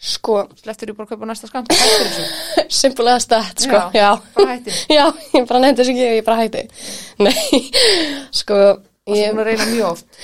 sko, 0.00 0.34
Sleftur 0.56 0.88
ég 0.88 0.96
bara 0.96 1.04
að 1.04 1.10
kaupa 1.12 1.26
næsta 1.28 1.48
þessu? 1.52 2.22
simpulega 2.80 3.20
stætt 3.20 3.66
sko, 3.66 3.80
Já. 3.92 3.98
já, 4.00 4.10
Bara 4.32 4.54
hættir. 4.54 4.78
já, 4.96 5.02
ég 5.36 5.44
bara 5.50 5.60
nefndi 5.60 5.82
þessu 5.82 5.92
ekki 5.92 6.06
og 6.06 6.14
ég 6.16 6.24
bara 6.24 6.38
hætti. 6.40 6.62
Nei, 7.26 7.58
sko 8.32 8.56
ég, 9.10 9.26
sem 9.26 9.42
að 9.42 9.50
reyna 9.50 9.66
mjög 9.74 9.90
oft. 9.90 10.22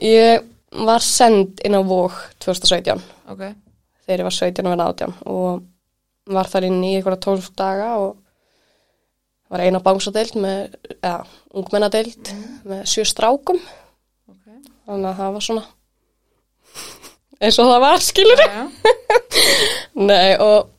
ég 0.00 0.46
var 0.88 1.04
send 1.04 1.60
inn 1.68 1.76
á 1.76 1.82
Vóg 1.84 2.16
2017 2.46 3.02
Ok. 3.34 3.42
Þegar 4.10 4.22
ég 4.22 4.26
var 4.26 4.36
17 4.36 4.66
og 4.66 4.74
verið 4.74 4.86
18 4.86 5.14
og 5.30 6.34
var 6.36 6.50
þar 6.50 6.66
inn 6.68 6.80
í 6.84 6.94
einhverja 6.96 7.22
12 7.26 7.50
daga 7.58 7.90
og 8.02 8.16
var 9.50 9.64
eina 9.64 9.80
bangsadeild 9.82 10.36
með, 10.38 10.74
eða, 11.00 11.24
ungmennadeild 11.58 12.32
með 12.70 12.82
sjö 12.90 13.06
strákum. 13.08 13.58
Ok. 14.30 14.42
þannig 14.86 15.08
að 15.10 15.22
það 15.22 15.32
var 15.36 15.46
svona 15.46 15.64
eins 17.42 17.58
og 17.58 17.70
það 17.72 17.80
var, 17.86 18.04
skilur 18.04 18.44
Já, 18.44 18.50
já. 18.50 18.66
Nei, 20.10 20.36
og 20.38 20.70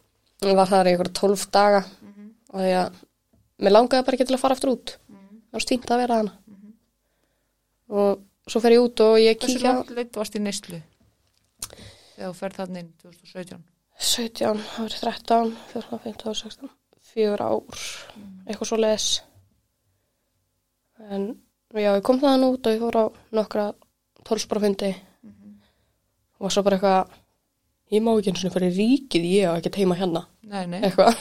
var 0.56 0.70
þar 0.70 0.88
í 0.88 0.94
einhverja 0.94 1.18
12 1.20 1.48
daga. 1.54 1.82
Og 2.52 2.60
því 2.60 2.72
að 2.80 3.02
mér 3.62 3.76
langaði 3.76 4.06
bara 4.08 4.18
ekki 4.18 4.28
til 4.28 4.38
að 4.38 4.44
fara 4.44 4.56
aftur 4.58 4.74
út. 4.74 4.96
Það 5.08 5.58
var 5.58 5.66
stínt 5.66 5.92
að 5.92 6.02
vera 6.04 6.22
hana 6.22 6.38
og 7.92 8.22
svo 8.48 8.62
fer 8.64 8.78
ég 8.78 8.86
út 8.86 9.04
og 9.04 9.18
ég 9.20 9.40
kíkja 9.40 9.68
langt 9.68 9.92
leitt 9.96 10.16
varst 10.18 10.38
í 10.40 10.42
neyslu? 10.44 10.80
Þegar 12.22 12.36
þú 12.36 12.38
ferð 12.38 12.58
þarna 12.60 12.82
inn 12.84 12.90
2017. 13.02 13.62
17, 13.98 14.60
það 14.62 14.84
var 14.84 14.96
13, 15.02 15.54
14, 15.72 16.00
15, 16.04 16.34
16 16.38 16.70
fjögur 17.12 17.42
ár, 17.42 17.80
eitthvað 18.46 18.70
svo 18.70 18.78
les 18.78 19.06
en 21.10 21.26
já, 21.74 21.90
ég 21.90 22.04
kom 22.06 22.22
þaðan 22.22 22.46
út 22.52 22.70
og 22.70 22.76
ég 22.76 22.84
fór 22.86 23.00
á 23.02 23.06
nokkra 23.40 23.66
tólsbarafundi 24.28 24.92
og 26.38 26.46
var 26.46 26.54
svo 26.54 26.64
bara 26.68 26.78
eitthvað 26.78 27.18
ég 27.98 28.06
má 28.06 28.14
ekki 28.14 28.36
eins 28.36 28.46
og 28.46 28.54
fyrir 28.54 28.78
ríkið 28.78 29.28
ég 29.32 29.50
á 29.50 29.58
ekki 29.58 29.74
heima 29.82 29.98
hérna. 29.98 30.28
Nei, 30.46 30.68
nei. 30.70 30.82
eitthvað, 30.86 31.18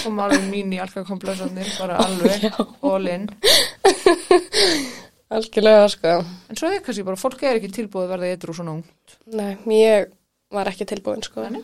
Kom 0.00 0.16
alveg 0.24 0.46
mín 0.48 0.72
í 0.72 0.80
alkakomplexarnir, 0.80 1.68
bara 1.76 1.98
alveg, 2.06 2.46
all 2.80 3.10
in. 3.12 3.28
algjörlega 5.38 5.88
sko 5.92 6.12
En 6.50 6.56
svo 6.58 6.70
er 6.70 6.80
kannski 6.84 7.04
bara, 7.06 7.16
fólk 7.20 7.42
er 7.42 7.58
ekki 7.60 7.70
tilbúið 7.74 8.04
að 8.06 8.12
verða 8.14 8.30
eitthvað 8.32 8.58
svona 8.58 8.74
ung. 8.78 8.84
nei, 9.26 9.56
ég 9.80 10.10
var 10.54 10.70
ekki 10.70 10.86
tilbúin 10.88 11.22
sko 11.26 11.44
nei. 11.50 11.62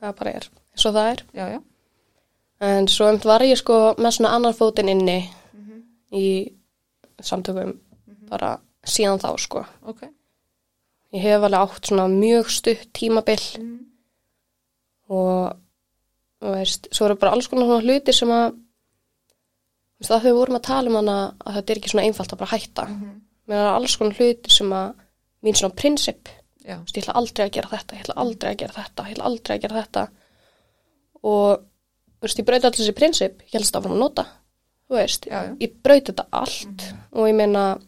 það 0.00 0.14
bara 0.20 0.34
er, 0.38 0.48
eins 0.74 0.86
og 0.88 0.94
það 0.96 1.10
er 1.12 1.22
Já, 1.38 1.44
já. 1.54 1.60
en 2.68 2.88
svo 2.90 3.06
einmitt 3.08 3.24
var 3.28 3.44
ég 3.46 3.58
sko 3.60 3.78
með 3.98 4.16
svona 4.18 4.34
annan 4.36 4.56
fótinn 4.58 4.90
inni 4.92 5.18
í 6.12 6.26
samtökum 7.22 7.74
bara 8.30 8.56
síðan 8.88 9.18
þá 9.20 9.28
sko. 9.40 9.64
ok. 9.90 10.02
Ég 11.12 11.22
hef 11.24 11.42
alveg 11.42 11.60
átt 11.64 11.88
svona 11.88 12.04
mjög 12.12 12.50
stutt 12.52 12.88
tímabil 12.96 13.40
Mm. 13.58 13.78
og 15.08 15.56
þú 16.42 16.52
veist, 16.54 16.88
svo 16.92 17.06
eru 17.08 17.16
bara 17.16 17.32
alls 17.32 17.48
konar 17.48 17.66
svona 17.66 17.82
hluti 17.82 18.12
sem 18.14 18.28
að 18.30 18.54
þegar 20.06 20.22
við 20.28 20.36
vorum 20.38 20.58
að 20.58 20.66
tala 20.68 20.90
um 20.92 20.96
hana 21.00 21.16
að 21.44 21.54
þetta 21.58 21.70
er 21.74 21.78
ekki 21.80 21.90
svona 21.92 22.04
einfalt 22.06 22.32
að 22.32 22.38
bara 22.38 22.52
hætta. 22.58 22.84
Mhm. 22.88 23.14
mér 23.48 23.56
er 23.64 23.70
alls 23.72 23.96
konar 23.96 24.14
hluti 24.18 24.50
sem 24.52 24.70
að 24.76 24.94
mín 25.42 25.56
svona 25.56 25.74
prinsip, 25.74 26.28
ég 26.92 27.02
ætla 27.02 27.14
aldrei 27.16 27.46
að 27.46 27.52
gera 27.56 27.68
þetta 27.72 27.94
ég 27.96 28.02
ætla 28.04 28.14
aldrei 28.20 28.50
að 28.52 28.58
gera 28.58 28.72
þetta, 28.76 29.04
ég 29.08 29.14
ætla 29.16 29.24
aldrei 29.24 29.56
að 29.56 29.62
gera 29.62 29.82
þetta. 29.82 30.08
Og 31.24 31.58
þú 32.18 32.26
veist, 32.26 32.38
ég 32.38 32.44
braut 32.46 32.64
allir 32.64 32.78
þessi 32.82 32.94
prinsip, 32.98 33.40
ég 33.46 33.52
helst 33.56 33.74
áfram 33.78 33.92
að 33.96 34.02
nota 34.04 34.26
þú 34.88 34.96
veist, 34.98 35.26
Já, 35.26 35.42
já. 35.48 35.56
ég 35.60 35.72
braut 35.82 36.04
þetta 36.04 36.26
allt 36.32 36.84
og 37.12 37.26
ég 37.28 37.34
meina, 37.34 37.78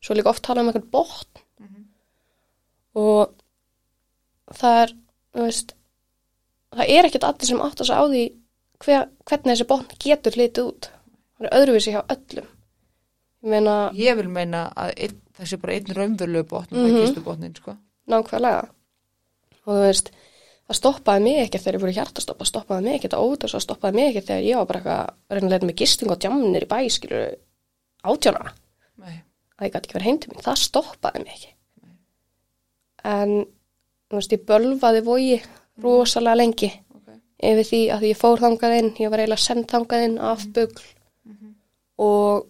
svo 0.00 0.14
líka 0.14 0.30
oft 0.30 0.42
tala 0.42 0.60
um 0.60 0.68
einhvern 0.70 0.90
botn. 0.90 1.42
Mhm. 1.60 1.84
og 2.94 3.34
það 4.54 4.82
er, 4.82 4.94
þú 5.34 5.42
veist 5.48 5.74
það 6.72 6.88
er 6.88 7.04
ekkert 7.08 7.24
allir 7.24 7.46
sem 7.50 7.60
átt 7.60 7.80
að 7.80 7.86
segja 7.90 8.02
á 8.02 8.06
því 8.08 8.22
hver, 8.84 9.08
hvernig 9.26 9.52
þessi 9.56 9.66
botn 9.66 9.98
getur 9.98 10.32
litið 10.38 10.64
út 10.70 10.90
það 11.38 11.48
er 11.50 11.58
öðruvísi 11.60 11.92
hjá 11.94 12.02
öllum. 12.14 12.46
Meina, 13.42 13.74
ég 13.94 14.16
vil 14.18 14.28
meina 14.28 14.64
að 14.76 14.94
einn, 14.96 15.18
þessi 15.38 15.56
bara 15.62 15.72
einn 15.76 15.92
raunverulegu 15.94 16.48
botn, 16.50 16.74
mm 16.74 16.80
Mhm. 16.84 16.94
-hmm. 16.94 17.04
kistu 17.06 17.20
botnin, 17.22 17.54
sko. 17.56 17.76
nákvæmlega. 18.08 18.68
Og 19.66 19.74
þú 19.76 19.80
veist 19.84 20.10
það 20.68 20.76
stoppaði 20.76 21.22
mig 21.22 21.36
ekki 21.46 21.58
þegar 21.58 21.74
ég 21.74 21.80
voru 21.80 21.92
hjartastoppa 21.92 22.44
stoppaði 22.44 22.82
mig 22.84 22.94
ekki 22.94 23.08
þetta 23.08 23.20
ótt 23.24 23.44
og 23.44 23.62
stoppaði 23.62 23.94
mig 23.94 24.16
ekki 24.16 24.26
þegar 24.26 24.42
ég 24.44 24.56
var 24.56 24.66
bara 24.66 24.78
eitthvað 24.80 25.00
að 25.08 25.34
reyna 25.34 25.46
að 25.46 25.50
leita 25.50 25.66
með 25.66 25.76
gisting 25.76 26.10
og 26.10 26.18
djamnir 26.18 26.62
í 26.62 26.66
bæ 26.66 26.88
skilur 26.90 27.34
átjána 28.04 28.52
Nei, 28.98 29.22
að 29.58 29.64
ég 29.66 29.72
gæti 29.72 29.86
ekki 29.86 29.94
verið 29.94 30.04
heim 30.08 30.18
til 30.18 30.30
mín, 30.32 30.42
það 30.42 30.56
stoppaði 30.56 31.18
mig 31.24 31.32
ekki. 31.34 31.52
En 33.04 33.46
þú 34.10 34.16
veist, 34.18 34.32
ég 34.32 34.44
bölvaði 34.48 35.02
vogi 35.06 35.42
rosalega 35.82 36.36
lengi 36.36 36.70
ok. 36.94 37.08
yfir 37.42 37.64
því 37.70 37.80
að 37.94 38.02
ég 38.10 38.16
fór 38.20 38.38
þangað 38.42 38.78
inn 38.78 38.90
ég 38.98 39.10
var 39.12 39.18
eiginlega 39.22 39.44
send 39.44 39.66
þangað 39.70 40.04
inn 40.08 40.18
af 40.18 40.46
bugl 40.52 40.82
og 41.98 42.46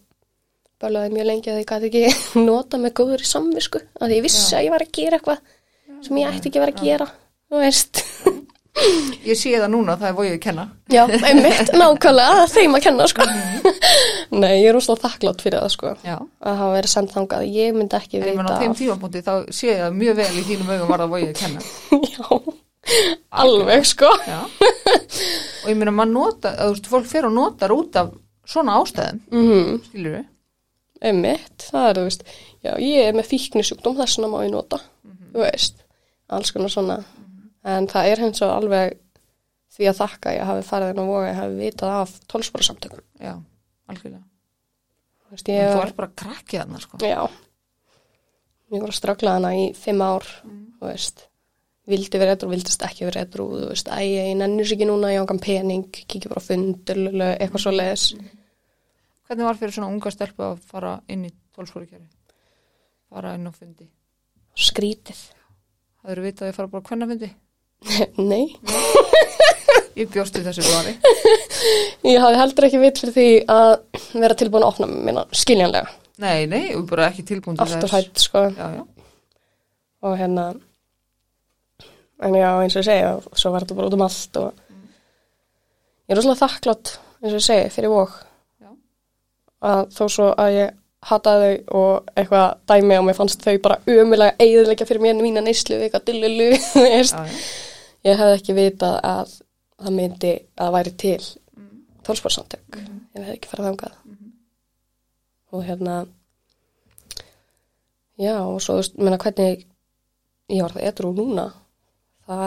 bölvaði 0.83 1.15
mjög 1.17 1.27
lengi 1.33 1.51
að 1.53 1.61
ég 1.63 1.71
gæti 1.73 1.89
ekki 1.91 2.43
nota 2.49 2.79
með 2.79 2.97
góður 3.01 3.25
í 3.25 3.31
samvisku 3.33 3.81
að 4.01 4.17
ég 4.19 4.27
vissi 4.27 4.55
að 4.59 4.69
ég 4.69 4.75
var 4.77 4.85
að 4.87 4.93
gera 5.01 5.19
eitthvað 5.19 5.41
sem 6.07 6.21
ég 6.21 6.29
ætti 6.37 6.51
ekki 6.53 6.61
að 6.61 6.67
vera 6.67 6.77
að 6.77 6.85
gera 6.91 7.09
þú 7.49 7.65
veist 7.65 8.03
Ég 9.27 9.35
sé 9.35 9.51
það 9.59 9.73
núna, 9.73 9.97
það 9.99 10.07
er 10.07 10.13
vóið 10.15 10.29
að 10.37 10.43
kenna. 10.45 10.65
já, 10.95 11.01
einmitt, 11.27 11.71
nákvæmlega 11.81 12.45
þeim 12.53 12.77
að 12.79 12.85
kenna 12.85 13.07
sko 13.11 13.25
nei, 14.39 14.53
ég 14.61 14.69
er 14.71 14.77
rosalega 14.77 15.09
þakklátt 15.09 15.43
fyrir 15.43 15.65
það 15.65 15.73
sko 15.75 15.91
Já. 16.07 16.15
að 16.47 16.61
hafa 16.61 16.77
verið 16.77 16.93
send 16.93 17.11
þangað, 17.11 17.49
ég 17.57 17.75
myndi 17.75 17.99
ekki 17.99 18.21
En 18.21 18.29
ég 18.29 18.39
menn 18.39 18.47
vita 18.47 18.55
á 18.55 18.63
þeim 18.63 18.77
tímapunkti 18.79 19.25
þá 19.27 19.33
sé 19.51 19.73
ég 19.73 19.83
það 19.83 19.99
mjög 19.99 20.21
vel 20.21 20.29
í 20.31 20.45
þínum 20.53 20.71
augum 20.77 20.93
var 20.93 21.03
það 21.03 21.13
vóið 21.17 21.27
að 21.27 21.41
kenna. 21.41 21.67
já, 22.07 22.39
alveg 23.43 23.89
sko 23.91 24.13
Já. 24.29 24.39
Og 25.65 25.67
ég 25.73 25.77
meina, 25.83 25.97
maður 25.99 26.15
nota, 26.15 26.55
að, 26.55 26.71
þú 26.71 26.77
veist, 26.77 26.91
fólk 26.95 27.11
fer 27.11 27.27
og 27.29 27.35
notar 27.35 27.75
út 27.75 27.99
af 27.99 28.15
svona 28.49 28.79
ástæðum, 28.83 29.21
mhm. 29.31 29.81
skilur 29.91 30.15
við? 30.19 30.27
Einmitt, 31.09 31.67
það 31.71 31.89
er, 31.93 31.99
þú 32.01 32.05
veist, 32.09 32.23
já, 32.67 32.71
ég 32.83 33.05
er 33.07 33.15
með 33.15 33.29
fíknisjúkdóm, 33.31 33.99
þess 34.01 34.17
vegna 34.19 34.31
má 34.33 34.39
ég 34.47 34.51
nota, 34.55 34.81
Mhm. 35.07 35.29
þú 35.35 35.43
veist, 35.45 35.85
alls 36.29 36.51
konar 36.53 36.73
svona, 36.75 36.97
en 37.65 37.87
það 37.87 38.09
er 38.13 38.23
hins 38.25 38.43
og 38.43 38.51
alveg 38.57 38.97
því 39.77 39.87
að 39.93 39.99
þakka 40.01 40.33
ég 40.35 40.49
hafi 40.49 40.65
farið 40.67 40.91
inn 40.95 40.99
á 40.99 41.07
voga, 41.07 41.29
ég 41.29 41.39
hafi 41.39 41.61
vitað 41.61 41.95
af 42.01 42.17
tólspara 42.27 42.67
samtökum, 42.67 43.05
Já, 43.21 43.37
algjörlega. 43.89 44.25
þú 45.23 45.31
veist, 45.37 45.49
En 45.49 45.55
ég, 45.55 45.83
ert 45.85 45.97
bara 45.97 46.09
krakkið 46.17 46.61
þarna, 46.65 46.81
sko. 46.81 46.99
já, 46.99 47.31
ég 48.73 48.81
var 48.83 48.89
að 48.91 48.99
ströggla 48.99 49.35
hana 49.37 49.53
í 49.55 49.75
fimm 49.77 50.03
ár, 50.03 50.25
þú 50.81 50.89
veist, 50.89 51.27
vildi 51.89 52.19
vera 52.19 52.35
eitthvað, 52.35 52.51
vildist 52.57 52.83
ekki 52.85 53.05
vera 53.07 53.23
eitthvað, 53.23 53.55
þú 53.63 53.69
veist, 53.71 53.89
æ, 53.89 54.01
ég 54.03 54.37
nennir 54.37 54.67
sér 54.67 54.77
ekki 54.77 54.89
núna, 54.91 55.13
ég 55.15 55.23
ángan 55.23 55.41
pening, 55.41 55.87
kikið 55.93 56.29
bara 56.35 56.41
fund, 56.41 56.85
eitthvað 56.85 57.63
svo 57.63 57.71
leiðis, 57.73 58.09
Hvernig 59.29 59.45
var 59.45 59.59
fyrir 59.61 59.75
svona 59.77 59.91
unga 59.93 60.11
stelpu 60.13 60.45
að 60.47 60.61
fara 60.71 60.95
inn 61.13 61.27
í 61.29 61.33
tólspórikjari? 61.57 62.07
Fara 63.13 63.35
inn 63.37 63.49
á 63.49 63.53
fundi? 63.53 63.89
skrítið, 64.59 65.19
Það 66.03 66.11
eru 66.15 66.23
vitað 66.25 66.45
að 66.47 66.49
ég 66.51 66.57
fara 66.57 66.71
bara 66.73 66.87
hvenna 66.89 67.07
fundi? 67.11 67.29
nei, 68.31 68.47
Ég 69.99 70.09
bjóst 70.15 70.35
við 70.39 70.49
þessu 70.49 70.65
blari. 70.67 70.95
ég 72.11 72.19
hafi 72.23 72.39
heldur 72.41 72.67
ekki 72.69 72.81
vit 72.83 72.99
fyrir 73.03 73.15
því 73.15 73.27
að 73.55 73.73
vera 74.23 74.37
tilbúin 74.39 74.65
að 74.67 74.73
opna 74.73 74.89
minna, 74.91 75.25
skiljanlega. 75.35 75.91
Nei, 76.23 76.47
nei, 76.51 76.63
er 76.75 76.83
bara 76.91 77.09
ekki 77.13 77.25
tilbúin 77.29 77.59
til 77.59 77.67
allt 77.67 77.87
og 77.87 77.93
hætt 77.95 78.23
sko 78.25 78.43
Já, 78.51 78.67
já. 78.79 78.83
og 80.09 80.17
hérna 80.19 80.47
en 82.27 82.35
já 82.35 82.49
eins 82.59 82.75
og 82.75 82.83
ég 82.83 82.89
segja 82.89 83.13
svo 83.39 83.53
var 83.55 83.63
þetta 83.67 83.77
bara 83.79 83.91
út 83.93 83.95
um 83.99 84.03
allt 84.09 84.41
og 84.43 84.49
ég 86.09 86.15
er 86.15 86.19
rosalega 86.19 86.41
þakklátt 86.43 86.97
eins 87.23 87.31
og 87.31 87.39
ég 87.39 87.47
segi 87.47 87.71
fyrir 87.77 87.95
Já. 87.95 88.17
Að 89.65 89.81
þó 89.97 90.05
svo 90.09 90.29
að 90.39 90.53
ég 90.55 90.75
hataði 91.09 91.51
þau 91.69 91.79
og 91.81 92.09
eitthvað 92.19 92.47
dæmi 92.71 92.97
og 92.99 93.05
mér 93.07 93.17
fannst 93.19 93.43
þau 93.45 93.59
bara 93.63 93.79
umulega 93.87 94.35
eigðilega 94.43 94.87
fyrir 94.89 95.03
mér 95.05 95.21
mína 95.23 95.43
neyslu 95.47 95.79
eitthvað 95.79 96.05
dillulu 96.11 96.49
ég 98.09 98.19
hefði 98.19 98.35
ekki 98.39 98.57
vitað 98.57 98.97
að 99.07 99.35
það 99.79 99.95
myndi 99.95 100.33
að 100.35 100.65
það 100.65 100.75
væri 100.79 100.95
til 101.05 101.21
Mm. 101.59 101.83
tólsporsamtök 102.07 102.77
ég 102.79 103.19
hefði 103.19 103.33
ekki 103.35 103.49
farið 103.51 103.67
þangað. 103.69 103.95
Og 105.53 105.63
hérna 105.67 105.95
já 108.19 108.35
og 108.43 108.61
svo 108.63 108.79
menna 108.99 109.19
hvernig 109.21 109.65
ég 110.51 110.63
var 110.65 110.75
það 110.75 110.87
edru 110.91 111.13
núna 111.17 111.47
það 112.29 112.47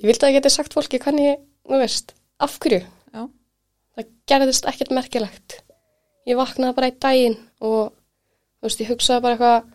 ég 0.00 0.08
vildi 0.10 0.26
að 0.26 0.32
ég 0.32 0.38
geti 0.40 0.52
sagt 0.54 0.76
fólki 0.76 1.00
hvernig, 1.02 1.38
þú 1.66 1.80
veist, 1.80 2.12
af 2.42 2.58
hverju? 2.62 2.82
Já. 3.14 3.22
það 3.96 4.10
gerðist 4.32 4.68
ekkert 4.68 4.92
merkilegt 4.96 5.58
ég 6.26 6.38
vaknaði 6.38 6.76
bara 6.78 6.90
í 6.90 6.96
daginn 7.06 7.36
og 7.60 7.92
þú 7.92 8.66
veist, 8.68 8.80
ég 8.82 8.90
hugsaði 8.90 9.24
bara 9.24 9.36
eitthvað 9.36 9.74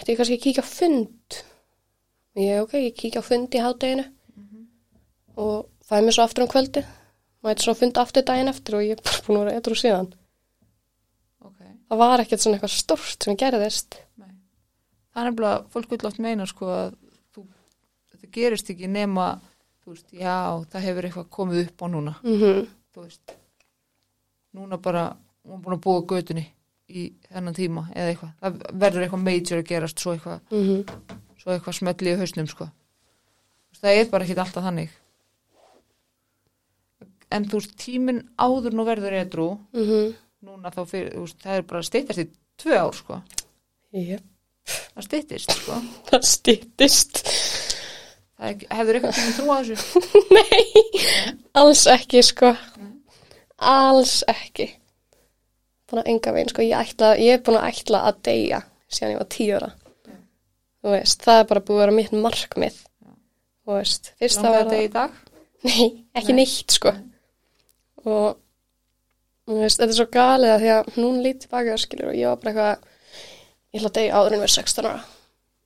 ætti 0.00 0.12
ég 0.14 0.20
kannski 0.20 0.38
að 0.38 0.44
kíkja 0.46 0.64
á 0.64 0.68
fund 0.70 1.38
ég, 2.40 2.62
ok, 2.64 2.72
ég 2.78 2.94
kíkja 2.98 3.22
á 3.22 3.26
fund 3.26 3.54
í 3.58 3.62
hádeginu 3.64 4.06
og 5.40 5.68
fæði 5.86 6.06
mér 6.06 6.16
svo 6.16 6.24
aftur 6.26 6.44
um 6.46 6.50
kvöldi 6.52 6.82
mæti 7.44 7.64
svo 7.64 7.74
funda 7.78 8.02
aftur 8.04 8.26
daginn 8.28 8.50
eftir 8.52 8.76
og 8.78 8.84
ég 8.86 8.96
er 8.98 9.04
bara 9.04 9.22
búin 9.26 9.38
að 9.40 9.46
vera 9.48 9.60
edru 9.62 9.78
síðan 9.78 10.10
Ok. 11.40 11.60
það 11.88 12.00
var 12.02 12.22
ekkert 12.24 12.42
svona 12.44 12.58
eitthvað 12.58 12.74
stórt 12.76 13.24
sem 13.26 13.38
gerðist 13.40 13.96
Nei. 14.20 14.34
Það 15.14 15.22
er 15.22 15.30
nefnilega, 15.30 15.62
fólk 15.72 15.94
vil 15.94 16.06
oft 16.10 16.20
meina 16.22 16.46
sko 16.50 16.68
að 16.74 16.90
þú, 17.34 17.46
þetta 18.12 18.30
gerist 18.36 18.70
ekki 18.74 18.90
nema, 18.92 19.28
þú 19.82 19.94
veist, 19.94 20.10
já, 20.14 20.36
það 20.70 20.84
hefur 20.86 21.08
eitthvað 21.08 21.30
komið 21.38 21.62
upp 21.64 21.82
á 21.82 21.86
núna, 21.90 22.14
mm 22.22 22.60
þú 22.94 23.06
veist. 23.06 23.34
Núna 24.56 24.78
bara, 24.82 25.04
hún 25.46 25.58
er 25.58 25.62
búin 25.64 25.76
að 25.76 25.82
búa 25.84 26.00
á 26.02 26.08
götunni 26.10 26.46
í 26.90 27.04
þennan 27.30 27.54
tíma 27.54 27.84
eða 27.94 28.12
eitthvað. 28.12 28.32
Það 28.40 28.56
verður 28.84 29.04
eitthvað 29.04 29.24
major 29.26 29.60
að 29.60 29.68
gerast, 29.68 30.02
svo 30.02 30.14
eitthvað, 30.14 30.40
-hmm. 30.50 30.80
svo 31.38 31.52
eitthvað 31.54 31.76
smelli 31.78 32.10
í 32.10 32.18
hausnum, 32.18 32.48
sko. 32.50 32.70
Það 33.80 34.00
er 34.00 34.10
bara 34.10 34.24
ekki 34.26 34.38
alltaf 34.38 34.66
þannig. 34.66 34.96
En 37.30 37.46
þú 37.46 37.60
veist, 37.60 37.76
tíminn 37.78 38.24
áður 38.36 38.74
nú 38.74 38.84
verður 38.84 39.12
edru, 39.20 39.50
Mm 39.72 39.86
-hmm. 39.86 40.14
núna 40.42 40.70
þá 40.70 40.82
fyrir, 40.86 41.14
þú 41.14 41.20
veist, 41.20 41.38
það 41.42 41.56
er 41.56 41.62
bara 41.62 41.82
steytast 41.82 42.18
í 42.18 42.28
tvö 42.58 42.74
ár, 42.78 42.94
sko. 42.94 43.22
Yep. 43.92 44.22
Það 44.94 45.04
steytist, 45.04 45.50
sko. 45.50 45.82
það 46.10 46.22
stýttist 46.22 47.22
Það 48.40 48.62
hefur 48.72 48.96
eitthvað 48.96 49.16
tíminn 49.16 49.34
trú 49.36 49.46
á 49.52 49.56
þessu? 49.60 50.00
nei, 50.36 50.64
alls 51.60 51.82
ekki 51.86 52.22
sko 52.24 52.54
alls 53.60 54.20
ekki. 54.30 54.68
Búin 55.90 56.02
að 56.02 56.10
enga 56.12 56.34
veginn 56.34 56.52
sko 56.52 56.64
ég, 56.64 56.76
ætla, 56.78 57.14
ég 57.18 57.36
er 57.36 57.42
búin 57.44 57.58
að 57.60 57.68
ætla 57.72 58.02
að 58.08 58.20
deyja 58.28 58.60
síðan 58.90 59.14
ég 59.14 59.20
var 59.20 59.30
tíu 59.34 59.56
ára. 59.58 59.70
Þú 60.80 60.94
veist, 60.94 61.24
það 61.26 61.40
er 61.40 61.48
bara 61.50 61.64
búið 61.66 61.76
að 61.76 61.82
vera 61.84 61.96
mitt 61.96 62.14
markmið. 62.26 62.78
Veist, 63.70 64.12
fyrst 64.18 64.40
það 64.40 64.46
Langar 64.48 64.60
var 64.60 64.70
þetta 64.70 64.84
í 64.84 64.92
dag? 64.94 65.18
Nei, 65.66 65.88
ekki 66.16 66.34
Nei. 66.34 66.38
neitt 66.40 66.76
sko. 66.76 66.94
Og 68.06 68.38
þú 69.44 69.58
veist, 69.60 69.82
þetta 69.82 69.90
er 69.90 69.98
svo 69.98 70.08
galið 70.14 70.54
að 70.54 70.62
því 70.64 70.72
að 70.76 70.92
hún 70.96 71.20
lít 71.26 71.42
tilbaka 71.44 71.76
skilur 71.82 72.12
og 72.12 72.18
ég 72.18 72.32
var 72.32 72.40
bara 72.40 72.54
eitthvað 72.54 72.88
ég 73.70 73.82
ætla 73.82 73.90
að 73.90 73.98
deyja 74.00 74.16
áður 74.16 74.38
en 74.38 74.44
við 74.46 74.54
16 74.56 74.88
ára. 74.88 75.04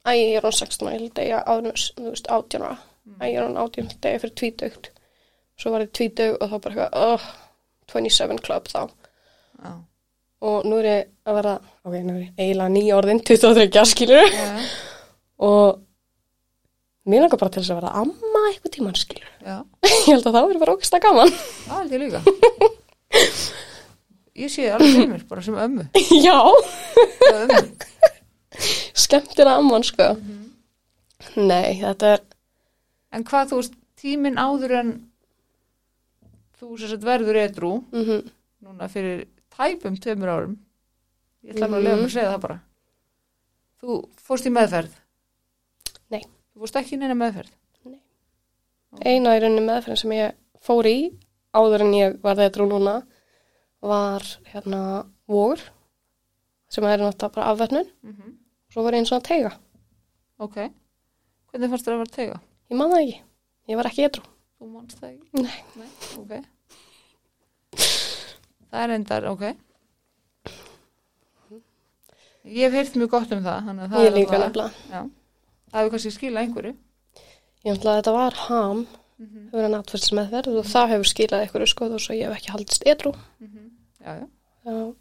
Æ, 0.05 0.11
ég 0.19 0.35
er 0.41 0.49
hún 0.49 0.59
16 0.59 0.89
ára, 0.89 0.97
ég 0.97 1.05
ætla 1.05 1.13
að 1.13 1.21
deyja 1.23 1.45
áður 1.47 1.71
en 1.71 2.11
veist, 2.11 2.29
18 2.41 2.67
ára. 2.67 2.77
Æ, 3.21 3.25
ég 3.29 3.39
er 3.39 3.47
hún 3.47 3.63
18, 3.63 3.79
ég 3.79 3.87
ætla 3.87 4.01
að 4.01 4.05
deyja 4.09 4.25
fyrir 4.25 4.37
tvítugt 4.43 4.91
svo 5.61 5.75
var 5.75 5.85
ég 5.85 5.93
tvítug 5.95 6.37
og 6.41 6.51
þá 6.51 6.57
bara 6.59 6.75
eitthvað 6.75 7.15
oh, 7.15 7.27
27 7.95 8.43
club 8.45 8.65
þá 8.71 8.81
Já. 8.85 9.73
og 10.45 10.57
nú 10.69 10.75
er 10.83 10.87
ég 10.91 11.01
að 11.25 11.35
vera 11.39 11.55
ok, 11.85 11.95
nú 12.03 12.13
er 12.17 12.23
ég 12.25 12.31
eiginlega 12.43 12.75
nýja 12.75 12.99
orðin 12.99 13.23
23 13.25 13.85
skilur 13.93 14.27
Já, 14.35 14.49
og 15.49 15.67
mér 17.09 17.21
langar 17.25 17.41
bara 17.41 17.53
til 17.55 17.63
þess 17.63 17.73
að 17.75 17.81
vera 17.83 17.95
amma 18.03 18.41
eitthvað 18.51 18.75
tíman 18.77 18.99
skilur 18.99 19.31
já, 19.45 19.57
ég 19.89 20.09
held 20.13 20.27
að 20.27 20.35
það 20.39 20.47
verður 20.49 20.63
bara 20.65 20.77
ógst 20.79 20.97
að 20.99 21.05
gaman 21.05 21.31
það 21.37 21.79
held 21.79 21.93
ég 21.95 22.01
líka. 22.05 22.21
ég 24.45 24.49
sé 24.51 24.63
alveg 24.75 24.91
fyrir 24.97 25.11
mér, 25.13 25.23
bara 25.31 25.43
sem 25.47 25.55
ömmu. 25.55 25.85
Já, 26.25 26.41
ömmu. 27.31 27.61
skemmtina 29.05 29.53
amman 29.61 29.85
sko. 29.87 30.07
Nei, 31.39 31.79
þetta 31.81 32.07
er, 32.17 32.21
En 33.15 33.23
hvað 33.27 33.51
þú 33.53 33.57
veist, 33.61 33.75
tíminn 34.01 34.39
áður 34.43 34.73
en 34.81 34.89
þú 36.65 36.79
sagt 36.89 37.05
verður 37.05 37.37
edru, 37.45 37.73
mm 37.93 38.31
núna 38.65 38.89
fyrir 38.89 39.27
tæpum 39.53 39.97
tveimur 40.01 40.29
árum, 40.33 40.55
ég 41.45 41.53
ætla 41.55 41.67
alveg 41.67 41.79
að 41.79 41.85
lega 41.85 41.97
mig 41.97 42.07
að 42.09 42.15
segja 42.15 42.31
það 42.33 42.41
bara. 42.47 42.59
Þú 43.83 43.97
fórst 44.25 44.47
í 44.49 44.53
meðferð? 44.55 44.95
Nei. 46.11 46.23
Þú 46.55 46.61
fórst 46.65 46.77
ekki 46.81 46.97
neina 46.97 47.15
meðferð? 47.15 47.53
eina 49.03 49.33
í 49.35 49.41
rauninni 49.43 49.65
meðferðin 49.67 49.99
sem 49.99 50.13
ég 50.15 50.35
fór 50.63 50.87
í 50.87 50.99
áður 51.55 51.83
en 51.83 51.95
ég 51.97 52.13
var 52.23 52.37
þetta 52.39 52.67
núna 52.71 52.93
var 53.83 54.23
hérna 54.53 54.81
vor 55.27 55.59
sem 56.71 56.85
er 56.87 57.03
náttúrulega 57.03 57.35
bara 57.35 57.49
afverðnun 57.53 57.89
Mm 58.03 58.13
-hmm. 58.15 58.33
svo 58.71 58.83
var 58.85 58.93
ég 58.95 58.99
einn 58.99 59.07
svona 59.07 59.21
teiga 59.29 59.53
Ok. 60.39 60.55
Hvernig 61.51 61.71
fannst 61.71 61.87
þér 61.87 61.93
að 61.95 61.99
vera 61.99 62.15
tega? 62.17 62.41
ég 62.71 62.77
man 62.77 62.91
það 62.91 63.03
ekki, 63.03 63.21
ég 63.69 63.77
var 63.77 63.87
ekki 63.87 64.03
eitthrú 64.05 64.23
Þú 64.61 64.67
manst 64.73 64.99
það 65.01 65.11
ekki? 65.11 65.29
Nei. 65.43 65.63
Nei, 65.77 65.89
ok. 66.19 66.45
Það 68.75 68.83
er 68.83 68.93
endar, 68.97 69.27
ok. 69.31 69.45
Ég 72.45 72.67
hef 72.67 72.75
heyrt 72.75 72.97
mjög 72.99 73.13
gott 73.13 73.31
um 73.33 73.45
það, 73.45 73.69
að 73.71 73.93
það 73.93 74.03
ég 74.03 74.11
er 74.11 74.17
líka 74.19 74.41
nefnilega. 74.43 75.05
Það 75.71 75.79
hefur 75.79 75.93
kannski 75.95 76.13
skilað 76.17 76.43
einhverju. 76.43 76.75
ég 77.65 77.73
náttúrulega 77.73 78.01
þetta 78.03 78.15
var 78.19 78.35
ham 78.49 78.87
Mm 79.15 79.27
-hmm. 79.27 79.45
hefur 79.51 79.63
hann 79.63 79.75
atfyrsmeðferð 79.79 80.57
og 80.59 80.65
það 80.67 80.89
hefur 80.93 81.09
skilað 81.09 81.43
eitthvað 81.43 81.67
sko 81.71 81.87
þó 81.87 81.99
svo 82.03 82.15
ég 82.15 82.27
hef 82.27 82.37
ekki 82.37 82.51
haldist 82.51 82.83
eitthrú 82.83 83.13
Já, 84.05 84.11
já. 84.21 84.27
Já, 84.67 84.95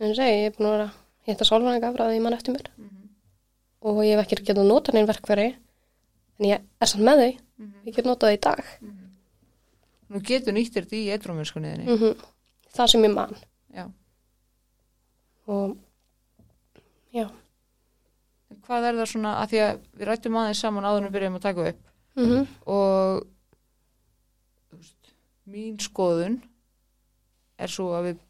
en 0.00 0.14
segi, 0.14 0.34
ég 0.42 0.46
er 0.46 0.56
búin 0.56 0.66
að 0.66 0.74
vera 0.74 0.84
að 0.88 0.96
hitta 1.26 1.44
sálfræðinga 1.44 1.92
frá 1.94 2.04
því 2.08 2.16
ég 2.16 2.22
mann 2.22 2.34
eftir 2.34 2.54
mér 2.54 2.68
Mm 2.76 2.98
og 3.80 4.02
ég 4.02 4.16
hef 4.16 4.24
ekki 4.24 4.42
getað 4.42 4.64
að 4.64 4.68
nota 4.72 4.92
neinn 4.92 5.06
verkveri 5.06 5.54
en 6.38 6.46
ég 6.46 6.60
er 6.80 6.86
samt 6.86 7.04
með 7.04 7.16
þau 7.22 7.32
-hmm. 7.32 7.86
ég 7.86 7.94
get 7.94 8.04
notað 8.04 8.28
þau 8.28 8.34
í 8.34 8.40
dag 8.40 8.64
Nú 10.08 10.20
getur 10.24 10.54
nýttir 10.56 10.84
þetta 10.84 10.96
í 10.96 11.10
eitruminskunniðinni. 11.12 11.86
Mm 12.68 12.76
það 12.78 12.90
sem 12.92 13.04
ég 13.04 13.14
man. 13.14 13.34
Já. 13.74 13.84
og 15.48 15.76
já. 17.12 17.26
Hvað 18.68 18.84
er 18.84 18.98
það 19.00 19.10
svona, 19.12 19.34
að 19.42 19.50
því 19.50 19.60
að 19.64 19.82
við 19.96 20.06
rættum 20.08 20.38
aðeins 20.38 20.62
saman 20.62 20.86
áður 20.86 21.00
en 21.00 21.08
við 21.08 21.16
byrjum 21.16 21.38
að 21.38 21.46
taka 21.48 21.68
upp. 21.72 21.82
Mm 22.18 22.46
og 22.66 23.26
þú 24.68 24.78
veist, 24.78 25.12
mín 25.48 25.78
skoðun 25.80 26.40
er 27.58 27.72
svo 27.72 27.92
að 27.96 28.10
við 28.10 28.24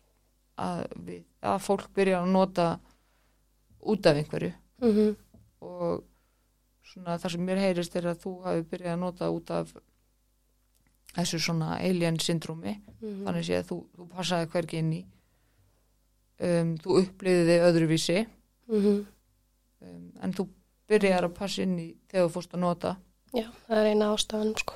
að, 0.59 0.85
við, 1.07 1.25
að 1.43 1.59
fólk 1.65 1.89
byrja 1.95 2.23
að 2.23 2.31
nota 2.35 2.69
út 3.81 4.07
af 4.07 4.17
einhverju. 4.17 4.53
-hmm. 4.81 5.17
og 5.61 6.05
svona 6.83 7.19
það 7.19 7.33
sem 7.33 7.45
mér 7.45 7.61
heyrist 7.63 7.97
er 7.97 8.07
að 8.07 8.21
þú 8.25 8.33
hafi 8.45 8.63
byrjað 8.71 8.93
að 8.93 9.01
nota 9.03 9.31
út 9.31 9.51
af 9.51 9.73
þessu 11.19 11.41
svona 11.45 11.77
alien 11.79 12.19
syndrómi. 12.23 12.79
Mhm. 13.01 13.25
þannig 13.27 13.47
sé 13.47 13.61
að 13.61 13.69
þú, 13.71 13.79
þú 13.97 14.09
passaði 14.15 14.51
hvergi 14.53 14.79
inn 14.83 14.93
í. 14.93 15.05
Um, 16.41 16.77
þú 16.79 16.99
upplýði 17.03 17.47
þig 17.49 17.67
öðruvísi. 17.69 18.27
Mhm. 18.69 19.07
um, 19.83 20.13
en 20.23 20.33
þú 20.33 20.49
byrjar 20.89 21.25
að 21.29 21.35
passa 21.35 21.63
inn 21.63 21.79
í 21.79 21.95
þegar 22.09 22.29
þú 22.29 22.33
fórst 22.33 22.55
að 22.55 22.61
nota. 22.61 22.97
Já, 23.35 23.47
það 23.69 23.77
er 23.77 23.91
eina 23.93 24.13
ástæðan 24.15 24.55
sko. 24.59 24.75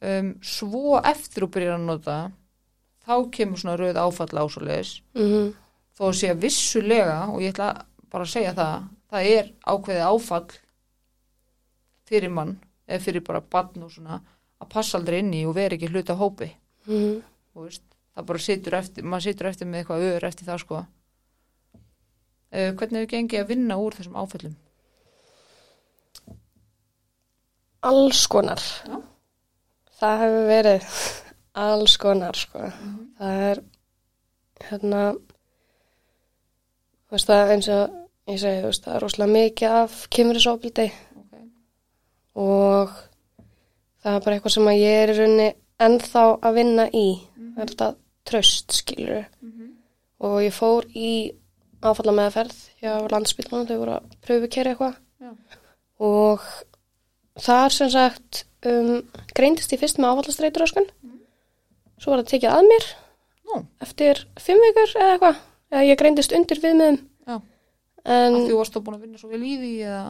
Um, 0.00 0.38
svo 0.40 0.96
eftir 1.04 1.44
þú 1.44 1.50
byrjar 1.52 1.74
að 1.76 1.82
nota 1.84 2.14
þá 3.04 3.14
kemur 3.36 3.60
svona 3.60 3.76
rauð 3.76 3.98
áfall 4.00 4.38
ásóleis 4.40 5.02
mm 5.12 5.50
þó 6.00 6.06
að 6.08 6.14
sé 6.16 6.30
að 6.32 6.40
vissulega 6.46 7.16
og 7.28 7.42
ég 7.44 7.52
ætla 7.52 7.66
bara 8.08 8.24
að 8.24 8.30
segja 8.32 8.54
það 8.56 8.86
það 9.12 9.26
er 9.34 9.50
ákveðið 9.68 10.06
áfall 10.06 10.54
fyrir 12.08 12.32
mann 12.32 12.54
eða 12.88 13.04
fyrir 13.04 13.24
bara 13.26 13.42
barn 13.44 13.84
og 13.84 13.92
svona 13.92 14.22
að 14.60 14.72
passa 14.74 14.98
aldrei 14.98 15.18
inn 15.22 15.34
í 15.34 15.44
og 15.48 15.56
vera 15.56 15.76
ekki 15.76 15.90
hluta 15.90 16.14
hópi 16.20 16.50
-hmm. 16.86 17.22
og 17.54 17.64
veist, 17.64 17.84
það 18.14 18.26
bara 18.26 18.38
situr 18.38 18.74
eftir 18.80 19.04
maður 19.04 19.26
situr 19.28 19.46
eftir 19.50 19.66
með 19.66 19.78
eitthvað 19.82 20.06
öður 20.08 20.28
eftir 20.28 20.46
það 20.48 20.58
sko 20.64 20.76
uh, 20.80 20.86
hvernig 22.50 23.00
hefur 23.00 23.12
gengið 23.14 23.40
að 23.40 23.50
vinna 23.54 23.78
úr 23.80 23.96
þessum 23.98 24.18
áföllum 24.20 24.56
alls 27.80 28.26
konar 28.26 28.60
Já. 28.60 28.96
það 30.00 30.22
hefur 30.24 30.46
verið 30.50 30.84
alls 31.60 31.96
konar 31.96 32.36
sko. 32.38 32.70
það 33.18 33.44
er 33.50 33.62
hérna 34.68 35.02
veist 37.10 37.30
það 37.30 37.54
eins 37.54 37.68
og 37.74 37.96
ég 38.30 38.40
segi, 38.42 38.64
veist, 38.66 38.84
það 38.84 38.96
er 38.96 39.04
rosalega 39.04 39.36
mikið 39.36 39.76
af 39.80 39.96
kymrisofbildi 40.14 40.86
okay. 41.22 41.46
og 42.38 42.92
það 44.04 44.16
er 44.16 44.24
bara 44.24 44.36
eitthvað 44.36 44.54
sem 44.56 44.70
að 44.70 44.80
ég 44.80 45.02
er 45.02 45.12
í 45.12 45.18
rauninni 45.18 45.48
ennþá 45.80 46.24
að 46.40 46.56
vinna 46.60 46.86
í. 46.92 47.06
Það 47.40 47.62
er 47.64 47.72
þetta 47.72 47.90
tröst 48.30 48.72
skilur 48.76 49.24
og 50.20 50.36
ég 50.44 50.52
fór 50.52 50.86
í 50.92 51.12
áfalla 51.80 52.12
meðferð 52.12 52.56
hjá 52.82 52.92
landsbytlanum 53.08 53.68
þau 53.68 53.78
voru 53.80 53.94
að 53.96 54.16
pröfu 54.20 54.50
kæra 54.52 54.74
eitthvað. 54.74 54.98
Já. 55.20 55.30
og 56.00 56.44
þar 57.40 57.72
sem 57.72 57.90
sagt 57.92 58.44
um, 58.64 59.02
greindist 59.36 59.72
ég 59.72 59.80
fyrst 59.80 60.00
með 60.00 60.12
áfallastreitur 60.14 60.64
öskun 60.64 60.88
svo 62.00 62.12
var 62.12 62.22
það 62.22 62.32
tekið 62.34 62.56
að 62.56 62.68
mér. 62.70 62.88
Nú. 63.50 63.62
eftir 63.82 64.24
fimm 64.40 64.60
vikur 64.62 64.92
eða 64.96 65.14
eitthvað. 65.14 65.40
Ég 65.86 65.98
greindist 65.98 66.32
undir 66.36 66.60
viðmiðum. 66.62 67.00
En 68.10 68.36
þú 68.46 68.56
varst 68.56 68.74
þá 68.74 68.80
búin 68.80 68.96
að 68.96 69.02
vinna 69.04 69.20
svo 69.20 69.28
vel 69.28 69.42
í 69.44 69.56
því 69.60 69.72
eða 69.84 70.04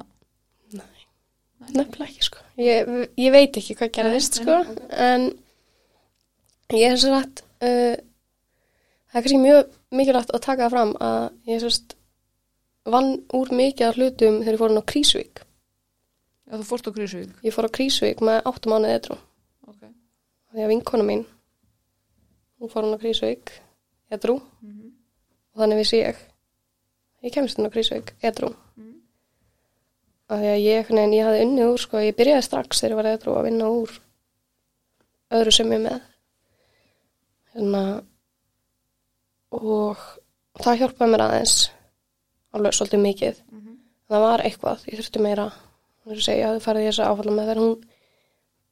nefnilega 1.69 2.09
ekki 2.09 2.27
sko. 2.27 2.43
Ég, 2.61 2.91
ég 3.21 3.35
veit 3.35 3.59
ekki 3.61 3.77
hvað 3.79 3.93
gerðist 3.97 4.41
sko. 4.41 4.57
nei, 4.57 4.75
ok. 4.75 4.95
en 5.07 5.27
ég 6.79 6.87
er 6.89 7.01
sem 7.01 7.15
sagt 7.15 7.45
uh, 7.63 7.97
það 9.11 9.19
er 9.19 9.25
kannski 9.25 9.41
mjög 9.43 9.73
mikilvægt 10.01 10.35
að 10.35 10.45
taka 10.47 10.67
það 10.67 10.75
fram 10.77 10.95
að 11.11 11.23
ég 11.51 11.65
sérst 11.65 11.97
vann 12.91 13.13
úr 13.37 13.55
mikið 13.55 13.89
af 13.89 13.99
hlutum 13.99 14.39
þegar 14.41 14.57
ég 14.57 14.63
fór 14.63 14.73
hann 14.73 14.83
á 14.83 14.91
Krísvík 14.93 15.43
Já, 16.51 16.55
þú 16.57 16.65
fórst 16.67 16.89
á 16.89 16.97
Grísvík 16.97 17.45
ég 17.47 17.55
fór 17.55 17.69
á 17.69 17.75
Krísvík 17.77 18.23
með 18.25 18.41
8 18.51 18.73
mánuði 18.73 18.95
eitthrú 18.97 19.19
okay. 19.69 19.93
því 20.55 20.65
að 20.65 20.73
vinkona 20.73 21.07
mín 21.07 21.27
hún 22.59 22.73
fór 22.73 22.87
hann 22.87 22.97
á 22.97 23.03
Krísvík 23.03 23.53
eitthrú 24.11 24.41
mm 24.41 24.91
og 25.55 25.63
þannig 25.63 25.83
vissi 25.83 26.01
ég. 26.01 26.19
Ég 27.25 27.35
kemst 27.35 27.59
hann 27.59 27.69
á 27.69 27.75
Krísvík 27.75 28.15
því 28.21 28.31
að 30.31 30.47
ég, 30.63 30.93
nein, 30.95 31.15
ég 31.17 31.27
hafði 31.27 31.43
unnið 31.47 31.73
úr 31.73 31.83
sko, 31.83 32.03
ég 32.05 32.17
byrjaði 32.19 32.47
strax 32.47 32.81
þegar 32.81 32.93
ég 32.93 33.01
var 33.01 33.09
eitthrú 33.11 33.35
að 33.37 33.47
vinna 33.49 33.71
úr 33.75 33.97
öðru 35.39 35.55
sem 35.55 35.75
ég 35.75 35.83
með. 35.85 36.01
Hérna 37.55 37.83
og 39.51 40.05
það 40.63 40.83
hjálpaði 40.83 41.13
mér 41.15 41.25
aðeins 41.27 41.57
alveg 42.55 42.77
svolítið 42.77 43.05
mikið. 43.07 43.43
Mhm. 43.51 43.77
það 44.11 44.25
var 44.27 44.43
eitthvað, 44.43 44.87
ég 44.91 44.99
þurfti 44.99 45.21
meira 45.23 45.53
segja, 46.19 46.39
ég 46.41 46.47
hafði 46.49 46.65
farið 46.65 46.83
í 46.83 46.89
þessa 46.91 47.11
áfalla 47.11 47.35
með 47.35 47.45
þegar 47.51 47.61
hún 47.63 47.75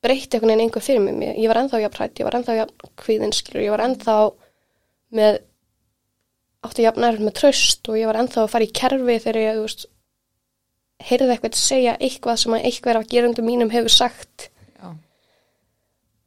breytti 0.03 0.37
einhvern 0.37 0.51
veginn 0.51 0.65
einhver 0.65 0.83
fyrir 0.83 1.01
mig. 1.01 1.37
Ég 1.39 1.49
var 1.49 1.61
ennþá 1.61 1.81
jafn 1.83 1.99
hrætt, 1.99 2.19
ég 2.19 2.27
var 2.27 2.37
ennþá 2.39 2.57
jafn 2.57 2.91
kvíðin 2.97 3.35
skilur, 3.35 3.63
ég 3.63 3.75
var 3.75 3.85
ennþá 3.85 4.17
með 5.19 5.39
átti 6.67 6.83
jafn 6.83 7.05
nærið 7.05 7.25
með 7.27 7.37
tröst 7.39 7.89
og 7.89 7.99
ég 7.99 8.11
var 8.11 8.19
ennþá 8.23 8.43
að 8.43 8.53
fara 8.55 8.67
í 8.67 8.75
kerfi 8.75 9.19
þegar 9.23 9.41
ég, 9.43 9.59
þú 9.59 9.67
veist 9.67 9.87
heyrði 10.99 11.35
eitthvað 11.35 11.59
segja 11.59 11.97
eitthvað 11.97 12.41
sem 12.43 12.55
að 12.57 12.69
eitthvað 12.71 13.01
af 13.01 13.11
gerundum 13.13 13.49
mínum 13.49 13.73
hefur 13.73 13.95
sagt. 13.95 14.49
Já, 14.79 14.95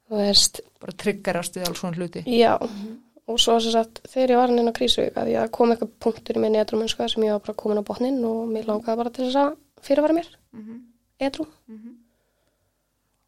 veist, 0.10 0.62
bara 0.82 0.98
triggerast 1.04 1.58
við 1.58 1.68
alls 1.68 1.82
svona 1.84 2.00
hluti. 2.00 2.24
Já. 2.28 2.58
Og 3.30 3.40
svo 3.40 3.58
sem 3.64 3.72
sagt, 3.72 4.02
þegar 4.12 4.34
ég 4.34 4.40
var 4.42 4.52
inn 4.52 4.72
á 4.72 4.76
krísuvík 4.76 5.18
að 5.18 5.34
ég 5.34 5.52
kom 5.56 5.72
eitthvað 5.72 5.92
punktur 6.04 6.40
í 6.40 6.44
minni 6.44 6.60
edrum 6.60 6.88
sem 6.90 7.24
ég 7.24 7.36
var 7.36 7.44
bara 7.46 7.60
komin 7.60 7.80
á 7.80 7.88
botnin 7.88 8.24
og 8.28 8.48
mér 8.52 8.68
langaði 8.68 9.00
bara 9.04 9.14
til 9.14 9.28
þess 9.28 9.42
að 9.44 9.52
fyrirvara 9.86 10.18
mér. 10.18 10.32
Mm 10.52 10.64
-hmm. 10.66 10.80
edru 11.20 11.46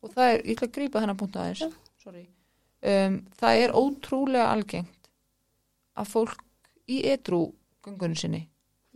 og 0.04 0.12
það 0.12 0.30
er, 0.30 0.42
ég 0.44 0.58
ætla 0.58 0.68
að 0.68 0.76
grípa 0.78 1.04
þennan 1.04 1.20
punkt 1.20 1.38
aðeins. 1.40 1.78
Sorry. 2.04 2.26
Um, 2.84 3.20
það 3.40 3.62
er 3.64 3.76
ótrúlega 3.80 4.50
algengt 4.52 5.12
að 5.96 6.10
fólk 6.12 6.42
í 6.92 7.00
edru 7.08 7.46
göngunum 7.86 8.20
sinni 8.20 8.42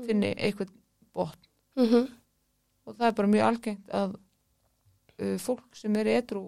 finni 0.03 0.33
eitthvað 0.35 0.73
botn. 1.15 1.39
Mm 1.79 1.85
-hmm. 1.85 2.07
Og 2.87 2.95
það 2.95 3.09
er 3.09 3.17
bara 3.19 3.33
mjög 3.33 3.47
algengt 3.49 3.93
að 3.99 4.15
uh, 4.15 5.35
fólk 5.43 5.77
sem 5.77 5.99
er 5.99 6.11
edru 6.15 6.45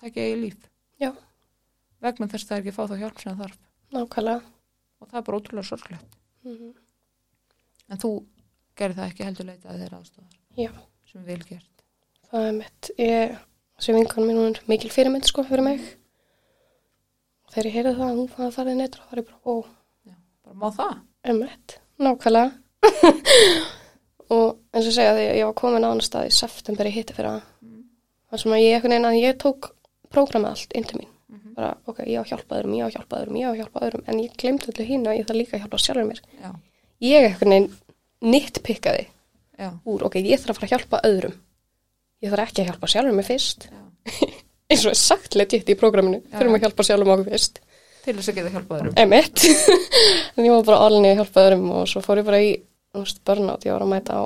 takja 0.00 0.28
eigi 0.28 0.40
líf. 0.46 0.70
Já. 1.02 1.10
vegna 2.04 2.30
þess 2.30 2.46
að 2.46 2.48
það 2.48 2.56
er 2.56 2.62
ekki 2.62 2.72
að 2.74 2.78
fá 2.78 2.84
þá 2.92 2.96
hjálp 3.02 3.20
sem 3.20 3.34
það 3.34 3.44
þarf. 3.44 3.60
Nákvæmlega. 3.94 4.48
Og 5.00 5.10
það 5.10 5.20
er 5.20 5.28
bara 5.28 5.42
ótrúlega 5.42 5.68
sorglegt. 5.68 6.18
Mm 6.46 6.72
en 7.90 8.00
þú 8.00 8.10
gerir 8.78 8.96
það 8.96 9.10
ekki 9.10 9.26
heldur 9.28 9.48
leita 9.50 9.70
að 9.70 9.82
þeirra 9.82 10.00
aðstofar 10.00 10.64
Já. 10.64 10.70
sem 11.10 11.20
er 11.20 11.28
vel 11.28 11.46
gert. 11.48 11.84
Það 12.30 12.48
er 12.48 12.56
mitt 12.58 12.90
ég, 12.98 13.36
sem 13.86 13.98
vinkan 13.98 14.26
mín 14.26 14.40
hún 14.40 14.50
er 14.54 14.60
mikil 14.70 14.90
fyrirmynd 14.94 15.28
sko 15.28 15.44
fyrir 15.46 15.66
mig. 15.66 15.84
Þegar 17.52 17.68
ég 17.68 17.76
heyrði 17.78 17.94
það 17.98 18.08
að 18.08 18.20
hún 18.20 18.30
fann 18.32 18.48
að 18.48 18.56
fara 18.56 18.74
í 18.74 18.78
neitra, 18.78 19.04
þá 19.04 19.12
var 19.12 19.20
ég 19.20 19.28
bara, 19.30 19.40
ó, 19.46 19.54
bara 20.44 20.58
má 20.58 20.68
það. 20.74 20.94
Emmett, 21.24 21.76
nákvæmlega 22.02 22.48
og 24.34 24.58
eins 24.74 24.90
og 24.90 24.96
segja 24.96 25.14
því 25.16 25.24
að 25.30 25.38
ég 25.38 25.48
var 25.48 25.56
komin 25.58 25.86
á 25.86 25.88
annar 25.90 26.06
stað 26.06 26.28
í 26.28 26.34
september 26.34 26.90
í 26.90 26.94
hitti 26.94 27.16
fyrir 27.16 27.30
að 27.30 27.42
þar 28.34 28.42
sem 28.42 28.54
að 28.56 28.64
ég 28.64 28.76
einhvern 28.76 28.94
veginn 28.94 29.10
að 29.10 29.20
ég 29.20 29.40
tók 29.42 29.70
prógramið 30.14 30.50
allt 30.50 30.74
inn 30.74 30.88
til 30.90 31.00
mín. 31.00 31.10
Bara 31.54 31.70
ok, 31.86 32.00
ég 32.10 32.18
á 32.18 32.22
að 32.24 32.30
hjálpa 32.32 32.58
öðrum, 32.58 32.74
ég 32.74 32.82
á 32.82 32.88
að 32.88 32.94
hjálpa 32.96 33.18
öðrum, 33.20 33.36
ég 33.38 33.46
á 33.46 33.50
að 33.52 33.58
hjálpa 33.60 33.82
öðrum 33.86 34.06
en 34.10 34.20
ég 34.24 34.36
glemdi 34.42 34.70
öllu 34.72 34.86
hínu 34.88 35.10
að 35.10 35.18
ég 35.20 35.28
þarf 35.28 35.38
líka 35.38 35.54
að 35.54 35.62
hjálpa 35.62 35.80
sjálfur 35.84 36.08
mér. 36.08 36.22
Já, 36.42 36.50
ég 37.06 37.26
einhvern 37.28 37.54
veginn 37.54 37.68
nittpikkaði 38.34 39.04
já, 39.06 39.68
úr 39.86 40.06
ok, 40.08 40.18
ég 40.18 40.42
þarf 40.42 40.56
að 40.56 40.58
fara 40.58 40.66
að 40.66 40.74
hjálpa 40.74 41.00
öðrum. 41.06 41.36
Ég 42.24 42.34
þarf 42.34 42.48
ekki 42.48 42.64
að 42.64 42.68
hjálpa 42.72 42.90
sjálfur 42.90 43.16
mér 43.18 43.28
fyrst. 43.28 43.68
Eins 44.74 44.84
og 44.90 44.98
sagt 44.98 45.38
legit 45.38 45.70
í 45.70 45.78
prógraminu. 45.78 46.22
Þurfum 46.34 46.58
að 46.58 46.66
hjálpa 46.66 46.88
sjálfum 46.88 47.14
okkur 47.14 47.30
fyrst. 47.30 47.62
Til 48.04 48.16
þess 48.18 48.32
að 48.32 48.38
geta 48.40 48.54
hjálpað 48.56 48.80
öðrum. 48.80 48.98
En 50.34 50.48
ég 50.48 50.50
var 50.50 50.66
bara 50.66 50.82
alveg 50.88 51.12
að 51.12 51.20
hjálpa 51.20 51.44
öðrum 51.44 51.68
og 51.78 51.84
svo 51.86 52.02
fór 52.02 52.18
ég 52.18 52.26
bara 52.26 52.42
í 52.42 52.48
veist, 53.02 53.20
burnout, 53.26 53.66
ég 53.66 53.74
var 53.74 53.84
að 53.84 53.92
mæta 53.92 54.18
á 54.20 54.24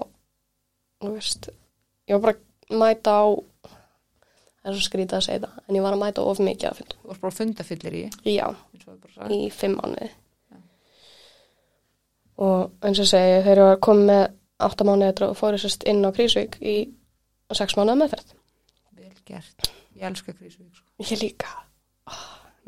veist, 1.08 1.50
ég 2.08 2.16
var 2.18 2.24
bara 2.26 2.36
að 2.38 2.80
mæta 2.82 3.14
á 3.16 3.26
það 4.58 4.70
er 4.70 4.76
svo 4.76 4.86
skrítið 4.86 5.18
að 5.18 5.26
segja 5.26 5.42
það, 5.44 5.60
en 5.64 5.78
ég 5.78 5.84
var 5.86 5.96
að 5.96 6.02
mæta 6.02 6.24
of 6.28 6.40
mikið 6.42 6.70
að 6.70 6.80
fundum, 6.80 7.02
þú 7.02 7.12
varst 7.12 7.22
bara 7.24 7.36
í? 7.98 8.02
Já, 8.34 8.46
eins 8.48 8.82
og 8.84 8.90
við 8.92 8.98
bara 9.04 9.14
sagði. 9.14 9.38
í 9.38 9.52
fimm 9.54 9.78
mánuði. 9.78 10.10
Og 12.38 12.86
eins 12.86 13.00
og 13.02 13.08
segi 13.10 13.38
þegar 13.42 13.62
ég 13.62 13.70
var 13.70 13.80
komið 13.88 14.10
með 14.12 14.26
átta 14.68 14.86
mánuði 14.86 15.08
eftir 15.12 15.26
og 15.28 15.38
fór 15.38 15.56
ég 15.56 15.62
sérst 15.64 15.86
inn 15.90 16.04
á 16.06 16.10
Krísvík 16.14 16.58
í 16.60 16.76
sex 17.56 17.78
mánuða 17.78 18.02
meðferð. 18.02 18.36
Vel 18.98 19.16
gert, 19.26 19.72
ég 19.96 20.10
elska 20.10 20.34
Krísuvík 20.34 20.74
sko. 20.74 20.86
ég 21.02 21.22
líka 21.22 21.67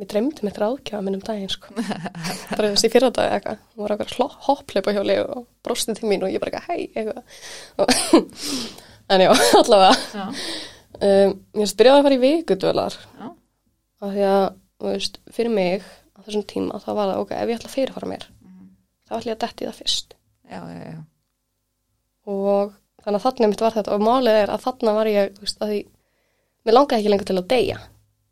mér 0.01 0.09
dreymdi 0.11 0.47
mitt 0.47 0.59
ráðkjáða 0.61 1.05
minn 1.05 1.19
um 1.19 1.25
daginn 1.25 1.53
sko. 1.53 1.75
bara 2.57 2.71
þessi 2.73 2.91
fyrra 2.93 3.11
dag 3.15 3.35
eitthvað. 3.37 3.61
Hún 3.75 3.85
var 3.85 3.95
eitthvað 3.97 4.39
hoppleipa 4.47 4.95
hjóli 4.97 5.19
og 5.23 5.45
brosti 5.67 5.95
til 5.99 6.09
mín 6.09 6.25
og 6.25 6.33
ég 6.33 6.43
bara 6.43 6.61
eitthvað 6.61 6.73
hei 6.73 6.89
eitthvað. 6.95 8.25
En 9.11 9.19
já, 9.25 9.33
allavega. 9.59 9.95
Já, 10.15 10.27
um, 11.03 11.33
ég 11.59 11.73
byrjaði 11.81 11.99
að 11.99 12.05
fara 12.07 12.15
í 12.17 12.21
vikudvölar. 12.23 12.99
Já, 13.19 13.31
af 14.07 14.13
því 14.15 14.27
að, 14.29 14.45
þú 14.79 14.93
veist, 14.93 15.17
fyrir 15.35 15.55
mig 15.57 15.89
á 16.15 16.19
þessum 16.23 16.45
tíma 16.53 16.79
þá 16.79 16.91
var 16.93 17.11
það, 17.11 17.23
ok, 17.25 17.33
ef 17.35 17.51
ég 17.51 17.59
ætla 17.59 17.71
að 17.71 17.75
fyrirfara 17.75 18.11
mér 18.13 18.29
þá 19.11 19.17
ætla 19.19 19.33
ég 19.33 19.35
að 19.35 19.43
detti 19.43 19.67
það 19.67 19.79
fyrst. 19.81 20.15
Já, 20.51 20.61
já, 20.71 20.83
já. 20.95 21.01
og 22.31 22.77
þannig 23.03 23.19
að 23.19 23.25
þannig 23.27 23.51
mitt 23.51 23.65
var 23.65 23.75
þetta. 23.75 23.97
Og 23.97 24.05
málið 24.07 24.39
er 24.45 24.53
að 24.55 24.67
þannig 24.69 24.99
var 25.01 25.11
ég, 25.11 25.33
þú 25.35 25.47
veist, 25.47 25.59
að 25.59 25.73
því 25.73 25.81
mér 26.69 26.77
langaði 26.77 27.01
ekki 27.01 27.13
lengur 27.15 27.31
til 27.31 27.41
að 27.41 27.51
deyja 27.51 27.81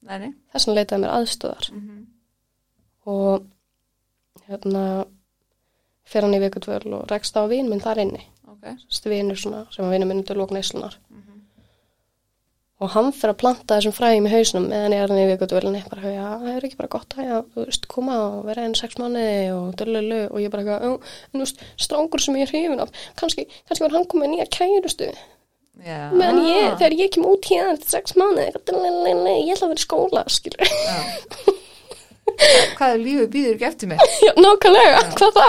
Nei, 0.03 0.33
þess 0.53 0.67
vegna 0.69 0.81
leitaði 0.81 1.01
mér 1.03 1.17
aðstöðar 1.19 1.71
Mm 1.73 2.07
og 3.09 3.47
hérna 4.49 5.07
fer 6.05 6.21
hann 6.27 6.35
í 6.37 6.41
vikudvöl 6.43 6.93
og 6.93 7.07
rekst 7.09 7.37
á 7.41 7.43
vin 7.49 7.69
minn 7.71 7.81
þar 7.81 8.03
inni. 8.03 8.21
Ok. 8.49 8.67
þessi 8.91 9.09
vinur 9.09 9.37
svona 9.37 9.67
sem 9.73 9.85
var 9.85 9.93
vinur 9.95 10.09
minn 10.11 10.25
til 10.25 10.37
lók 10.37 10.51
neyslunar 10.53 10.97
Mhm. 11.09 11.41
og 12.81 12.91
hann 12.91 13.13
fyrir 13.13 13.33
að 13.35 13.39
planta 13.39 13.79
þessum 13.79 13.95
fræðum 13.97 14.27
í 14.29 14.31
hausnum 14.31 14.69
meðan 14.69 14.93
ég 14.93 15.03
er 15.03 15.09
hann 15.09 15.19
í 15.19 15.37
vikudvölinni 15.37 15.83
bara, 15.89 16.03
já, 16.03 16.27
það 16.43 16.57
er 16.57 16.67
ekki 16.69 16.77
bara 16.77 16.89
gott 16.89 17.09
að 17.17 17.45
þú 17.55 17.65
veist, 17.67 17.89
koma 17.89 18.17
og 18.39 18.45
vera 18.47 18.65
enn 18.65 18.75
sex 18.75 18.95
mánuði 18.97 19.53
og 19.55 19.75
dörlulu 19.77 20.31
og 20.31 20.39
ég 20.41 20.51
bara, 20.51 20.63
eitthvað, 20.63 20.83
"Jú, 20.83 20.93
en 21.35 21.41
þú 21.41 21.45
veist, 21.45 21.61
strákur 21.79 22.21
sem 22.21 22.35
ég 22.35 22.43
er 22.43 22.53
hrifin 22.53 22.81
af 22.81 22.91
kannski, 23.17 23.47
kannski 23.67 23.81
var 23.81 23.91
hann 23.91 24.07
komið 24.07 24.29
nýja 24.37 24.49
kærustu 24.51 25.15
Já. 25.79 25.99
meðan 26.11 26.41
ég, 26.43 26.73
þegar 26.81 26.97
ég 26.99 27.13
kem 27.15 27.27
út 27.29 27.47
hérna 27.51 27.75
eftir 27.77 27.93
sex 27.93 28.17
dörlulu, 28.19 29.35
ég 29.47 29.53
ætla 29.55 29.69
að 29.69 29.73
vera 29.73 29.79
í 29.79 29.85
skóla 29.85 30.25
skilur, 30.33 30.65
Já. 30.69 30.99
Hvað 32.79 32.93
er 32.93 33.01
lífið 33.03 33.29
býður 33.35 33.55
ekki 33.57 33.67
eftir 33.67 33.89
mig? 33.91 34.03
já, 34.23 34.33
nákvæmlega, 34.39 34.99
hvað 35.19 35.39
þá 35.39 35.47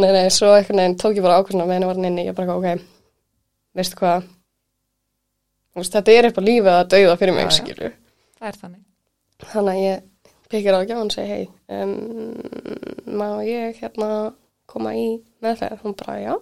nei, 0.00 0.10
nei, 0.14 0.26
svo 0.30 0.50
eitthvað 0.54 0.78
neginn 0.78 0.98
tók 1.00 1.16
ég 1.18 1.24
bara 1.24 1.38
ákveðna 1.40 1.66
meðan 1.66 1.82
ég 1.86 1.90
var 1.90 1.98
hann 1.98 2.08
inni, 2.10 2.26
ég 2.28 2.36
bara, 2.38 2.54
ok 2.58 2.84
veistu 3.78 3.98
hvað 3.98 4.28
veist, 5.80 5.94
þetta 5.96 6.14
er 6.14 6.28
eitthvað 6.28 6.46
lífið 6.50 6.70
að 6.74 6.84
dauða 6.94 7.16
fyrir 7.22 7.36
mig, 7.36 7.46
Já, 7.46 7.50
já. 7.50 7.56
skilur 7.58 7.96
Það 8.40 8.48
er 8.50 8.56
þannig. 8.60 8.84
Þannig 9.50 9.72
að 9.74 9.82
ég 9.84 10.06
pekir 10.50 10.76
á 10.76 10.80
gjáðan 10.88 11.10
og 11.10 11.14
segi, 11.14 11.34
hei, 11.34 11.44
um, 11.76 11.92
má 13.20 13.26
ég 13.46 13.76
hérna 13.82 14.08
koma 14.70 14.94
í 14.96 15.04
meðferð? 15.44 15.82
Hún 15.84 15.96
bara, 16.00 16.14
já, 16.22 16.32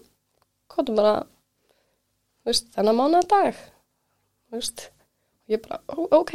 bara, 1.01 1.15
þú 1.25 1.38
veist, 2.53 2.69
þennan 2.75 2.97
mánuða 2.99 3.29
dag, 3.33 3.63
þú 4.49 4.59
veist, 4.59 4.85
og 5.45 5.55
ég 5.55 5.63
bara, 5.65 5.81
ok, 6.19 6.35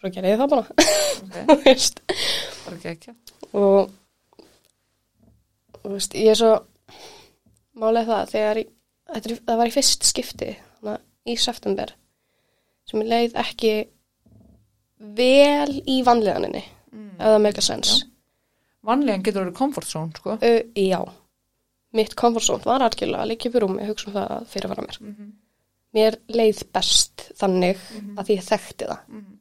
svo 0.00 0.10
gerði 0.12 0.32
ég 0.34 0.40
það 0.42 0.52
bara, 0.54 0.66
Ok, 1.16 1.36
þú 1.48 1.56
veist, 1.64 2.00
ekki 2.72 2.90
ekki. 2.92 3.14
og, 3.56 3.92
veist, 5.86 6.16
ég 6.18 6.32
er 6.34 6.38
svo, 6.40 6.52
málið 7.80 8.08
það, 8.10 8.30
þegar 8.34 8.60
ég, 8.62 8.72
það 9.46 9.60
var 9.60 9.70
í 9.70 9.74
fyrst 9.76 10.06
skipti, 10.08 10.50
þannig 10.80 10.96
að 10.96 11.32
í 11.32 11.36
september, 11.42 11.92
sem 12.86 13.02
ég 13.02 13.10
leið 13.12 13.36
ekki 13.42 13.74
vel 15.18 15.76
í 15.84 16.00
vanleganinni, 16.06 16.64
Mm. 16.96 17.10
ef 17.18 17.26
það 17.28 17.40
meika 17.44 17.60
sens. 17.60 17.88
Já. 18.00 18.06
Vanlegan 18.86 19.22
getur 19.26 19.42
verið 19.42 19.56
comfort 19.58 19.88
zone, 19.90 20.12
sko. 20.16 20.36
Uh, 20.40 20.62
já, 20.80 21.00
mitt 21.92 22.14
comfort 22.16 22.42
zone 22.44 22.64
var 22.64 22.80
algjörlega 22.80 23.22
að 23.22 23.28
liggja 23.28 23.50
upp 23.50 23.56
í 23.56 23.60
rúmi, 23.62 23.86
hugsa 23.88 24.08
um 24.08 24.14
það 24.14 24.28
að 24.36 24.46
fyrirfara 24.46 24.82
mér. 24.86 25.00
Mm 25.00 25.14
-hmm. 25.14 25.30
Mér 25.94 26.16
leið 26.28 26.62
best 26.72 27.32
þannig 27.38 27.76
Mhm. 27.94 28.18
að 28.18 28.24
því 28.26 28.36
ég 28.36 28.44
þekkti 28.44 28.86
það. 28.86 29.00
Mm 29.08 29.20
-hmm. 29.20 29.36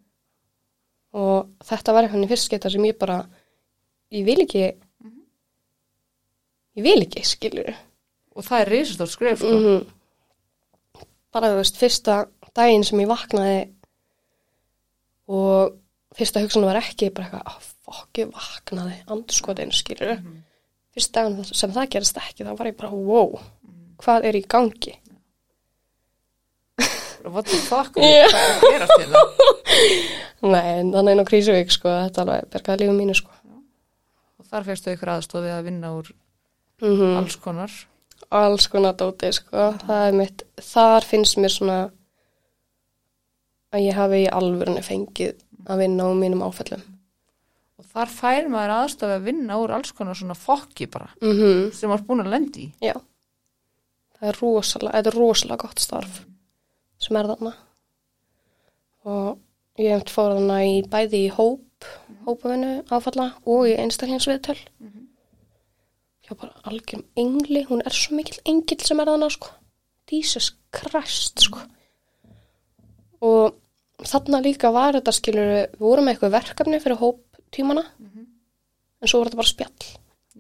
Og 1.14 1.48
þetta 1.64 1.94
var 1.94 2.04
eitthvað 2.04 2.24
í 2.24 2.28
fyrst 2.28 2.50
geta 2.50 2.70
sem 2.70 2.82
ég 2.86 2.98
bara, 3.00 3.28
ég 4.12 4.26
vil 4.26 4.40
ekki, 4.42 4.76
Mhm. 5.04 5.22
ég 6.78 6.84
vil 6.84 7.02
ekki, 7.02 7.24
skilur. 7.24 7.76
Og 8.36 8.44
það 8.44 8.62
er 8.62 8.70
risastórt 8.70 9.10
skref, 9.10 9.40
sko. 9.40 9.48
Mm 9.60 9.86
Bara 11.34 11.48
þú 11.48 11.56
veist, 11.58 11.76
fyrsta 11.78 12.28
daginn 12.54 12.84
sem 12.84 13.00
ég 13.00 13.08
vaknaði 13.08 13.70
og 15.28 15.74
fyrsta 16.16 16.40
hugsun 16.40 16.64
var 16.64 16.76
ekki 16.80 17.10
bara 17.14 17.28
eitthvað, 17.28 17.42
ah, 17.46 17.60
fokk, 17.86 18.10
ég 18.22 18.32
vaknaði, 18.32 18.96
andurskotin, 19.12 19.72
skilur. 19.72 20.22
Fyrsta 20.96 21.26
daginn 21.26 21.44
sem 21.52 21.74
það 21.76 21.90
gerist 21.96 22.20
ekki, 22.22 22.46
þá 22.48 22.54
var 22.56 22.70
ég 22.70 22.78
bara, 22.80 22.92
wow, 22.96 23.34
hvað 24.04 24.28
er 24.30 24.38
í 24.40 24.44
gangi? 24.48 24.94
What 27.26 27.48
the 27.50 27.58
fuck, 27.58 27.96
Já. 28.00 28.28
hvað 28.30 28.44
er 28.46 28.54
að 28.54 28.62
gera 28.76 28.88
til 28.92 29.08
það? 29.16 29.42
Nei, 30.46 30.84
þannig 30.94 31.22
á 31.26 31.30
Krísuvík, 31.32 31.72
sko, 31.74 31.90
þetta 32.06 32.22
alveg 32.24 32.48
bergaði 32.54 32.84
lífið 32.86 33.00
mínu, 33.00 33.16
sko. 33.18 33.34
Og 34.40 34.48
þar 34.52 34.68
fyrstu 34.68 34.94
ykkur 34.94 35.12
aðstofið 35.16 35.56
að 35.58 35.68
vinna 35.72 35.92
úr 35.98 36.12
Mm 36.84 37.16
alls 37.18 37.38
konar. 37.40 37.72
Alls 38.36 38.66
konar 38.72 38.96
dóti, 39.00 39.30
sko, 39.34 39.70
það 39.88 40.02
er 40.10 40.18
mitt, 40.20 40.44
þar 40.62 41.08
finnst 41.08 41.40
mér 41.42 41.54
svona 41.56 41.78
að 43.76 43.86
ég 43.88 43.98
hafi 43.98 44.22
í 44.26 44.32
alvörunni 44.32 44.84
fengið 44.86 45.40
að 45.66 45.82
vinna 45.86 46.06
á 46.08 46.12
mínum 46.20 46.44
áfællum. 46.46 46.84
Þar 47.96 48.12
fær 48.12 48.48
maður 48.52 48.74
aðstofið 48.76 49.16
að 49.16 49.28
vinna 49.30 49.58
úr 49.62 49.74
alls 49.78 49.94
konar 49.96 50.18
svona 50.20 50.36
fokki 50.36 50.88
bara, 50.92 51.08
Mm 51.24 51.70
sem 51.72 51.88
maður 51.88 52.02
er 52.02 52.08
búin 52.10 52.24
að 52.26 52.34
lendi 52.34 52.66
í. 52.66 52.72
Já, 52.84 52.96
það 54.18 54.32
er 54.32 54.40
rosalega, 54.42 54.98
þetta 54.98 55.12
er 55.14 55.20
rosalega 55.22 55.64
gott 55.64 55.84
starf 55.84 56.18
sem 57.06 57.20
er 57.20 57.30
þarna. 57.32 57.54
Og 59.06 59.80
ég 59.80 59.96
hef 59.96 60.12
fór 60.12 60.36
þarna 60.36 60.60
í 60.68 60.76
bæði 60.92 61.24
í 61.28 61.32
hóp, 61.38 61.90
hópavinnu 62.28 62.74
áfalla 62.90 63.30
og 63.46 63.68
í 63.70 63.76
einstaklingsviðtöl. 63.80 64.60
Já, 66.26 66.34
bara 66.34 66.56
algjörum 66.66 67.06
engli, 67.22 67.64
hún 67.70 67.84
er 67.86 67.94
svo 67.94 68.18
mikill 68.18 68.42
engill 68.50 68.82
sem 68.84 69.00
er 69.00 69.12
þarna, 69.12 69.30
sko. 69.30 69.54
Jesus 70.12 70.52
Christ, 70.74 71.46
sko. 71.48 71.64
Og 73.26 73.56
þarna 74.04 74.42
líka 74.44 74.72
var 74.74 74.98
þetta, 74.98 75.14
skilur, 75.16 75.52
við 75.76 75.86
vorum 75.86 76.10
með 76.10 76.16
eitthvað 76.16 76.36
verkefni 76.40 76.82
fyrir 76.84 77.00
hóptímana, 77.56 77.86
en 79.02 79.08
svo 79.08 79.22
var 79.22 79.30
þetta 79.30 79.40
bara 79.40 79.52
spjall, 79.52 79.90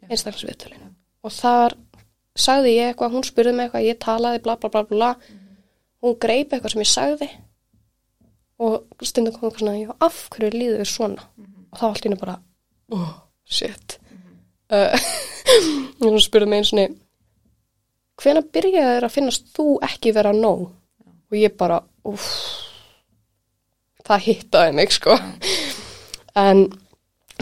einstaklingsviðtölinu. 0.10 0.92
Og 1.24 1.32
þar 1.32 1.76
sagði 2.36 2.76
ég 2.76 2.92
eitthvað, 2.92 3.14
hún 3.16 3.26
spurði 3.26 3.54
mig 3.56 3.66
eitthvað, 3.66 3.88
ég 3.88 4.00
talaði 4.04 4.42
bla 4.44 4.58
bla 4.60 4.70
bla 4.70 4.84
bla, 4.90 5.12
hún 6.04 6.18
greip 6.20 6.52
eitthvað 6.52 6.74
sem 6.74 6.84
ég 6.84 6.92
sagði 6.92 7.30
og 8.60 8.86
stundum 9.04 9.36
kom 9.36 9.50
eitthvað 9.50 9.64
svona, 9.64 9.96
af 10.04 10.20
hverju 10.32 10.52
líður 10.56 10.84
við 10.84 10.92
svona? 10.92 11.24
Og 11.72 11.80
þá 11.80 11.86
allt 11.88 12.06
í 12.06 12.08
henni 12.10 12.20
bara, 12.20 12.36
oh, 12.92 13.10
shit. 13.44 13.98
Uh, 14.72 14.96
hún 16.04 16.22
spurði 16.24 16.52
mig 16.52 16.64
eins 16.64 16.74
og 16.74 16.80
niður, 16.80 17.02
hvenær 18.22 18.48
byrjaði 18.56 18.96
þér 18.96 19.08
að 19.08 19.16
finnast 19.16 19.52
þú 19.56 19.68
ekki 19.86 20.16
vera 20.16 20.32
nóg? 20.36 20.70
Og 21.32 21.40
ég 21.40 21.56
bara, 21.58 21.82
uff, 22.08 22.30
það 24.06 24.28
hittaði 24.30 24.76
mig, 24.78 24.94
sko. 24.94 25.18
En, 26.36 26.68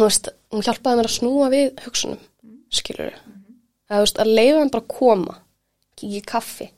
veist, 0.01 0.29
hún 0.51 0.65
hjálpaði 0.65 0.99
mér 0.99 1.09
að 1.09 1.15
snúa 1.17 1.49
við 1.53 1.81
hugsunum, 1.85 2.21
skilur 2.73 3.11
við. 3.11 3.17
Eða, 3.89 3.97
þú 3.97 4.05
veist, 4.05 4.21
að 4.23 4.31
leiða 4.33 4.59
hann 4.59 4.71
bara 4.73 4.83
að 4.83 4.93
koma, 4.97 5.35
í 6.03 6.21
kaffi, 6.25 6.69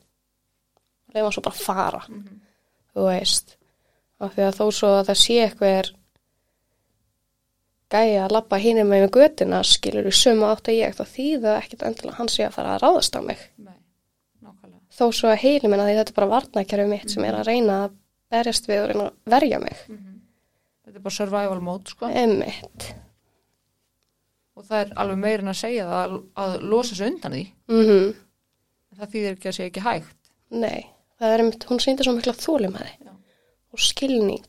leiða 1.14 1.24
hann 1.24 1.36
svo 1.36 1.44
bara 1.46 1.56
að 1.56 1.64
fara, 1.64 2.02
þú 2.92 3.06
veist. 3.08 3.56
Af 4.16 4.32
því 4.32 4.44
að 4.46 4.58
þó 4.58 4.66
svo 4.72 4.90
að 4.96 5.06
það 5.10 5.18
sé 5.20 5.38
eitthvað 5.44 5.94
gæja 7.92 8.24
að 8.24 8.34
labba 8.34 8.58
hínum 8.60 8.88
með 8.90 9.08
götina 9.14 9.60
skilur 9.66 10.06
við 10.08 10.16
sömu 10.18 10.48
átt 10.48 10.70
að 10.70 10.80
ég 10.80 10.96
þá 10.96 11.04
þýða 11.12 11.52
ekkit 11.60 11.84
endilega 11.86 12.18
hann 12.18 12.30
sé 12.32 12.46
að 12.46 12.56
fara 12.56 12.74
að 12.74 12.82
ráðast 12.82 13.14
á 13.14 13.20
mig 13.22 13.44
nei, 13.62 13.76
þó 14.90 15.04
svo 15.14 15.30
að 15.30 15.42
heili 15.44 15.70
minna 15.70 15.86
því 15.86 15.94
þetta 16.00 16.14
er 16.14 16.18
bara 16.18 16.32
varnakerfi 16.32 16.88
mitt 16.90 17.14
sem 17.14 17.26
er 17.28 17.38
að 17.38 17.46
reyna 17.46 17.78
að 17.84 17.96
berjast 18.34 18.66
við 18.66 18.82
og 18.82 18.88
reyna 18.90 19.08
að 19.08 19.34
verja 19.36 19.62
mig 19.62 19.82
Þetta 20.86 21.00
er 21.00 21.02
bara 21.02 21.16
survival 21.16 21.62
mode, 21.66 21.90
sko. 21.90 22.10
emmitt 22.10 22.84
Og 24.56 24.64
það 24.64 24.78
er 24.82 24.92
alveg 25.02 25.18
meirin 25.20 25.52
að 25.52 25.58
segja 25.60 25.86
það 25.90 26.02
að, 26.04 26.14
að 26.44 26.54
losa 26.72 26.96
sig 26.96 27.10
undan 27.12 27.36
því. 27.36 27.44
mm 27.72 28.06
Það 28.96 29.10
þýðir 29.12 29.34
ekki 29.34 29.48
að 29.50 29.56
segja 29.58 29.70
ekki 29.70 29.84
hægt. 29.84 30.14
nei, 30.56 30.86
það 31.20 31.32
er 31.34 31.42
einmitt, 31.42 31.64
hún 31.68 31.80
sýndi 31.84 32.04
svo 32.06 32.14
mikla 32.16 32.32
þólimæði 32.32 32.92
Já. 33.04 33.10
og 33.76 33.82
skilning 33.82 34.46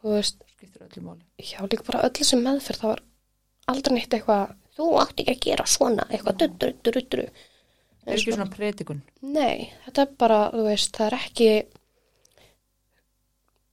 og 0.00 0.08
þú 0.08 0.14
veist, 0.16 0.40
öllu 0.86 1.12
já 1.38 1.60
líka 1.66 1.86
bara 1.86 2.00
öll 2.06 2.14
þessi 2.16 2.38
meðferð 2.40 2.80
það 2.80 2.90
var 2.90 3.02
aldrei 3.70 3.94
neitt 3.94 4.16
eitthvað 4.16 4.56
þú 4.76 4.88
átti 5.02 5.22
ekki 5.22 5.34
að 5.36 5.44
gera 5.46 5.66
svona, 5.70 6.06
eitthvað 6.10 6.40
dutru, 6.42 6.72
dutru, 6.82 7.02
dutru 7.02 7.28
Það 8.06 8.12
er 8.12 8.20
ekki 8.20 8.34
svona 8.36 8.50
predikun. 8.54 8.98
Nei, 9.34 9.70
þetta 9.84 10.02
er 10.04 10.10
bara, 10.18 10.40
þú 10.54 10.66
veist, 10.68 10.92
það 10.94 11.06
er 11.06 11.16
ekki 11.20 11.48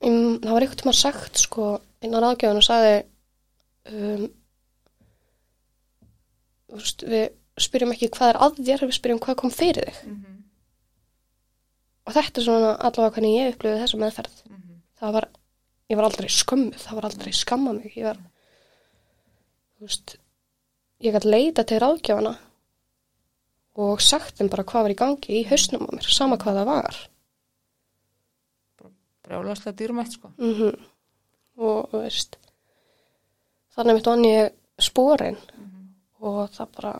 um, 0.02 0.39
það 0.41 0.54
var 0.56 0.66
einhvern 0.66 0.80
tíma 0.82 0.96
sagt, 0.98 1.41
sko 1.44 1.68
innan 2.04 2.26
aðgjöðun 2.30 2.62
og 2.62 2.66
sagði 2.66 2.96
um, 3.94 4.24
veist, 6.80 7.06
við 7.06 7.26
spyrjum 7.62 7.94
ekki 7.94 8.10
hvað 8.16 8.34
er 8.34 8.40
að 8.46 8.60
þér, 8.60 8.86
við 8.88 8.98
spyrjum 8.98 9.22
hvað 9.24 9.40
kom 9.42 9.54
fyrir 9.54 9.90
þig. 9.90 10.02
Mm 10.08 10.16
-hmm. 10.16 10.42
og 12.06 12.18
þetta 12.18 12.42
er 12.42 12.48
svona 12.48 12.74
allavega 12.76 13.14
hvernig 13.16 13.38
ég 13.38 13.54
upplifði 13.54 13.82
þessa 13.84 14.02
meðferð. 14.04 14.44
Það 15.04 15.14
var, 15.18 15.30
ég 15.90 15.98
var 15.98 16.08
aldrei 16.08 16.30
skömmuð 16.30 16.82
það 16.86 16.96
var 16.96 17.06
aldrei 17.10 17.34
skamma 17.34 17.74
mig. 17.74 17.98
Ég 17.98 18.04
var, 18.04 18.20
þú 19.78 19.88
veist 19.88 20.18
ég 21.04 21.14
gæti 21.14 21.30
leita 21.30 21.64
til 21.64 21.80
ráðgjöfana 21.84 22.38
og 23.76 24.02
sagt 24.02 24.38
þeim 24.38 24.50
bara 24.50 24.64
hvað 24.64 24.86
var 24.86 24.94
í 24.94 25.02
gangi 25.02 25.40
í 25.42 25.48
hausnum 25.50 25.88
á 25.90 25.92
mér, 25.92 26.08
sama 26.08 26.38
hvað 26.38 26.62
það 26.62 26.66
var. 26.66 27.02
Brjálaslega 29.24 29.78
dýrmætt, 29.78 30.12
sko. 30.12 30.34
mm 30.38 30.74
og 31.58 31.90
þú 31.92 32.02
veist 32.02 32.38
þannig 33.76 33.98
mitt 33.98 34.10
vann 34.10 34.26
ég 34.26 34.54
spórin 34.82 35.38
og 36.24 36.40
það 36.56 36.74
bara 36.78 36.94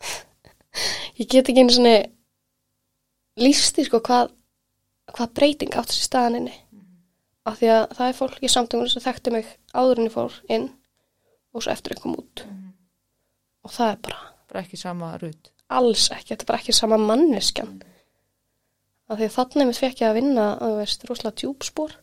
ég 1.20 1.28
get 1.28 1.48
ekki 1.50 1.60
einu 1.60 1.74
svona 1.74 1.96
lísti 3.40 3.86
sko 3.86 4.00
hvað 4.04 4.32
hvað 5.10 5.32
breyting 5.36 5.74
átt 5.74 5.90
þessi 5.90 6.06
staðaninni 6.06 6.56
af 7.48 7.58
því 7.58 7.70
að 7.74 7.84
það 7.96 8.08
er 8.08 8.18
fólk 8.18 8.42
í 8.44 8.50
samtökunum 8.52 8.90
sem 8.92 9.04
þekkti 9.04 9.32
mig 9.34 9.48
áður 9.74 10.00
en 10.00 10.08
ég 10.08 10.14
fór 10.14 10.36
inn 10.52 10.66
og 11.50 11.64
svo 11.64 11.72
eftir 11.72 11.96
kom 11.98 12.16
út. 12.20 12.44
Og 13.66 13.72
það 13.74 13.94
er 13.94 14.02
bara 14.06 14.26
Bara 14.50 14.62
ekki 14.64 14.78
sama 14.80 15.12
rutt. 15.18 15.52
alls 15.70 16.08
ekki, 16.10 16.32
þetta 16.32 16.42
er 16.42 16.48
bara 16.48 16.58
ekki 16.58 16.74
sama 16.74 16.96
manneskjan. 16.98 17.76
Af 19.10 19.18
því 19.18 19.26
að 19.28 19.36
þannig 19.36 19.68
mitt 19.68 19.78
fekk 19.78 20.02
ég 20.02 20.08
að 20.08 20.18
vinna 20.18 20.46
að 20.56 20.72
þú 20.72 20.78
veist, 20.80 21.04
rosalega 21.06 21.36
djúpspor. 21.42 21.94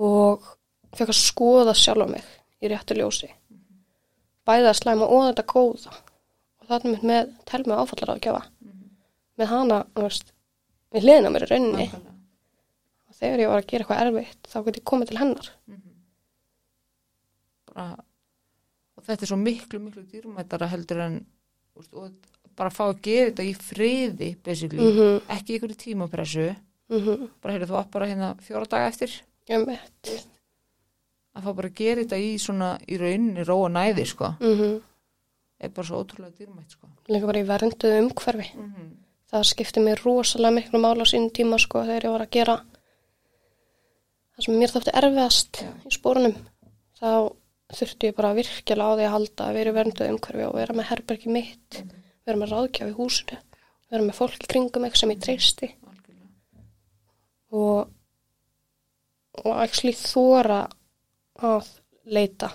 Og 0.00 0.48
fekk 0.96 1.12
að 1.12 1.20
skoða 1.20 1.74
sjálfa 1.76 2.08
mig 2.08 2.30
í 2.60 2.72
réttu 2.72 2.96
ljósi 2.96 3.28
bæða 4.50 4.70
að 4.74 4.78
slæma 4.82 5.08
og 5.08 5.24
þetta 5.30 5.46
góða 5.54 5.94
og 6.60 6.68
þannig 6.70 6.92
mitt 6.96 7.08
með 7.10 7.32
telmi 7.50 7.76
áfallar 7.78 8.14
að 8.16 8.22
gefa 8.28 8.42
með 9.40 9.48
hana, 9.54 9.80
þú 9.96 10.02
veist 10.04 10.32
við 10.92 11.06
hliðina 11.06 11.30
á 11.30 11.34
mér 11.34 11.44
í 11.46 11.50
rauninni. 11.50 11.84
Nákvæmlega. 11.86 12.16
og 13.08 13.14
þegar 13.20 13.40
ég 13.44 13.48
var 13.54 13.62
að 13.62 13.68
gera 13.70 13.84
eitthvað 13.84 14.02
erfitt 14.06 14.50
þá 14.52 14.58
get 14.66 14.78
ég 14.80 14.84
komið 14.90 15.08
til 15.12 15.20
hennar. 15.22 15.48
Bara, 17.70 17.86
og 18.98 19.06
þetta 19.06 19.24
er 19.26 19.30
svo 19.30 19.38
miklu, 19.40 19.80
miklu 19.84 20.02
dýrmættara 20.10 20.68
heldur 20.72 21.02
en 21.06 21.18
úst, 21.78 21.92
og 21.94 22.10
bara 22.58 22.72
fá 22.74 22.82
að 22.90 22.98
gera 23.06 23.30
þetta 23.30 23.46
í 23.46 23.52
friði, 23.56 24.30
basically. 24.44 24.82
mhm, 24.90 25.20
Ekki 25.36 25.54
í 25.54 25.60
ykkur 25.60 25.76
tímapressu. 25.84 26.48
mhm, 26.90 27.28
Bara 27.40 27.54
heyrðu 27.54 27.70
þú 27.70 27.78
átt 27.80 27.90
bara 27.94 28.08
hérna 28.10 28.32
fjóra 28.44 28.66
daga 28.68 28.90
eftir. 28.90 29.14
ég 29.48 29.64
veit 29.66 30.12
Að 31.36 31.42
fá 31.46 31.50
bara 31.56 31.68
að 31.70 31.74
gera 31.78 32.02
þetta 32.02 32.16
í 32.18 32.30
svona, 32.42 32.68
í 32.90 32.96
rauninni 32.98 33.44
róa 33.46 33.68
næði, 33.70 34.06
sko. 34.06 34.34
mhm, 34.40 34.80
Er 35.60 35.68
bara 35.68 35.86
svo 35.86 35.98
ótrúlega 36.02 36.32
dýrmætt, 36.38 36.70
sko. 36.72 36.86
líka 37.08 37.26
bara 37.26 37.40
í 37.40 37.46
vernduðu 37.46 37.98
umhverfi 38.02 38.46
Mm 38.56 38.72
-hmm. 38.74 38.88
það 39.30 39.44
skipti 39.44 39.80
mér 39.80 40.00
rosalega 40.04 40.54
miklu 40.54 40.78
mála 40.80 41.02
á 41.04 41.10
sínum 41.10 41.30
tíma 41.30 41.58
sko 41.58 41.82
þegar 41.84 42.04
ég 42.04 42.10
var 42.12 42.20
að 42.26 42.30
gera 42.30 42.56
það 44.36 44.44
sem 44.44 44.54
mér 44.58 44.72
þótti 44.72 44.94
erfiðast 45.00 45.52
Já. 45.62 45.68
í 45.86 45.90
spórunum 45.94 46.34
þá 47.00 47.10
þurfti 47.76 48.06
ég 48.08 48.16
bara 48.16 48.34
virkilega 48.34 48.88
á 48.88 48.96
því 48.96 49.04
að 49.06 49.14
halda 49.14 49.44
að 49.46 49.54
vera 49.54 49.70
í 49.70 49.74
vernduð 49.78 50.10
umhverfi 50.10 50.44
og 50.48 50.54
vera 50.54 50.74
með 50.74 50.88
herbergi 50.90 51.28
mitt 51.30 51.84
vera 52.26 52.38
með 52.38 52.48
ráðgjafi 52.50 52.90
í 52.90 52.98
húsinu 52.98 53.38
vera 53.90 54.02
með 54.02 54.14
fólk 54.14 54.40
í 54.44 54.46
kringum 54.48 54.82
mig 54.82 54.96
sem 54.96 55.10
ég 55.10 55.20
treysti 55.20 55.74
og 57.52 57.88
og 59.44 59.54
actually 59.62 59.94
þóra 59.94 60.68
að 61.46 61.70
leita 62.10 62.50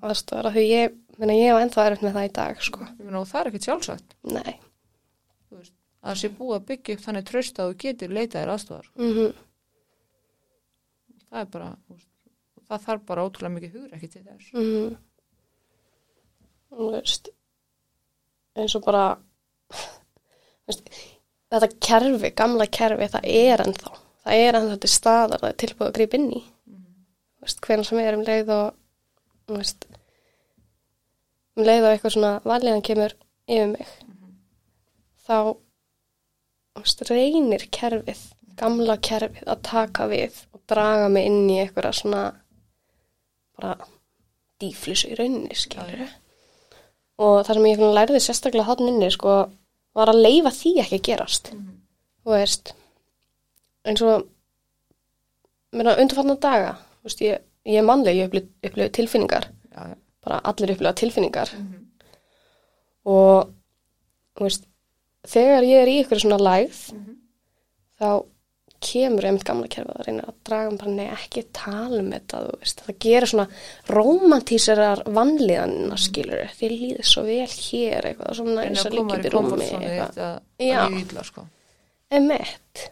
aðstæðara 0.00 0.52
því 0.54 0.64
ég, 0.68 0.96
minna, 1.20 1.36
ég 1.36 1.54
var 1.56 1.64
ennþá 1.66 1.86
erfitt 1.90 2.06
með 2.06 2.16
það 2.16 2.28
í 2.28 2.32
dag 2.40 2.64
sko, 2.64 2.88
og 3.10 3.28
það 3.28 3.40
er 3.40 3.50
ekkert 3.50 3.68
sjálfsagt. 3.68 4.16
nei 4.30 4.52
Þú 5.50 5.58
veist, 5.58 5.74
að 6.00 6.10
það 6.10 6.20
sé 6.22 6.32
búið 6.38 6.56
að 6.56 6.66
byggja 6.70 6.96
upp 6.96 7.04
þannig 7.06 7.28
tröst 7.28 7.60
að 7.60 7.70
þú 7.70 7.78
getur 7.84 8.16
leitað 8.16 8.40
þér 8.40 8.52
aðstofar. 8.54 8.90
mm 9.00 9.30
Það 11.30 11.44
er 11.44 11.50
bara, 11.52 11.66
það 12.66 12.86
þarf 12.88 13.02
bara 13.06 13.24
ótrúlega 13.28 13.54
mikið 13.54 13.74
hugur 13.76 13.92
ekki 13.94 14.08
til 14.10 14.22
þess. 14.24 14.48
Mm. 14.56 14.96
Þú 16.70 16.88
veist, 16.90 17.30
eins 18.58 18.74
og 18.74 18.82
bara, 18.82 19.04
veist, 20.66 20.90
þetta 21.54 21.68
kerfi, 21.86 22.32
gamla 22.40 22.66
kerfi, 22.66 23.10
það 23.14 23.28
er 23.30 23.62
ennþá. 23.62 23.94
Það 24.24 24.42
er 24.46 24.58
ennþá 24.58 24.80
til 24.82 24.90
staðar, 24.90 25.42
það 25.44 25.52
er 25.52 25.60
tilbúið 25.62 25.86
að 25.86 25.94
grípa 26.00 26.18
inn 26.18 26.26
í. 26.34 26.42
Hvernig 27.40 27.88
sem 27.88 28.00
er 28.02 28.16
um 28.18 28.24
leið 28.26 28.52
og, 28.52 28.74
veist, 29.48 29.86
um 31.56 31.64
leið 31.64 31.86
og 31.86 31.94
eitthvað 31.94 32.14
svona 32.16 32.32
vanlíðan 32.44 32.84
kemur 32.84 33.14
yfir 33.50 33.70
mig, 33.72 33.94
þá, 35.24 35.56
þú 36.74 36.82
veist, 36.82 37.04
reynir 37.08 37.64
kerfið, 37.72 38.24
gamla 38.60 38.98
kerfið 39.00 39.48
að 39.48 39.62
taka 39.70 40.08
við 40.10 40.42
og 40.52 40.60
draga 40.68 41.08
mig 41.12 41.30
inn 41.30 41.48
í 41.48 41.56
eitthvað 41.62 41.96
svona, 42.02 42.24
bara 43.56 43.88
dýflis 44.60 45.06
í 45.08 45.16
rauninni, 45.16 45.56
skilur 45.56 46.10
og 47.20 47.40
það 47.44 47.56
sem 47.56 47.66
ég 47.68 47.82
lærði 47.84 48.20
sérstaklega 48.24 48.68
hann 48.68 48.86
inni, 48.88 49.08
sko, 49.12 49.32
var 49.96 50.12
að 50.12 50.22
leifa 50.24 50.52
því 50.56 50.70
ekki 50.80 50.96
að 51.00 51.06
gerast. 51.08 51.50
Þú 52.20 52.32
veist 52.32 52.72
eins 53.88 54.04
og 54.04 54.28
undarfallna 55.72 56.36
daga 56.40 56.72
veist, 57.06 57.22
ég, 57.24 57.44
ég 57.68 57.80
er 57.80 57.86
mannleg, 57.86 58.18
ég 58.18 58.30
upplif 58.30 58.92
tilfinningar. 58.96 59.50
Já, 59.70 59.92
já. 59.92 59.96
bara 60.24 60.40
allir 60.50 60.74
upplifa 60.74 60.96
tilfinningar. 61.00 61.54
Og 63.08 63.54
þú 64.36 64.46
veist, 64.48 64.66
þegar 65.28 65.66
ég 65.68 65.82
er 65.84 65.90
í 65.92 65.96
ykkur 66.02 66.22
svona 66.22 66.40
lægð 66.40 66.84
þá 68.00 68.10
kemur 68.80 69.26
einmitt 69.28 69.44
gamla 69.44 69.68
kerfið 69.68 69.92
að 69.92 70.06
reyna 70.06 70.22
að 70.24 70.36
draga 70.48 70.70
mig 70.70 70.78
bara 70.80 70.92
nei 70.94 71.08
ekki 71.12 71.42
tala 71.52 71.98
um 72.00 72.08
þetta 72.14 72.38
veist, 72.46 72.80
það 72.86 72.96
gerir 73.04 73.28
svona 73.28 73.44
romantíserar 73.92 75.02
vanlíðanina 75.18 75.98
skilur 76.00 76.54
þér 76.56 76.74
líður 76.78 77.10
svo 77.10 77.24
vel 77.26 77.50
hér 77.50 78.08
eitthvað 78.08 78.38
svona 78.38 78.64
eins 78.64 78.86
liggja 78.94 79.18
þér 79.20 79.28
í 79.28 79.34
rúmi 79.34 79.68
Já. 80.70 80.80
illa, 80.88 81.26
sko. 81.28 81.44
emitt, 82.08 82.86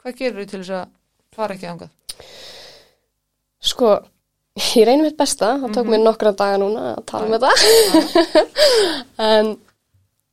Hvað 0.00 0.18
gerir 0.20 0.40
þú 0.40 0.48
til 0.48 0.62
þess 0.62 0.74
að 0.76 0.88
fara 1.36 1.54
ekki 1.56 1.68
þangað? 1.68 1.92
Sko 3.64 3.94
ég 4.54 4.86
reynir 4.86 5.08
mitt 5.08 5.18
besta, 5.18 5.54
það 5.62 5.74
tók 5.74 5.88
mér 5.90 6.02
nokkra 6.04 6.32
daga 6.36 6.58
núna 6.62 6.82
að 6.94 7.04
tala 7.10 7.26
um 7.26 7.34
þetta. 7.34 7.52
En 9.28 9.54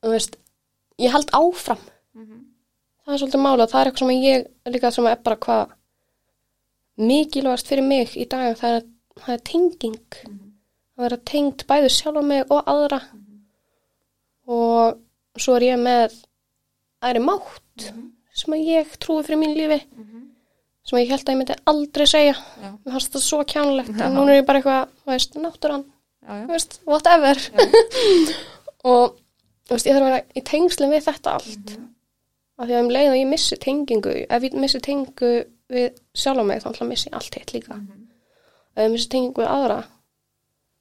þú 0.01 0.13
veist 0.13 0.37
ég 1.01 1.13
held 1.13 1.31
áfram. 1.37 1.81
Það 3.01 3.13
er 3.15 3.21
svolítið 3.21 3.41
mála, 3.41 3.67
það 3.67 3.81
er 3.81 3.89
eitthvað 3.89 4.11
sem 4.11 4.25
ég 4.25 4.73
líka 4.75 4.91
sem 4.93 5.07
er 5.09 5.21
bara 5.25 5.39
hvað 5.45 5.71
mikilvægast 7.01 7.71
fyrir 7.71 7.87
mig 7.87 8.13
í 8.13 8.27
dag 8.29 8.53
það 8.59 8.75
er, 8.77 8.83
það 9.23 9.33
er 9.33 9.43
tenging. 9.49 10.19
Að 10.97 11.05
vera 11.07 11.17
tengt 11.31 11.65
bæði 11.69 11.89
sjálf 11.89 12.25
mig 12.27 12.45
og 12.53 12.69
aðra. 12.69 13.01
Og 14.51 15.41
svo 15.41 15.55
er 15.57 15.65
ég 15.71 15.81
með 15.81 16.19
æri 17.01 17.23
mátt 17.23 17.89
sem 18.37 18.53
að 18.53 18.67
ég 18.69 18.93
trúi 19.01 19.23
fyrir 19.25 19.41
mín 19.41 19.57
lífi 19.57 19.81
sem 20.87 20.99
ég 20.99 21.11
held 21.13 21.23
að 21.23 21.33
ég 21.33 21.39
myndi 21.39 21.57
aldrei 21.71 22.07
segja. 22.09 22.35
Mér 22.61 22.95
fannst 22.95 23.15
það 23.15 23.25
svo 23.25 23.39
kjánulegt 23.47 23.93
Já. 23.93 24.05
en 24.07 24.15
núna 24.17 24.33
er 24.33 24.41
ég 24.41 24.47
bara 24.47 24.61
eitthvað, 24.61 24.93
þú 25.03 25.13
veist, 25.13 25.37
náttúran. 25.37 25.85
Já, 26.21 26.31
já. 26.31 26.43
þú 26.45 26.55
veist, 26.55 26.77
whatever. 26.89 27.41
Og 28.91 29.15
þú 29.67 29.75
veist, 29.75 29.87
ég 29.87 29.95
þarf 29.95 30.05
að 30.05 30.09
vera 30.09 30.21
í 30.33 30.43
tengslum 30.51 30.93
við 30.93 31.07
þetta 31.07 31.35
allt. 31.37 31.73
Af 32.61 32.67
því 32.67 32.77
að 32.77 32.83
um 32.83 32.91
leið 32.93 33.09
og 33.09 33.17
ég 33.17 33.29
missi 33.29 33.57
tengingu 33.57 34.11
ef 34.21 34.43
ég 34.45 34.57
missi 34.61 34.81
tengingu 34.83 35.31
við 35.71 35.87
sjálf 36.17 36.43
á 36.43 36.45
mig 36.45 36.61
þá 36.61 36.67
ætla 36.69 36.85
að 36.85 36.91
missi 36.91 37.13
allt 37.17 37.37
hitt 37.37 37.53
líka. 37.55 37.77
Ef 38.75 38.83
ég 38.85 38.91
missi 38.93 39.09
tengingu 39.09 39.41
við 39.41 39.49
aðra 39.49 39.79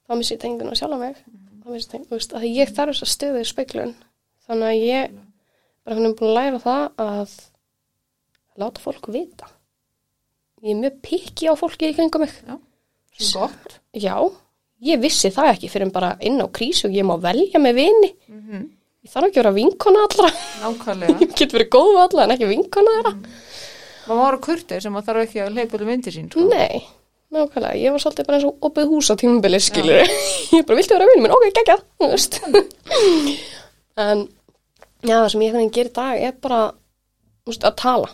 þá 0.05 0.17
missi 0.19 0.35
ég 0.35 0.41
tengingu 0.43 0.69
við 0.69 0.81
sjálfa 0.81 0.99
mig. 1.01 1.21
Þá 1.61 1.69
missi 1.73 1.89
tengingu, 1.89 2.09
þú 2.11 2.19
veist, 2.19 2.35
að 2.37 2.45
ég 2.51 2.73
þarf 2.75 2.93
þess 2.93 3.05
að 3.07 3.13
stöðu 3.15 3.41
í 3.41 3.49
speiklun 3.49 3.95
þannig 4.45 4.67
að 4.67 4.83
ég 4.83 5.15
bara 5.81 5.97
hann 5.97 6.09
er 6.09 6.15
búin 6.19 6.29
að 6.29 6.37
læra 6.37 6.61
það 6.61 6.85
að 7.05 7.35
láta 8.61 8.83
fólk 8.83 9.09
vita 9.15 9.49
ég 10.61 10.75
er 10.75 10.81
mjög 10.81 10.99
pikki 11.05 11.49
á 11.49 11.53
fólki 11.57 11.89
í 11.89 11.95
kringum 11.97 12.25
mig. 12.25 12.35
Svo 13.21 13.47
gott. 13.47 13.79
já, 13.93 14.15
ég 14.81 15.01
vissi 15.01 15.31
það 15.33 15.55
ekki 15.55 15.69
fyrir 15.71 15.89
en 15.89 15.95
bara 15.95 16.13
inn 16.21 16.41
á 16.41 16.47
krísu 16.49 16.87
og 16.89 16.95
ég 16.95 17.05
má 17.05 17.17
velja 17.21 17.61
með 17.61 17.81
vini. 17.81 18.13
Mm 18.29 18.69
ég 19.01 19.09
þarf 19.09 19.27
ekki 19.27 19.39
að 19.39 19.41
vera 19.41 19.53
vinkona 19.55 20.01
allra. 20.05 20.31
Nákvæmlega. 20.61 21.13
ég 21.23 21.31
get 21.37 21.53
verið 21.55 21.69
góð 21.73 21.87
við 21.91 22.01
alla 22.03 22.25
en 22.25 22.33
ekki 22.35 22.49
vinkona 22.51 22.95
þeirra. 22.97 23.13
Maður 24.01 24.21
var 24.21 24.37
að 24.37 24.43
kurti 24.45 24.81
sem 24.83 24.93
maður 24.93 25.07
þarf 25.07 25.23
ekki 25.25 25.41
að 25.41 25.55
leipa 25.57 25.79
um 25.79 25.89
myndi 25.89 26.13
sín, 26.13 26.27
sko. 26.29 26.43
Nei, 26.51 26.83
nákvæmlega, 27.33 27.79
ég 27.81 27.95
var 27.95 28.03
svolítið 28.03 28.27
bara 28.29 28.37
eins 28.37 28.47
og 28.49 28.67
opið 28.69 28.91
hús 28.91 29.09
á 29.09 29.15
tímubili, 29.17 29.61
skilur 29.61 30.13
ég 30.57 30.67
bara, 30.67 30.77
viltu 30.77 30.97
vera 30.97 31.09
vinur 31.09 31.25
minn, 31.25 31.33
ok, 31.33 31.73
veist. 32.05 32.41
En, 34.01 34.21
já, 35.03 35.17
það 35.17 35.31
sem 35.33 35.41
ég 35.43 35.55
gerir 35.75 35.89
í 35.89 35.93
dag 35.97 36.21
er 36.29 36.35
bara, 36.41 36.59
að 37.51 37.73
tala 37.81 38.07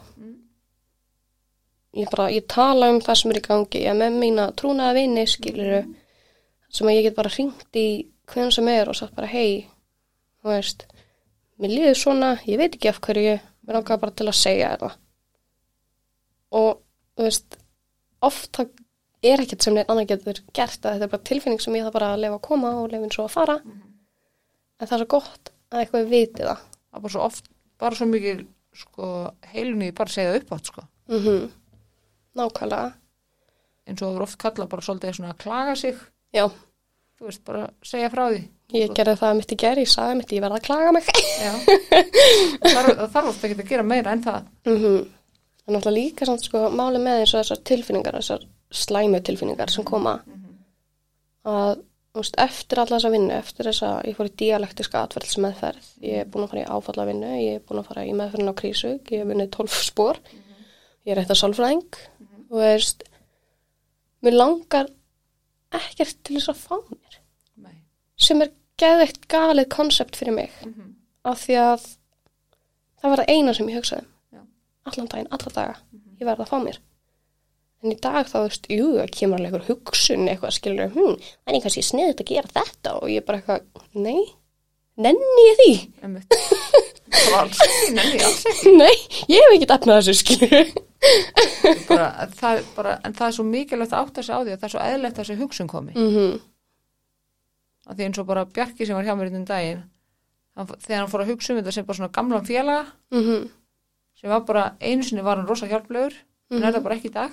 ég 1.98 2.12
bara, 2.12 2.30
ég 2.34 2.46
tala 2.50 2.92
um 2.94 3.00
það 3.04 3.20
sem 3.22 3.32
er 3.34 3.40
í 3.40 3.46
gangi 3.48 3.82
ég 3.82 3.90
er 3.92 3.98
með 3.98 4.20
mína 4.22 4.52
trúnaða 4.58 4.98
vini, 5.00 5.26
skilur 5.30 5.74
sem 6.70 6.90
að 6.90 6.98
ég 6.98 7.08
get 7.08 7.18
bara 7.18 7.34
hringt 7.34 7.80
í 7.80 7.88
hvernig 8.28 8.56
sem 8.56 8.70
er 8.72 8.92
og 8.92 8.98
sagt 9.00 9.16
bara, 9.18 9.30
hei 9.32 9.68
þú 10.42 10.52
veist, 10.52 10.88
mér 11.62 11.74
líður 11.74 12.00
svona 12.00 12.32
ég 12.48 12.60
veit 12.62 12.76
ekki 12.76 12.92
af 12.92 13.00
hverju, 13.04 13.38
mér 13.68 13.80
langar 13.80 14.02
bara 14.02 14.16
til 14.16 14.28
að 14.30 14.40
segja 14.40 14.74
þetta. 14.76 14.92
Og 16.58 16.70
þú 17.18 17.28
veist, 17.28 17.58
oft 18.28 18.52
það 18.56 18.74
er 19.28 19.44
ekkert 19.44 19.66
sem 19.66 19.76
neitt 19.76 19.92
annar 19.92 20.08
getur 20.08 20.42
gert 20.56 20.86
að 20.86 20.98
þetta 20.98 21.08
er 21.08 21.14
bara 21.16 21.28
tilfinning 21.32 21.64
sem 21.64 21.76
ég 21.76 21.88
það 21.88 21.96
bara 21.98 22.12
að 22.14 22.24
lefa 22.24 22.40
að 22.40 22.48
koma 22.48 22.74
og 22.82 22.92
lefin 22.94 23.14
svo 23.14 23.26
að 23.26 23.36
fara. 23.36 23.58
En 24.78 24.86
það 24.86 24.98
er 24.98 25.04
svo 25.04 25.12
gott 25.18 25.54
að 25.72 25.82
eitthvað 25.82 26.12
viti 26.12 26.44
það. 26.46 26.66
Það 26.68 27.00
er 27.00 27.06
bara 27.08 27.16
svo 27.16 27.24
oft, 27.26 27.50
bara 27.82 28.00
svo 28.00 28.10
mikið, 28.12 28.44
sko, 28.78 29.14
heilunni 29.54 29.94
bara 29.98 30.14
segja 30.14 30.38
upp 30.38 30.54
átt, 30.58 30.72
sko. 30.74 30.86
mm 31.12 31.48
nákvæmlega. 32.38 32.94
Eins 33.88 34.02
og 34.02 34.08
það 34.08 34.16
er 34.18 34.26
oft 34.26 34.40
kallað 34.42 34.72
bara 34.74 34.86
svolítið 34.86 35.18
svona 35.18 35.34
að 35.34 35.42
klaga 35.44 35.76
sig, 35.80 36.00
já, 36.36 36.46
þú 37.18 37.28
veist, 37.30 37.44
bara 37.48 37.68
segja 37.88 38.10
frá 38.14 38.24
því. 38.28 38.42
ég 38.76 38.96
gerði 38.96 39.16
það 39.22 39.38
mitt 39.40 39.54
í 39.54 39.60
geri, 39.64 39.86
ég 39.86 39.92
sagði 39.92 40.18
mitt, 40.20 40.34
ég 40.36 40.44
verði 40.44 40.60
að 40.60 40.66
klaga 40.68 40.94
mig. 40.96 41.12
Já. 41.40 41.54
það 42.62 42.74
þarf, 42.74 42.90
það 42.92 43.14
þarf 43.16 43.30
oft 43.32 43.48
ekki 43.48 43.60
að 43.62 43.72
gera 43.72 43.88
meira 43.88 44.16
en 44.16 44.24
það. 44.26 44.50
mm 44.68 44.78
-hmm. 44.78 45.06
en 45.68 45.74
náttúrulega 45.76 45.98
líka 46.00 46.26
samt 46.26 46.44
sko 46.44 46.70
máli 46.70 47.00
með 47.00 47.22
eins 47.22 47.34
og 47.34 47.44
þessar 47.44 47.64
tilfinningar 47.64 48.20
þessar 48.20 48.48
slæmu 48.72 49.22
tilfinningar 49.24 49.72
sem 49.72 49.84
koma. 49.88 50.20
Að 51.48 51.78
þú 52.18 52.24
veist, 52.24 52.38
eftir 52.42 52.82
alla 52.82 52.98
þessa 52.98 53.12
vinnu, 53.14 53.34
eftir 53.36 53.68
þessa 53.70 53.90
ég 54.08 54.18
fór 54.18 54.30
í 54.30 54.36
dialektiska 54.42 55.04
atverðsmeðferð 55.06 55.90
ég 56.02 56.24
er 56.24 56.30
búin 56.32 56.48
að 56.48 56.54
fara 56.54 56.64
í 56.64 56.70
áfalla 56.76 57.06
vinnu, 57.08 57.34
ég 57.44 57.60
er 57.60 57.66
búin 57.68 57.82
að 57.82 57.90
fara 57.92 58.06
í 58.08 58.14
meðferðin 58.18 58.52
á 58.52 58.60
krísu, 58.62 58.94
ég 58.98 59.22
hef 59.22 59.30
vunnið 59.30 59.52
12 59.54 59.84
spór 59.86 60.20
ég 61.06 61.14
er 61.14 61.22
eitt 61.22 61.34
af 61.34 61.40
sálfræðing 61.40 62.00
og 62.50 62.58
veist 62.62 63.04
mér 64.24 64.38
langar 64.38 64.88
ekkert 65.78 66.16
til 66.24 66.38
þess 66.40 66.50
að 66.54 66.62
fá 66.64 66.76
mér 66.92 67.18
Nei. 67.64 67.76
sem 68.18 68.42
er 68.42 68.52
geðveikt 68.80 69.28
galið 69.32 69.70
konsept 69.74 70.16
fyrir 70.20 70.34
mig 70.38 70.52
Mhm. 70.66 70.94
af 71.26 71.42
því 71.46 71.56
að 71.62 71.88
það 73.02 73.10
var 73.14 73.18
það 73.24 73.30
eina 73.36 73.54
sem 73.54 73.68
ég 73.70 73.76
hugsaði 73.80 74.02
um. 74.06 74.12
Já. 74.34 74.42
allan 74.86 75.08
daginn, 75.08 75.28
alla 75.32 75.52
daga 75.54 75.76
ég 76.20 76.26
verði 76.26 76.46
að 76.46 76.50
fá 76.54 76.58
mér 76.64 76.78
en 77.84 77.92
í 77.92 78.00
dag 78.02 78.26
þá 78.26 78.38
veist, 78.48 78.68
jú, 78.74 78.88
það 78.98 79.12
kemur 79.12 79.38
alveg 79.38 79.54
einhver 79.54 79.68
hugsun 79.68 80.28
eitthvað 80.28 80.56
skilur, 80.56 80.90
hm, 80.96 81.18
það 81.46 81.54
er 81.56 81.62
kannski 81.62 81.84
sniðið 81.86 82.22
að 82.24 82.30
gera 82.32 82.48
þetta 82.56 82.94
og 83.02 83.10
ég 83.10 83.26
bara 83.26 83.38
eitthvað, 83.38 83.62
nei 83.94 84.34
nenni 84.98 85.44
ég 85.52 85.58
því? 85.62 85.74
nei, 88.82 88.96
ég 89.32 89.40
hef 89.44 89.56
ekki 89.56 89.68
efnað 89.76 90.00
þessu 90.02 90.16
skilur 90.22 90.68
Bara, 91.88 92.08
það, 92.40 92.62
bara, 92.76 92.94
en 93.06 93.14
það 93.14 93.28
er 93.28 93.36
svo 93.38 93.44
mikilvægt 93.48 93.94
að 93.94 94.02
átta 94.08 94.24
sig 94.26 94.34
á 94.36 94.40
því 94.42 94.54
að 94.56 94.60
það 94.62 94.68
er 94.68 94.74
svo 94.74 94.86
eðlegt 94.88 95.18
að 95.20 95.24
þessi 95.24 95.38
hugsun 95.42 95.68
komi. 95.72 95.94
mm 95.96 96.10
-hmm. 96.16 96.40
Af 97.88 97.96
því 97.96 98.04
eins 98.08 98.18
og 98.20 98.26
bara 98.28 98.46
Bjarki 98.46 98.86
sem 98.86 98.96
var 98.98 99.06
hjá 99.06 99.16
mér 99.16 99.30
í 99.30 99.34
þinn 99.36 99.46
daginn, 99.48 99.84
hann, 100.58 100.68
þegar 100.68 100.98
hann 101.04 101.12
fór 101.12 101.22
að 101.24 101.30
hugsa 101.32 101.54
um 101.54 101.60
þetta 101.62 101.72
sem 101.72 101.86
bara 101.86 101.98
svona 101.98 102.12
gamlan 102.18 102.46
félaga, 102.46 102.86
Mm 103.12 103.50
sem 104.18 104.30
var 104.30 104.42
bara, 104.46 104.74
einu 104.82 105.04
sinni 105.04 105.22
var 105.22 105.38
hann 105.38 105.48
rosa 105.48 105.68
hjálplegur, 105.68 106.14
en 106.52 106.58
Mhm. 106.58 106.64
er 106.64 106.74
það 106.74 106.84
bara 106.84 106.96
ekki 106.96 107.10
í 107.10 107.14
dag, 107.14 107.32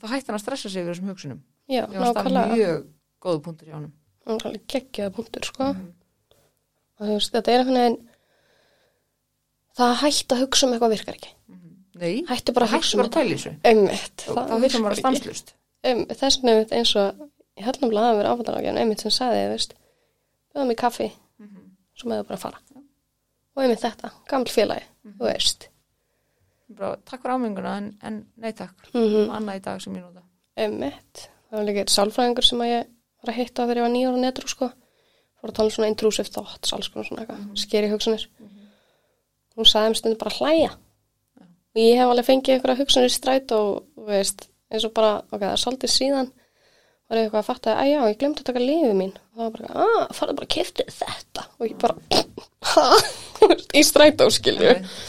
þá 0.00 0.06
hætti 0.08 0.26
hann 0.30 0.38
að 0.38 0.42
stressa 0.42 0.68
sig 0.70 0.82
yfir 0.84 0.94
þessum 0.94 1.08
hugsunum. 1.10 1.40
já, 1.68 1.86
nákvæmlega 1.86 2.54
mjög 2.54 2.84
góðu 3.20 3.40
punktur 3.42 3.66
hjá 3.68 3.74
honum. 3.74 3.92
það 4.26 4.36
er 4.36 4.46
alveg 4.46 4.66
geggjaða 4.68 5.10
punktur 5.10 5.44
sko 5.44 5.64
Mhm. 5.64 5.92
og 7.00 7.06
þú 7.06 7.12
veist, 7.14 7.32
þetta 7.32 7.48
er 7.52 7.58
einhvern 7.58 7.74
veginn 7.74 8.08
það 9.78 9.88
að 9.92 10.00
hætta 10.02 10.36
að 10.36 10.42
hugsa 10.44 10.66
um 10.66 10.74
eitthvað 10.76 10.94
virkar 10.96 11.18
ekki. 11.18 11.32
Nei, 12.02 12.14
hættu 12.28 12.54
bara 12.56 12.66
að 12.66 12.72
hætti 12.74 12.82
hugsa 12.82 12.96
um 12.96 13.02
bara 13.02 13.10
að 13.10 13.16
pæla 13.18 13.30
í 13.32 13.36
þessu. 13.36 13.52
einmitt, 13.70 14.24
Þá 14.26 14.40
þá 14.48 14.54
hugsa 14.64 14.80
maður 14.82 15.00
stanslust. 15.02 15.52
um, 15.90 16.00
þess 16.08 16.38
einmitt 16.42 16.72
eins 16.78 16.94
og 16.96 17.20
ég 17.60 17.66
held 17.66 17.78
náttúrulega 17.82 18.12
að 18.12 18.18
vera 18.22 18.32
áfættanagjan 18.36 18.80
einmitt 18.82 19.04
sem 19.04 19.12
sagði, 19.14 19.42
veist 19.52 19.74
bjöðum 20.52 20.72
í 20.72 20.78
kaffi, 20.82 21.08
svo 21.98 22.08
með 22.10 22.22
það 22.22 22.26
bara 22.30 22.38
að 22.38 22.42
fara. 22.46 22.62
Og 23.52 23.62
einmitt 23.66 23.82
þetta, 23.84 24.10
gaml 24.32 24.48
félagi 24.48 24.86
þú 25.18 25.28
veist. 25.28 25.68
Bara, 26.72 26.96
takk 27.04 27.20
fyrir 27.22 27.34
ámynguna, 27.36 27.72
en, 27.82 27.88
en 28.08 28.18
nei 28.40 28.52
takk. 28.56 28.86
mm 28.96 29.28
Annað 29.36 29.58
í 29.58 29.64
dag 29.66 29.80
sem 29.84 29.96
ég 29.98 30.04
nota. 30.06 30.22
einmitt, 30.56 31.26
það 31.50 31.58
var 31.58 31.66
líka 31.68 31.82
eitt 31.84 31.92
sálfræðingur 31.92 32.46
sem 32.48 32.62
ég 32.64 32.86
var 33.22 33.32
að 33.34 33.38
hitta 33.42 33.66
þegar 33.66 33.80
ég 33.82 33.86
var 33.86 33.92
nýjára 33.92 34.22
netru 34.24 34.48
sko, 34.48 34.70
fór 35.40 35.52
að 35.52 35.56
tala 35.58 35.68
um 35.68 35.74
svona 35.76 35.90
intrusive 35.92 36.32
thoughts, 36.32 36.72
alls 36.72 36.88
konar 36.88 37.06
svona 37.10 37.22
eitthvað, 37.26 37.44
skeri 37.60 37.90
hugsanir 37.92 38.24
hún 39.56 39.68
sagði 39.68 39.92
um 39.92 39.98
stundum 39.98 40.20
bara 40.22 40.36
hlæja. 40.38 40.70
Og 41.72 41.80
ég 41.80 41.98
hef 41.98 42.12
alveg 42.12 42.28
fengið 42.28 42.54
einhverja 42.56 42.80
hugsanir 42.82 43.10
í 43.10 43.14
stræt 43.14 43.52
og 43.56 44.06
veist, 44.08 44.46
eins 44.72 44.84
og 44.88 44.92
bara 44.96 45.18
ok, 45.30 45.40
það 45.40 45.50
er 45.52 45.62
svolítið 45.62 45.92
síðan 45.94 46.30
var 47.12 47.18
ég 47.20 47.26
eitthvað 47.26 47.42
að 47.42 47.48
fatta 47.50 47.72
að 47.76 47.88
já, 47.90 47.98
ég 48.08 48.18
glemdi 48.20 48.40
að 48.40 48.46
taka 48.48 48.62
lífið 48.62 48.94
mín. 48.96 49.10
Og 49.32 49.40
það 49.40 49.42
var 49.44 49.56
bara, 49.56 49.72
að, 49.84 50.14
farðu 50.16 50.36
bara 50.38 50.46
að 50.48 50.52
kefti 50.54 50.86
þetta. 50.96 51.42
Og 51.58 51.66
ég 51.68 51.74
bara, 51.82 52.22
ha? 52.72 52.86
Í 53.76 53.82
strætó 53.84 54.28
skilju 54.32 54.70
Einmitt. 54.70 55.02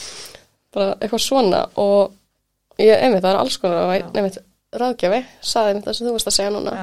bara 0.76 0.90
eitthvað 0.98 1.24
svona. 1.24 1.62
Og 1.80 2.82
ég, 2.82 2.92
einmitt, 2.98 3.24
það 3.24 3.30
er 3.32 3.40
alls 3.40 3.60
konar 3.62 3.94
Já. 3.94 4.08
einmitt, 4.10 4.40
ráðgjafi, 4.84 5.22
saði 5.54 5.72
einmitt 5.72 5.88
það 5.88 5.98
sem 6.00 6.10
þú 6.10 6.16
veist 6.18 6.32
að 6.32 6.38
segja 6.40 6.54
núna. 6.58 6.76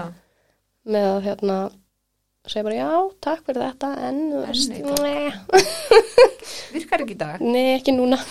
Með 0.91 1.09
að 1.11 1.21
hérna 1.29 1.59
segja 2.49 2.65
bara 2.65 2.75
já, 2.79 2.91
takk 3.21 3.45
fyrir 3.47 3.63
þetta 3.67 3.89
en 4.09 4.17
nei, 4.31 5.33
virkar 6.75 7.03
ekki 7.05 7.15
í 7.15 7.19
dag. 7.21 7.41
nei, 7.45 7.75
ekki 7.77 7.93
núna 7.95 8.17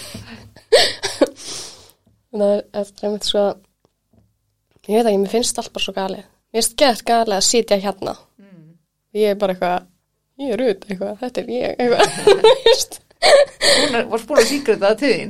það 2.34 2.46
er 2.50 2.64
eftir 2.82 3.08
einmitt 3.10 3.28
svo 3.28 3.44
ég 4.90 4.96
veit 4.98 5.06
ekki, 5.12 5.20
mér 5.22 5.32
finnst 5.34 5.60
allt 5.62 5.72
bara 5.76 5.86
svo 5.86 5.94
galið 5.98 6.24
mér 6.26 6.58
finnst 6.60 6.76
gett 6.82 7.04
galið 7.10 7.38
að 7.40 7.48
sitja 7.52 7.78
hérna 7.84 8.16
Mm. 8.40 8.70
ég 9.14 9.34
er 9.34 9.36
bara 9.42 9.54
eitthvað, 9.54 9.84
ég 10.40 10.54
er 10.56 10.62
út 10.64 10.86
eitthvað, 10.90 11.18
þetta 11.20 11.42
er 11.42 11.48
ég 11.54 11.68
eitthvað, 11.80 12.08
veist 12.66 12.94
Búin 13.20 13.98
að- 14.00 14.08
Varst 14.14 14.28
búin 14.30 14.40
að 14.40 14.48
síkrita 14.50 14.86
það 14.86 14.98
til 15.02 15.12
þín? 15.12 15.30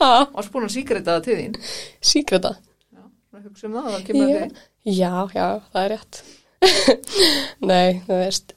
ha, 0.00 0.08
Varst 0.34 0.50
búin 0.52 0.66
að 0.66 0.72
síkrita 0.74 1.14
það 1.14 1.22
til 1.28 1.36
þín? 1.38 1.54
síkreta 2.12 2.50
Já, 2.90 3.02
hugsa 3.44 3.66
um 3.70 3.76
það, 3.78 3.88
það 3.94 4.04
kemur 4.08 4.26
að 4.26 4.32
þig. 4.34 4.50
já, 4.98 5.12
já, 5.38 5.46
það 5.72 5.82
er 5.84 5.90
rétt 5.94 6.14
nei, 7.70 8.00
þú 8.06 8.20
veist 8.20 8.54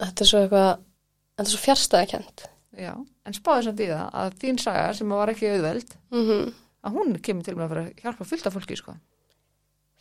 þetta 0.00 0.24
er 0.24 0.30
svo 0.30 0.42
eitthvað 0.44 0.70
þetta 0.78 1.46
er 1.46 1.52
svo 1.52 1.62
fjárstæðakent 1.66 2.46
Já, 2.80 2.94
en 2.96 3.34
spáði 3.36 3.66
samt 3.66 3.80
í 3.82 3.88
það 3.90 4.18
að 4.22 4.36
þín 4.40 4.58
saga 4.62 4.90
sem 4.96 5.10
var 5.12 5.32
ekki 5.32 5.54
auðveld, 5.54 5.96
mm 6.14 6.50
að 6.80 6.94
hún 6.96 7.16
kemur 7.20 7.44
til 7.44 7.52
með 7.58 7.72
að 7.74 7.78
að 7.82 7.88
hjálpa 8.00 8.24
fullt 8.24 8.46
af 8.48 8.54
fólki, 8.56 8.76
sko. 8.78 8.94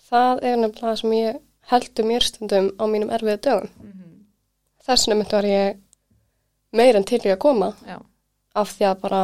það 0.07 0.43
er 0.47 0.53
nefnilega 0.61 0.85
það 0.85 0.99
sem 1.01 1.15
ég 1.17 1.39
heldur 1.73 2.05
mér 2.07 2.23
stundum 2.23 2.69
á 2.79 2.83
mínum 2.87 3.11
erfiðu 3.11 3.41
dögum. 3.49 3.73
Mm 3.83 3.99
þess 4.89 5.05
vegna 5.05 5.19
myndi 5.19 5.35
var 5.37 5.47
ég 5.49 5.79
meir 6.79 6.97
en 6.97 7.05
til 7.05 7.21
í 7.21 7.33
að 7.33 7.41
koma. 7.43 7.73
Já, 7.85 7.99
af 8.57 8.73
því 8.73 8.87
að 8.89 9.01
bara 9.03 9.23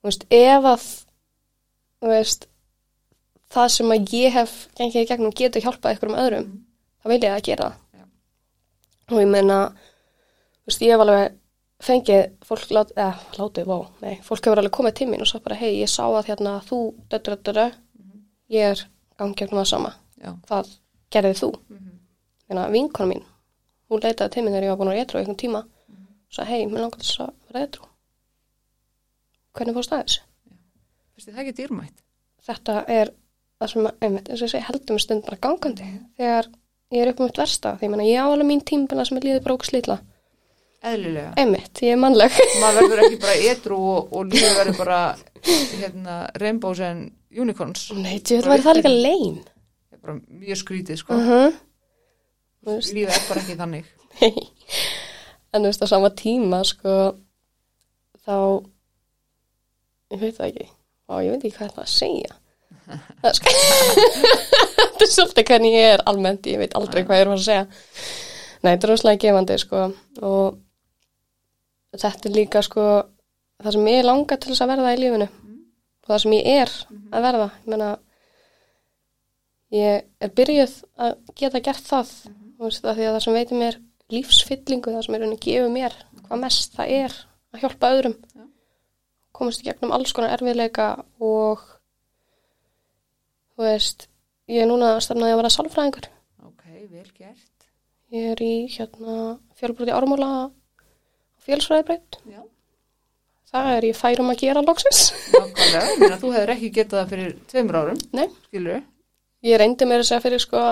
þú 0.00 0.10
veist, 0.10 0.26
ef 0.34 0.68
að 0.70 0.86
þú 2.00 2.10
veist 2.10 2.48
það 3.54 3.70
sem 3.76 3.94
að 3.94 4.14
ég 4.18 4.34
hef 4.34 4.52
gengið 4.78 5.04
í 5.04 5.08
gegnum 5.10 5.34
getur 5.38 5.64
hjálpað 5.64 5.94
einhverjum 5.94 6.20
öðrum 6.24 6.50
þá 7.00 7.08
vil 7.12 7.20
ég 7.20 7.30
að 7.30 7.46
gera 7.48 7.70
það 7.70 8.00
Já. 8.00 8.04
og 9.12 9.22
ég 9.22 9.32
meina 9.32 9.58
þú 9.70 10.70
veist, 10.70 10.84
ég 10.84 10.94
hef 10.94 11.04
alveg 11.04 11.40
fengið 11.84 12.22
fólk 12.46 12.70
lát, 12.72 12.92
eða, 12.96 13.14
látið, 13.38 13.70
vá, 13.70 13.78
nei 14.04 14.14
fólk 14.24 14.46
hefur 14.46 14.62
alveg 14.62 14.76
komið 14.78 14.98
til 15.00 15.10
mín 15.10 15.24
og 15.24 15.30
sagt 15.30 15.44
bara, 15.46 15.58
hei, 15.60 15.74
ég 15.80 15.90
sá 15.90 16.04
að 16.06 16.30
hérna 16.30 16.58
þú, 16.64 16.80
döttur, 17.12 17.36
döttur, 17.36 17.74
ég 18.52 18.74
er 18.74 18.86
gangi 19.20 19.36
gegnum 19.40 19.60
það 19.62 19.70
sama, 19.72 19.96
já. 20.20 20.32
hvað 20.48 20.72
gerðið 21.14 21.42
þú? 21.42 21.50
Mm 21.68 21.94
Þannig 22.44 22.60
að 22.60 22.74
vinkona 22.76 23.08
mín, 23.08 23.22
hún 23.88 24.02
leitaði 24.04 24.32
til 24.34 24.42
mér 24.44 24.52
þegar 24.52 24.64
ég 24.66 24.72
var 24.72 24.80
búin 24.80 24.90
að 24.92 24.98
rétru 24.98 25.20
einhvern 25.20 25.38
tíma 25.40 25.60
og 25.64 26.36
sagði, 26.36 26.50
hei, 26.52 26.66
mér 26.68 26.84
langar 26.84 27.00
þess 27.00 27.22
að 27.24 27.56
rétru. 27.56 27.86
Hvernig 29.56 29.76
fórst 29.78 29.92
það 29.94 30.02
þessu? 30.02 30.24
Það 31.24 31.40
ekki 31.42 31.54
dýrmætt? 31.60 32.02
Þetta 32.44 32.76
er 32.92 33.12
það 33.60 33.72
sem, 33.72 33.88
einmitt, 34.00 34.28
eins 34.28 34.40
og 34.40 34.48
ég 34.48 34.54
segi, 34.54 34.66
heldur 34.68 34.96
mig 34.96 35.04
stund 35.04 35.24
bara 35.26 35.42
gangandi 35.46 35.86
þegar 36.18 36.50
ég 36.94 37.04
er 37.04 37.12
upp 37.12 37.20
um 37.20 37.30
mitt 37.30 37.38
versta. 37.38 37.76
Því 37.80 37.92
meina, 37.92 38.08
ég 38.08 38.20
á 38.22 38.26
alveg 38.26 38.48
mín 38.48 38.64
tímbina 38.66 39.06
sem 39.06 39.18
er 39.18 39.28
líðið 39.28 39.54
okkur 39.54 39.70
slítla 39.70 40.00
eðlilega. 40.84 41.32
Einmitt, 41.40 41.82
ég 41.84 41.94
er 41.94 42.00
mannleg. 42.00 42.36
Maður 42.62 42.88
verður 42.90 43.04
ekki 43.08 43.20
bara 43.22 43.36
etru 43.52 43.78
og, 43.78 44.12
og 44.14 44.28
lífið 44.30 44.58
verður 44.58 44.80
bara 44.82 45.00
hérna, 45.80 46.18
rainbows 46.40 46.82
and 46.84 47.12
unicorns. 47.34 47.88
Nei, 47.96 48.18
þetta 48.20 48.52
væri 48.52 48.66
það 48.66 48.80
líka 48.80 48.94
leim 48.94 49.40
það 49.44 49.96
er 49.96 50.02
bara 50.04 50.18
mjög 50.42 50.60
skrítið 50.60 51.00
sko. 51.00 51.16
Uh 51.16 51.30
-huh. 51.30 51.58
Þú 52.64 52.76
lífið 52.98 53.16
er 53.16 53.26
bara 53.28 53.40
ekki 53.40 53.58
þannig. 53.60 53.90
Nei. 54.20 54.46
En 55.54 55.62
þú 55.62 55.70
veist, 55.70 55.84
á 55.84 55.86
sama 55.86 56.10
tíma, 56.10 56.64
sko, 56.64 56.94
þá, 58.26 58.36
ég 60.10 60.20
veit 60.20 60.36
það 60.36 60.46
ekki, 60.48 60.68
og 61.08 61.22
ég 61.22 61.30
veit 61.30 61.44
ekki 61.44 61.56
hvað 61.58 61.74
það 61.76 61.84
að 61.84 61.92
segja. 61.94 62.32
Er 62.84 63.38
þetta 64.84 65.06
er 65.06 65.10
svolítið 65.10 65.48
hvernig 65.48 65.76
ég 65.76 65.94
er 65.94 66.04
almennt, 66.10 66.46
ég 66.50 66.60
veit 66.60 66.74
aldrei 66.76 67.04
hvað 67.04 67.20
ég 67.20 67.24
er 67.24 67.30
að 67.30 67.38
að 67.38 67.46
segja. 67.46 67.64
Nei, 68.64 68.70
þetta 68.70 68.86
er 68.86 68.92
rosalega 68.92 69.22
gefandi, 69.24 69.56
sko, 69.60 69.84
og 70.24 70.58
þetta 72.00 72.28
er 72.28 72.34
líka, 72.34 72.62
sko, 72.64 72.84
það 73.64 73.76
sem 73.76 73.90
ég 73.92 74.06
langar 74.06 74.40
til 74.40 74.52
þess 74.52 74.64
að 74.64 74.72
verða 74.74 74.94
í 74.94 75.00
lífinu. 75.00 75.28
Og 76.04 76.12
það 76.12 76.22
sem 76.24 76.36
ég 76.36 76.50
er 76.62 76.74
að 76.92 77.26
verða. 77.28 77.48
Ég 77.56 77.72
meina, 77.72 77.90
ég 79.74 80.08
er 80.20 80.34
byrjuð 80.40 80.78
að 81.06 81.14
geta 81.40 81.64
gert 81.64 81.88
það, 81.88 82.14
því 82.60 82.88
að 82.92 83.04
það 83.04 83.22
sem 83.26 83.38
veitir 83.38 83.60
mér 83.60 83.80
lífsfyllingu, 84.12 84.92
það 84.92 85.06
sem 85.06 85.16
er 85.16 85.24
henni 85.24 85.40
gefið 85.40 85.72
mér 85.72 85.96
hvað 86.24 86.42
mest 86.44 86.76
það 86.76 86.96
er 86.98 87.16
að 87.54 87.64
hjálpa 87.64 87.92
öðrum. 87.94 88.18
Komast 89.34 89.64
í 89.64 89.66
gegnum 89.66 89.94
alls 89.94 90.12
konar 90.14 90.34
erfiðleika 90.36 90.88
og 91.24 91.64
þú 93.54 93.66
veist 93.68 94.08
ég 94.50 94.62
er 94.64 94.68
núna 94.70 94.94
stefnaði 95.02 95.34
að 95.34 95.40
vera 95.42 95.52
sálfræðingur. 95.54 96.08
Ok, 96.44 96.64
vel 96.90 97.06
gert. 97.16 97.68
Ég 98.14 98.32
er 98.34 98.42
í 98.44 98.54
hérna 98.74 99.18
fjölbröði 99.58 99.94
ármóla 99.96 100.30
fjölsfræðibraut 101.44 102.18
já, 102.30 102.40
það 103.52 103.70
er 103.74 103.86
ég 103.90 103.98
færum 103.98 104.32
að 104.32 104.40
gera 104.44 104.62
loksins. 104.64 105.06
Nákvæmlega, 105.34 105.86
ég 105.90 106.02
meina 106.02 106.18
þú 106.22 106.32
hefur 106.34 106.52
ekki 106.54 106.70
getað 106.78 107.00
það 107.00 107.14
fyrir 107.14 107.34
tveimur 107.52 107.80
árum, 107.80 108.02
Nei. 108.16 108.26
skilur 108.48 108.82
ég 109.44 109.60
reyndi 109.60 109.88
mér 109.88 110.00
að 110.00 110.08
segja 110.08 110.24
fyrir 110.24 110.40
sko 110.40 110.62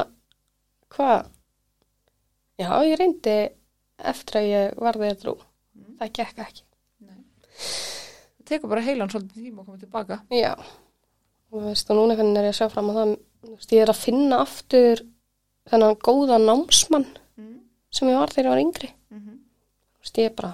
hvað? 0.95 1.27
Já, 2.61 2.71
ég 2.87 2.99
reyndi 3.01 3.37
eftir 4.13 4.39
að 4.41 4.49
ég 4.49 4.79
varði 4.81 5.11
trú. 5.21 5.35
Mm. 5.77 5.97
það 6.01 6.13
gekk 6.19 6.43
ekki. 6.47 6.65
Það 7.53 8.47
tekur 8.49 8.73
bara 8.73 8.85
heilan 8.85 9.11
svolítið 9.13 9.45
tíma 9.47 9.63
að 9.63 9.69
koma 9.69 9.81
tilbaka. 9.81 10.19
Já, 10.33 10.53
og 11.53 11.67
veist, 11.69 11.91
og 11.91 11.99
núna 11.99 12.17
hvernig 12.17 12.41
er 12.41 12.49
ég 12.49 12.55
að 12.55 12.59
sjá 12.61 12.69
fram 12.73 12.91
á 12.91 12.93
það, 12.99 13.15
veist, 13.53 13.73
ég 13.77 13.85
er 13.85 13.93
að 13.93 14.03
finna 14.03 14.41
aftur 14.43 15.05
þennan 15.71 15.99
góða 16.03 16.39
námsmann 16.43 17.07
mm. 17.39 17.55
sem 17.93 18.11
ég 18.11 18.21
var 18.21 18.33
þegar 18.33 18.49
ég 18.49 18.55
var 18.55 18.63
yngri. 18.65 18.93
Mm 19.13 19.21
-hmm. 19.21 19.41
Veist, 20.01 20.19
ég 20.19 20.31
er 20.31 20.37
bara 20.39 20.53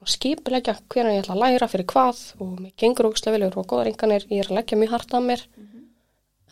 að 0.00 0.12
skipulegja 0.14 0.76
hvernig 0.88 1.18
ég 1.18 1.24
ætla 1.24 1.36
að 1.36 1.42
læra 1.44 1.68
fyrir 1.68 1.86
hvað 1.92 2.20
og 2.40 2.60
mér 2.60 2.72
gengur 2.76 3.10
ógustlega 3.10 3.36
vel, 3.36 3.42
ég 3.44 3.52
er 3.52 3.58
á 3.60 3.70
góðar 3.70 3.90
ynganir, 3.92 4.26
ég 4.30 4.40
er 4.40 4.50
að 4.50 4.58
leggja 4.58 4.78
mjög 4.80 4.94
hart 4.94 5.14
að 5.14 5.26
mér, 5.28 5.42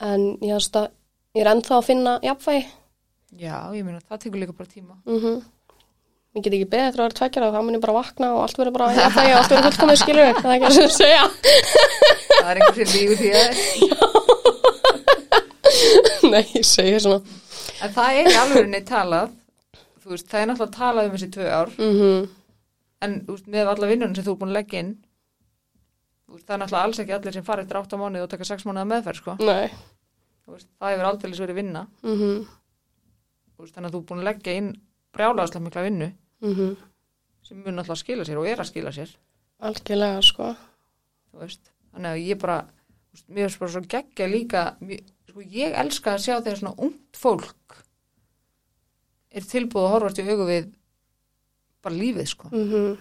en 0.01 0.27
ég, 0.45 0.67
að, 0.77 0.91
ég 1.35 1.43
er 1.43 1.53
ennþá 1.53 1.79
að 1.79 1.87
finna 1.89 2.19
jafnvægi. 2.23 2.67
já, 3.33 3.57
ég 3.75 3.85
meina 3.85 4.01
það 4.01 4.21
tekur 4.25 4.41
líka 4.41 4.53
bara 4.53 4.69
tíma 4.69 4.95
Mm 5.07 5.43
Ég 6.37 6.43
get 6.45 6.53
ekki 6.59 6.69
beðið 6.69 6.89
eftir 6.91 7.01
að 7.01 7.07
vera 7.07 7.19
tveggjara 7.19 7.47
og 7.49 7.55
þá 7.57 7.61
mun 7.65 7.77
ég 7.79 7.83
bara 7.83 7.97
vakna 7.97 8.27
og 8.35 8.41
allt 8.45 8.59
verður 8.61 8.75
bara 8.77 8.89
jafnvægi 8.99 9.33
og 9.33 9.39
allt 9.39 9.53
verður 9.55 9.67
fullkomið 9.69 9.99
skilur, 10.03 10.29
það 10.39 10.51
er 10.51 10.57
ekki 10.59 10.67
að 10.69 10.75
segja. 10.99 11.25
það 12.35 12.49
er 12.51 12.57
einhver 12.59 12.75
sem 12.79 12.91
lífið 12.95 13.19
því 13.23 13.31
að 13.39 13.49
Nei, 16.29 16.45
ég 16.53 16.67
segi 16.69 16.99
svona. 17.01 17.21
en 17.85 17.91
það 17.97 18.09
er 18.21 18.27
í 18.29 18.37
alveg 18.43 18.85
talað 18.89 19.29
veist, 20.09 20.29
það 20.29 20.41
er 20.41 20.49
náttúrulega 20.51 20.77
talað 20.79 21.09
um 21.09 21.15
þessi 21.17 21.31
tvö 21.35 21.47
ár. 21.53 21.71
Mm 21.79 22.29
en 22.99 23.13
þú 23.23 23.35
veist, 23.37 23.47
með 23.55 23.69
alla 23.71 23.87
vinnunum 23.87 24.15
sem 24.19 24.25
þú 24.27 24.33
er 24.33 24.39
búin 24.41 24.51
að 24.51 24.57
leggja 24.59 24.81
inn 24.83 24.89
veist, 26.29 26.45
það 26.49 26.55
er 26.55 26.61
náttúrulega 26.65 26.87
alls 26.89 26.99
ekki 27.05 27.15
allir 27.15 27.37
sem 27.37 27.45
fara 27.47 27.63
eftir 27.63 27.79
8 27.79 28.01
mánuði 28.01 28.25
og 28.25 28.31
taka 28.33 28.49
6 28.49 28.65
mánuða 28.67 28.89
meðferð 28.91 29.21
sko. 29.23 29.33
Það 29.39 30.91
hefur 30.93 31.07
aldrei 31.09 31.33
verið 31.39 31.59
vinna. 31.61 31.83
Mm 32.03 32.41
veist, 33.59 33.75
þannig 33.75 33.89
að 33.89 33.95
þú 33.95 34.01
er 34.03 34.09
búin 34.11 34.23
að 34.23 34.29
leggja 34.33 34.57
inn 34.59 34.71
brjálaðslega 35.17 35.65
mikla 35.65 35.83
vinnu 35.83 36.13
-hmm. 36.43 36.77
sem 37.43 37.57
mun 37.59 37.75
náttúrulega 37.77 38.03
skila 38.03 38.25
sér 38.25 38.39
og 38.39 38.47
er 38.47 38.61
að 38.61 38.71
skila 38.71 38.93
sér 38.93 39.17
Algjörlega, 39.59 40.23
sko. 40.23 40.55
þannig 41.93 42.11
að 42.11 42.27
ég 42.29 42.39
bara 42.39 42.69
mér 43.29 43.49
finnst 43.49 43.59
bara 43.59 43.71
svo 43.71 43.81
geggja 43.81 44.27
líka 44.27 44.77
mér, 44.81 45.01
sko, 45.29 45.41
ég 45.41 45.75
elska 45.75 46.15
að 46.15 46.25
sjá 46.25 46.41
þegar 46.41 46.59
svona 46.59 46.75
ungt 46.79 47.17
fólk 47.17 47.85
er 49.31 49.43
tilbúið 49.43 49.85
að 49.85 49.93
horfast 49.93 50.19
í 50.19 50.29
augu 50.29 50.47
við 50.47 50.73
bara 51.83 51.95
lífið 51.95 52.27
sko 52.27 52.49
Mm 52.53 52.71
-hmm. 52.71 52.97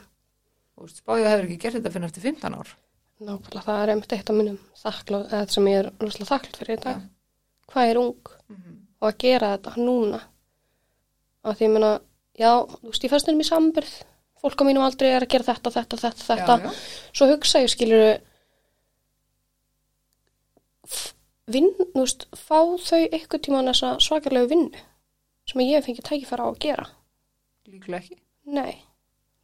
veist, 0.76 0.98
spáðið 1.04 1.30
hefur 1.30 1.46
ekki 1.46 1.58
gert 1.58 1.76
þetta 1.76 1.92
fyrir 1.92 2.06
eftir 2.06 2.22
15 2.22 2.54
ár 2.54 2.78
Nákvæmlega, 3.18 3.64
það 3.66 3.80
er 3.82 3.90
einmitt 3.90 4.14
eitt 4.14 4.30
af 4.30 4.36
mínum 4.38 4.58
þakklátt, 4.78 5.32
eða 5.34 5.46
sem 5.50 5.68
ég 5.72 5.80
er 5.82 5.88
rúslega 6.04 6.30
þakklátt 6.30 6.58
fyrir 6.62 6.82
dag. 6.84 6.98
Já. 7.02 7.08
Hvað 7.72 7.92
er 7.92 7.98
ung 7.98 8.30
mm 8.30 8.56
-hmm. 8.56 8.76
og 9.00 9.08
að 9.08 9.18
gera 9.24 9.48
þetta 9.58 9.72
núna? 9.78 10.20
Að 11.48 11.60
því 11.60 11.68
ég 11.68 11.74
meina, 11.74 11.92
já, 12.36 12.52
þú 12.76 12.92
veist, 12.92 13.06
ég 13.06 13.14
fannst 13.14 13.32
um 13.32 13.44
í 13.44 13.48
sambyrð. 13.48 13.94
Fólk 14.38 14.62
á 14.62 14.68
mínum 14.68 14.86
aldrei 14.86 15.10
er 15.10 15.26
að 15.26 15.32
gera 15.34 15.48
þetta, 15.48 15.72
þetta, 15.74 16.00
þetta, 16.04 16.26
þetta. 16.28 16.58
já, 16.62 16.68
já. 16.68 17.14
Svo 17.18 17.28
hugsa 17.32 17.62
ég, 17.64 17.72
skilur, 17.74 18.04
vinn, 21.52 21.72
þú 21.80 22.04
veist, 22.04 22.28
fá 22.36 22.60
þau 22.60 23.02
eitthvað 23.08 23.44
tíma 23.48 23.64
þessa 23.70 23.96
svakarlegu 24.04 24.52
vinnu 24.52 24.86
sem 25.48 25.64
ég 25.64 25.78
hef 25.78 25.88
fengið 25.88 26.08
tækifæra 26.10 26.48
á 26.48 26.50
að 26.52 26.62
gera. 26.64 26.86
líklega 27.68 28.02
ekki 28.02 28.18
Nei, 28.48 28.78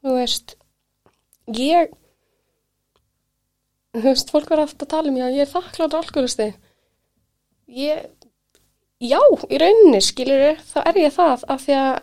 þú 0.03 0.15
veist, 0.17 0.55
ég, 1.59 1.91
þú 3.95 4.03
veist, 4.05 4.31
fólk 4.31 4.51
verður 4.51 4.67
aftur 4.67 4.87
að 4.87 4.93
tala 4.95 5.11
um, 5.11 5.19
já, 5.19 5.25
ég 5.31 5.43
er 5.43 5.51
þakklátt 5.51 5.97
alkoholisti. 5.99 6.49
Ég, 7.67 8.05
já, 9.03 9.19
í 9.49 9.59
rauninni, 9.61 10.01
skilur 10.03 10.59
þá 10.69 10.77
er 10.83 10.99
ég 11.03 11.15
það 11.15 11.45
af 11.53 11.65
því 11.65 11.77
að 11.79 11.93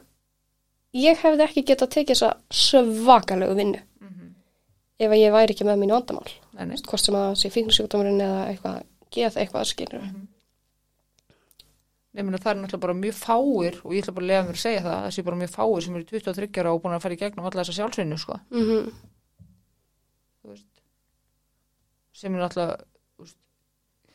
ég 1.01 1.22
hefði 1.22 1.46
ekki 1.46 1.66
getað 1.70 1.92
tekið 1.94 2.16
þessa 2.16 2.30
svakalegu 2.51 3.57
vinnu 3.59 3.80
mm 3.80 4.09
-hmm. 4.09 4.34
ef 4.98 5.11
að 5.11 5.22
ég 5.22 5.32
væri 5.36 5.55
ekki 5.55 5.68
með 5.68 5.80
mínu 5.80 5.96
vandamál. 5.96 6.32
Hvort 6.61 7.05
sem 7.05 7.14
að 7.14 7.26
það 7.28 7.38
sé 7.40 7.51
fíknisjúkdómurinn 7.55 8.20
eða 8.20 8.42
eitthvað, 8.51 8.82
geð 9.11 9.36
eitthvað, 9.36 9.64
skilur. 9.70 10.03
Mhm. 10.03 10.28
Nei, 12.11 12.24
meni, 12.24 12.38
það 12.42 12.51
er 12.51 12.57
náttúrulega 12.59 12.82
bara 12.82 12.94
mjög 12.94 13.14
fáir 13.14 13.76
og 13.84 13.92
ég 13.94 14.03
ætla 14.03 14.14
bara 14.14 14.24
að 14.24 14.30
lega 14.30 14.42
mér 14.42 14.57
að 14.59 14.64
segja 14.64 14.82
það 14.82 14.96
það 15.05 15.12
sé 15.14 15.22
bara 15.22 15.36
mjög 15.36 15.51
fáir 15.55 15.82
sem 15.84 15.94
eru 15.94 16.05
23 16.05 16.59
ára 16.59 16.72
og 16.74 16.82
búin 16.82 16.94
að 16.96 17.03
fara 17.05 17.14
í 17.14 17.20
gegnum 17.20 17.46
alla 17.46 17.62
þessa 17.62 17.76
sjálfsvinnu 17.76 18.18
sko. 18.18 18.38
Mm 18.51 18.64
-hmm. 18.66 18.92
sem 22.12 22.34
er 22.34 22.40
náttúrulega 22.40 22.89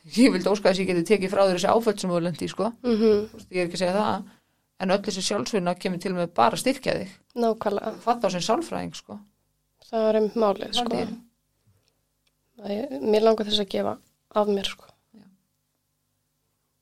ég 0.05 0.31
vildi 0.31 0.49
óska 0.49 0.69
þess 0.69 0.79
að 0.79 0.83
ég 0.83 0.87
geti 0.91 1.03
tekið 1.13 1.31
frá 1.33 1.41
þér 1.47 1.55
þessi 1.57 1.71
áföll 1.73 1.99
sem 1.99 2.09
þú 2.11 2.19
lendi 2.21 2.47
sko. 2.47 2.71
Mm 2.83 2.95
-hmm. 2.95 3.45
Ég 3.51 3.61
er 3.61 3.65
ekki 3.67 3.73
að 3.77 3.83
segja 3.83 3.93
það 3.93 4.23
en 4.79 4.91
öll 4.91 5.01
þessi 5.01 5.21
sjálfsvinna 5.21 5.75
kemur 5.79 5.99
til 5.99 6.13
með 6.13 6.33
bara 6.33 6.55
að 6.55 6.59
styrkja 6.59 6.93
þig 6.99 7.09
Nákvæmlega, 7.35 7.93
fatt 7.99 8.23
á 8.25 8.29
sem 8.29 8.41
sálfræðing 8.41 8.95
sko. 8.95 9.19
það 9.91 10.09
er 10.09 10.15
einmitt 10.15 10.35
málið, 10.35 10.73
sko. 10.73 10.93
Er. 10.95 11.07
Er- 12.65 12.99
Mér 13.01 13.21
langar 13.23 13.45
þess 13.45 13.59
að 13.59 13.67
gefa 13.69 13.97
af 14.35 14.47
mér, 14.47 14.63
sko. 14.65 14.85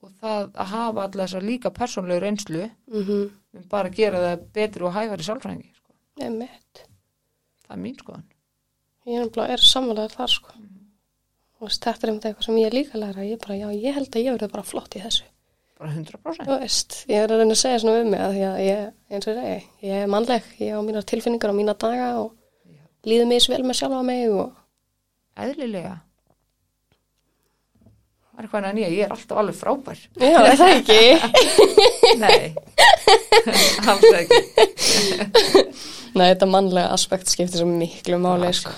og 0.03 0.11
það 0.21 0.51
að 0.53 0.65
hafa 0.67 1.03
alla 1.03 1.23
þessa 1.25 1.41
líka 1.41 1.69
persónlegu 1.69 2.19
reynslu 2.19 2.69
Mm 2.87 3.03
-hmm. 3.03 3.29
mun 3.53 3.63
bara 3.69 3.89
að 3.89 3.95
gera 3.95 4.17
það 4.17 4.39
betri 4.53 4.83
og 4.83 4.93
hæfari 4.93 5.23
sálfræðingi 5.23 5.71
sko. 5.75 5.93
Einmitt. 6.21 6.85
það 7.67 7.71
er 7.77 7.77
mín 7.77 7.95
skoðan 7.97 8.23
Ég 9.05 9.37
er, 9.37 9.49
er 9.51 9.57
samvælega 9.57 10.07
þar 10.15 10.27
sko. 10.29 10.49
Og 10.49 10.72
veist, 11.67 11.83
þetta 11.83 12.05
er 12.07 12.11
einmitt 12.11 12.27
eitthvað 12.29 12.47
sem 12.49 12.59
ég 12.61 12.69
er 12.69 12.77
líka 12.77 12.97
að 12.97 13.03
læra. 13.05 13.27
Ég, 13.27 13.39
bara, 13.43 13.59
já, 13.59 13.67
ég 13.73 13.97
held 13.97 14.11
að 14.13 14.25
ég 14.25 14.37
verði 14.37 14.51
bara 14.53 14.67
flott 14.67 14.97
í 14.97 15.03
þessu. 15.03 15.25
bara 15.79 15.91
100% 15.95 16.47
Þú 16.47 16.59
veist, 16.61 16.99
ég 17.09 17.23
er 17.23 17.33
að 17.33 17.43
reyna 17.43 17.55
að 17.57 17.61
segja 17.63 17.81
svona 17.83 18.03
um 18.03 18.13
mig 18.13 18.21
að 18.23 18.37
ég, 18.39 18.87
eins 19.09 19.27
og 19.27 19.37
segi, 19.39 19.59
ég 19.87 20.03
er 20.03 20.11
mannleg, 20.11 20.47
ég 20.61 20.77
á 20.77 20.79
mínar 20.85 21.07
tilfinningar 21.09 21.51
á 21.51 21.59
mína 21.59 21.75
daga 21.75 22.09
og 22.21 22.31
líður 23.07 23.29
mig 23.29 23.47
vel 23.51 23.63
með 23.67 23.79
sjálfa 23.79 24.01
mig 24.07 24.31
og 24.31 24.53
eðlilega 25.43 25.95
það 28.33 28.39
er 28.39 28.45
eitthvað 28.47 28.67
en 28.69 28.79
ég, 28.81 28.93
ég 28.97 29.05
er 29.05 29.13
alltaf 29.13 29.41
alveg 29.41 29.57
frábær 29.57 29.99
já, 30.23 30.37
er 30.39 30.57
það 30.59 30.71
ekki? 30.77 31.01
nei, 32.23 32.43
alls 33.91 34.07
ekki 34.21 34.39
Nei, 36.13 36.27
þetta 36.29 36.45
mannlega 36.45 36.93
aspekt 36.93 37.31
skiptir 37.31 37.63
svo 37.63 37.65
miklu 37.65 38.19
máli 38.21 38.51
sko. 38.53 38.69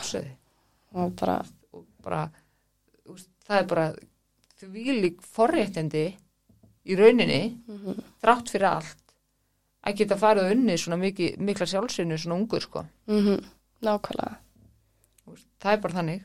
og 0.96 1.16
bara, 1.20 1.42
bara 2.04 2.22
það 3.48 3.62
er 3.62 3.68
bara 3.72 3.88
þvílík 4.62 5.26
forréttindi 5.36 6.06
í 6.86 6.96
rauninni 7.00 7.42
þrátt 8.22 8.54
fyrir 8.54 8.70
allt 8.70 9.02
að 9.86 10.00
geta 10.00 10.18
farið 10.18 10.48
og 10.48 10.56
unni 10.56 10.78
svona 10.82 10.98
mikið, 11.02 11.38
mikla 11.40 11.68
sjálfsinu 11.70 12.18
svona 12.18 12.40
ungur 12.40 12.64
sko 12.66 12.86
mm 13.12 13.44
nákvæmlega, 13.86 14.38
Þú 15.26 15.34
veist, 15.36 15.48
það 15.62 15.74
er 15.76 15.82
bara 15.84 15.98
þannig 16.00 16.24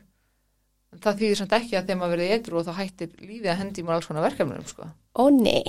það 0.99 1.19
þýðir 1.21 1.39
samt 1.39 1.53
ekki 1.55 1.77
að 1.77 1.85
þegar 1.87 1.99
maður 2.01 2.13
verið 2.17 2.33
edru 2.35 2.59
og 2.59 2.65
þá 2.67 2.71
hættir 2.81 3.11
lífið 3.21 3.51
að 3.51 3.59
hendi 3.61 3.83
mér 3.85 3.95
alls 3.95 4.07
konar 4.09 4.25
verkefnum, 4.25 4.65
sko. 4.67 4.87
Ó 5.15 5.23
nei. 5.31 5.63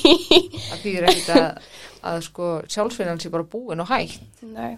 Það 0.70 0.82
þýðir 0.82 1.06
ekkit 1.08 1.30
að, 1.36 1.68
að 2.10 2.18
sko, 2.26 2.48
sjálfsvinnan 2.74 3.22
sé 3.22 3.32
bara 3.32 3.46
búin 3.54 3.80
og 3.80 3.88
hætt. 3.88 4.20
Nei. 4.44 4.76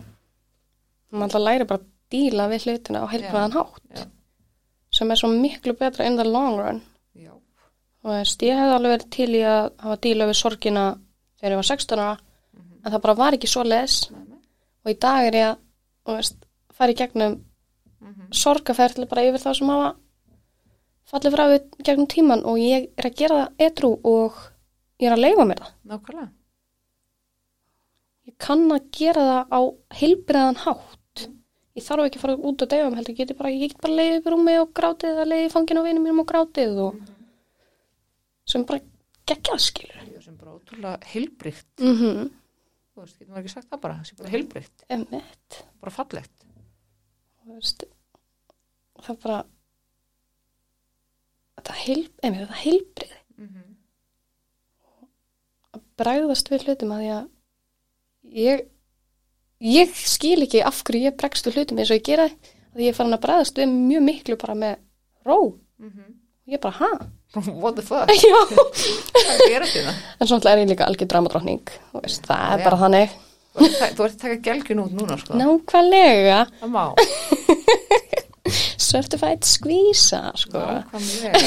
Alltaf 1.12 1.42
læri 1.42 1.66
bara 1.66 1.82
að 1.82 1.88
díla 2.14 2.46
við 2.52 2.68
hlutina 2.68 3.02
á 3.02 3.06
heilbæðan 3.10 3.56
hátt. 3.56 3.82
Já. 3.90 4.06
Sem 4.92 5.10
er 5.10 5.16
svo 5.20 5.28
miklu 5.32 5.72
betra 5.78 6.04
in 6.06 6.16
the 6.18 6.24
long 6.28 6.58
run. 6.60 6.82
Já. 7.16 7.32
Og 8.04 8.10
veist, 8.12 8.42
ég 8.44 8.58
hefði 8.58 8.74
alveg 8.76 8.92
verið 8.96 9.10
til 9.16 9.30
í 9.38 9.42
að 9.46 9.70
hafa 9.84 9.96
díla 10.04 10.26
við 10.28 10.38
sorgina 10.40 10.84
þegar 11.40 11.54
ég 11.54 11.60
var 11.62 11.68
16 11.70 12.02
ára. 12.02 12.18
En 12.84 12.90
það 12.92 13.02
bara 13.06 13.14
var 13.22 13.36
ekki 13.36 13.48
svo 13.48 13.62
les. 13.64 14.10
Nei, 14.10 14.20
nei. 14.26 14.38
Og 14.84 14.90
í 14.92 14.98
dag 14.98 15.26
er 15.28 15.38
ég 15.38 15.56
að, 16.06 16.32
fara 16.74 16.92
í 16.92 16.98
gegnum 16.98 17.40
Mhm. 18.02 18.32
sorgaferðli 18.34 19.06
bara 19.08 19.22
yfir 19.22 19.38
þá 19.38 19.52
sem 19.54 19.68
hafa 19.70 19.90
fallið 21.12 21.34
frá 21.36 21.44
við 21.52 21.84
gegnum 21.86 22.08
tíman 22.10 22.44
og 22.44 22.56
ég 22.58 22.88
er 22.98 23.06
að 23.06 23.14
gera 23.20 23.36
það 23.44 23.66
edru 23.66 23.90
og 24.04 24.32
ég 24.98 25.06
er 25.06 25.14
að 25.14 25.22
leifa 25.22 25.44
mér 25.46 25.60
það. 25.62 25.72
Nákvæmlega. 25.86 26.28
Ég 28.26 28.34
kann 28.38 28.68
að 28.74 28.88
gera 28.98 29.22
það 29.28 29.54
á 29.54 29.60
heilbriðan 30.00 30.58
hátt. 30.64 30.98
Ég 31.72 31.84
þarf 31.86 32.04
ekki 32.04 32.18
að 32.20 32.24
fara 32.26 32.36
út 32.36 32.62
deyfa 32.74 32.90
mig 32.90 32.98
heldur, 33.00 33.14
ég 33.14 33.20
geti 33.22 33.38
bara, 33.38 33.50
ég 33.52 33.72
get 33.72 33.80
bara 33.80 33.96
leiðið 33.96 34.18
upp 34.18 34.26
í 34.26 34.32
rúmi 34.34 34.56
og 34.60 34.72
grátið 34.76 35.14
eða 35.14 35.30
leiðið 35.30 35.54
fangin 35.54 35.80
á 35.80 35.86
vinum 35.86 36.04
mínum 36.04 36.22
og 36.22 36.28
grátið 36.28 36.80
og 36.84 36.98
sem 38.52 38.66
bara 38.68 38.84
geggjað 39.30 39.64
skilur. 39.64 40.02
Það 40.02 40.26
sem 40.26 40.36
bara 40.36 40.54
ótrúlega 40.58 41.10
heilbrygt. 41.14 41.72
Mm 41.80 41.96
-hmm. 41.96 42.30
Þú 42.92 43.00
veist, 43.00 43.18
getur 43.18 43.32
maður 43.32 43.42
ekki 43.42 43.54
sagt 43.54 43.70
það 43.70 43.80
bara. 43.80 43.94
Það 43.94 44.06
sé 44.06 44.16
bara 44.18 44.30
heilbrygt. 44.30 44.84
Bara 45.80 45.96
fallegt. 45.96 46.46
Veist, 47.46 47.84
það 49.00 49.16
bara 49.22 49.44
heil, 51.82 52.02
einmitt, 52.22 52.46
þetta 52.46 52.62
heilbriði 52.62 53.18
Mm 53.42 53.48
-hmm. 53.48 53.76
að 55.72 55.80
bregðast 55.96 56.50
við 56.50 56.64
hlutum 56.66 56.92
að 56.92 57.02
að 57.10 57.28
ég 58.22 58.68
ég 59.62 59.92
skil 59.94 60.42
ekki 60.46 60.62
af 60.66 60.82
hverju 60.84 61.06
ég 61.10 61.16
bregst 61.20 61.46
við 61.46 61.54
hlutum 61.60 61.78
eins 61.78 61.90
og 61.92 61.96
ég 62.00 62.06
gera 62.06 62.26
að 62.28 62.80
ég 62.82 62.88
er 62.92 62.96
farin 62.98 63.14
að 63.16 63.20
bregðast 63.26 63.58
við 63.60 63.68
mjög 63.72 64.02
miklu 64.08 64.36
bara 64.40 64.54
með 64.54 64.76
ró 65.26 65.38
Mm 65.82 65.90
-hmm. 65.90 66.10
og 66.46 66.52
ég 66.54 66.60
bara, 66.60 66.74
ha? 66.78 66.90
What 67.62 67.74
the 67.76 67.82
fuck? 67.82 68.06
Það? 68.06 69.94
en 70.20 70.26
svona 70.28 70.50
er 70.52 70.58
ég 70.58 70.68
líka 70.68 70.84
algjör 70.86 71.06
dramadrottning 71.08 71.62
og 71.92 72.02
veist, 72.02 72.22
það 72.26 72.52
er 72.52 72.58
Já. 72.58 72.64
bara 72.64 72.76
þannig 72.76 73.08
Þú 73.52 73.64
ert 73.66 73.80
að- 73.82 73.94
þú 73.96 74.18
taka 74.18 74.36
gelgin 74.36 74.78
út 74.80 74.92
núna, 74.92 75.16
sko. 75.18 75.34
nákvæmlega 75.34 76.46
Það 76.60 76.70
má. 76.70 76.94
certified 78.92 79.44
squeeza 79.44 80.32
sko. 80.34 80.58
Nákvæmlega. 80.58 81.38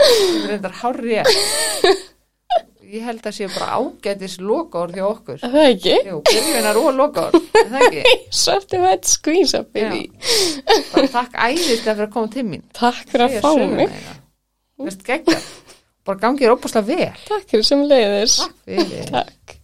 Það 0.00 0.44
er 0.44 0.48
reyndar 0.48 0.72
hárri 0.82 1.20
Ég 2.90 3.04
held 3.06 3.26
að 3.28 3.34
sé 3.36 3.46
bara 3.52 3.76
ágætis 3.78 4.32
lokaord 4.42 4.96
hjá 4.98 5.04
okkur. 5.06 5.36
Er 5.46 5.52
það 5.52 5.66
ekki? 5.68 5.92
Jú, 6.08 6.16
byrjunar 6.26 6.78
og 6.80 6.88
lokaord. 6.98 7.36
Er 7.60 7.68
það 7.70 7.84
ekki? 7.86 8.14
certified 8.44 9.06
squeeza 9.06 9.60
baby 9.62 10.00
Bara 10.90 11.10
takk 11.12 11.36
æðislega 11.38 11.94
fyrir 11.94 12.08
að 12.08 12.12
koma 12.16 12.32
til 12.34 12.46
mín. 12.48 12.64
takk 12.74 13.04
fyrir 13.12 13.26
að 13.28 13.36
Segja 13.36 13.44
fá 13.44 13.76
mig. 13.76 13.94
Þú 14.80 14.88
veist, 14.88 15.04
geggja. 15.06 15.38
Bara 16.08 16.22
gangið 16.24 16.48
er 16.48 16.54
óbúslega 16.56 16.88
vel. 16.88 17.22
takk 17.28 17.46
fyrir 17.52 17.66
sem 17.70 17.86
leiðis 17.86 18.38
Takk 18.40 18.58
fyrir. 18.66 19.10
takk 19.14 19.56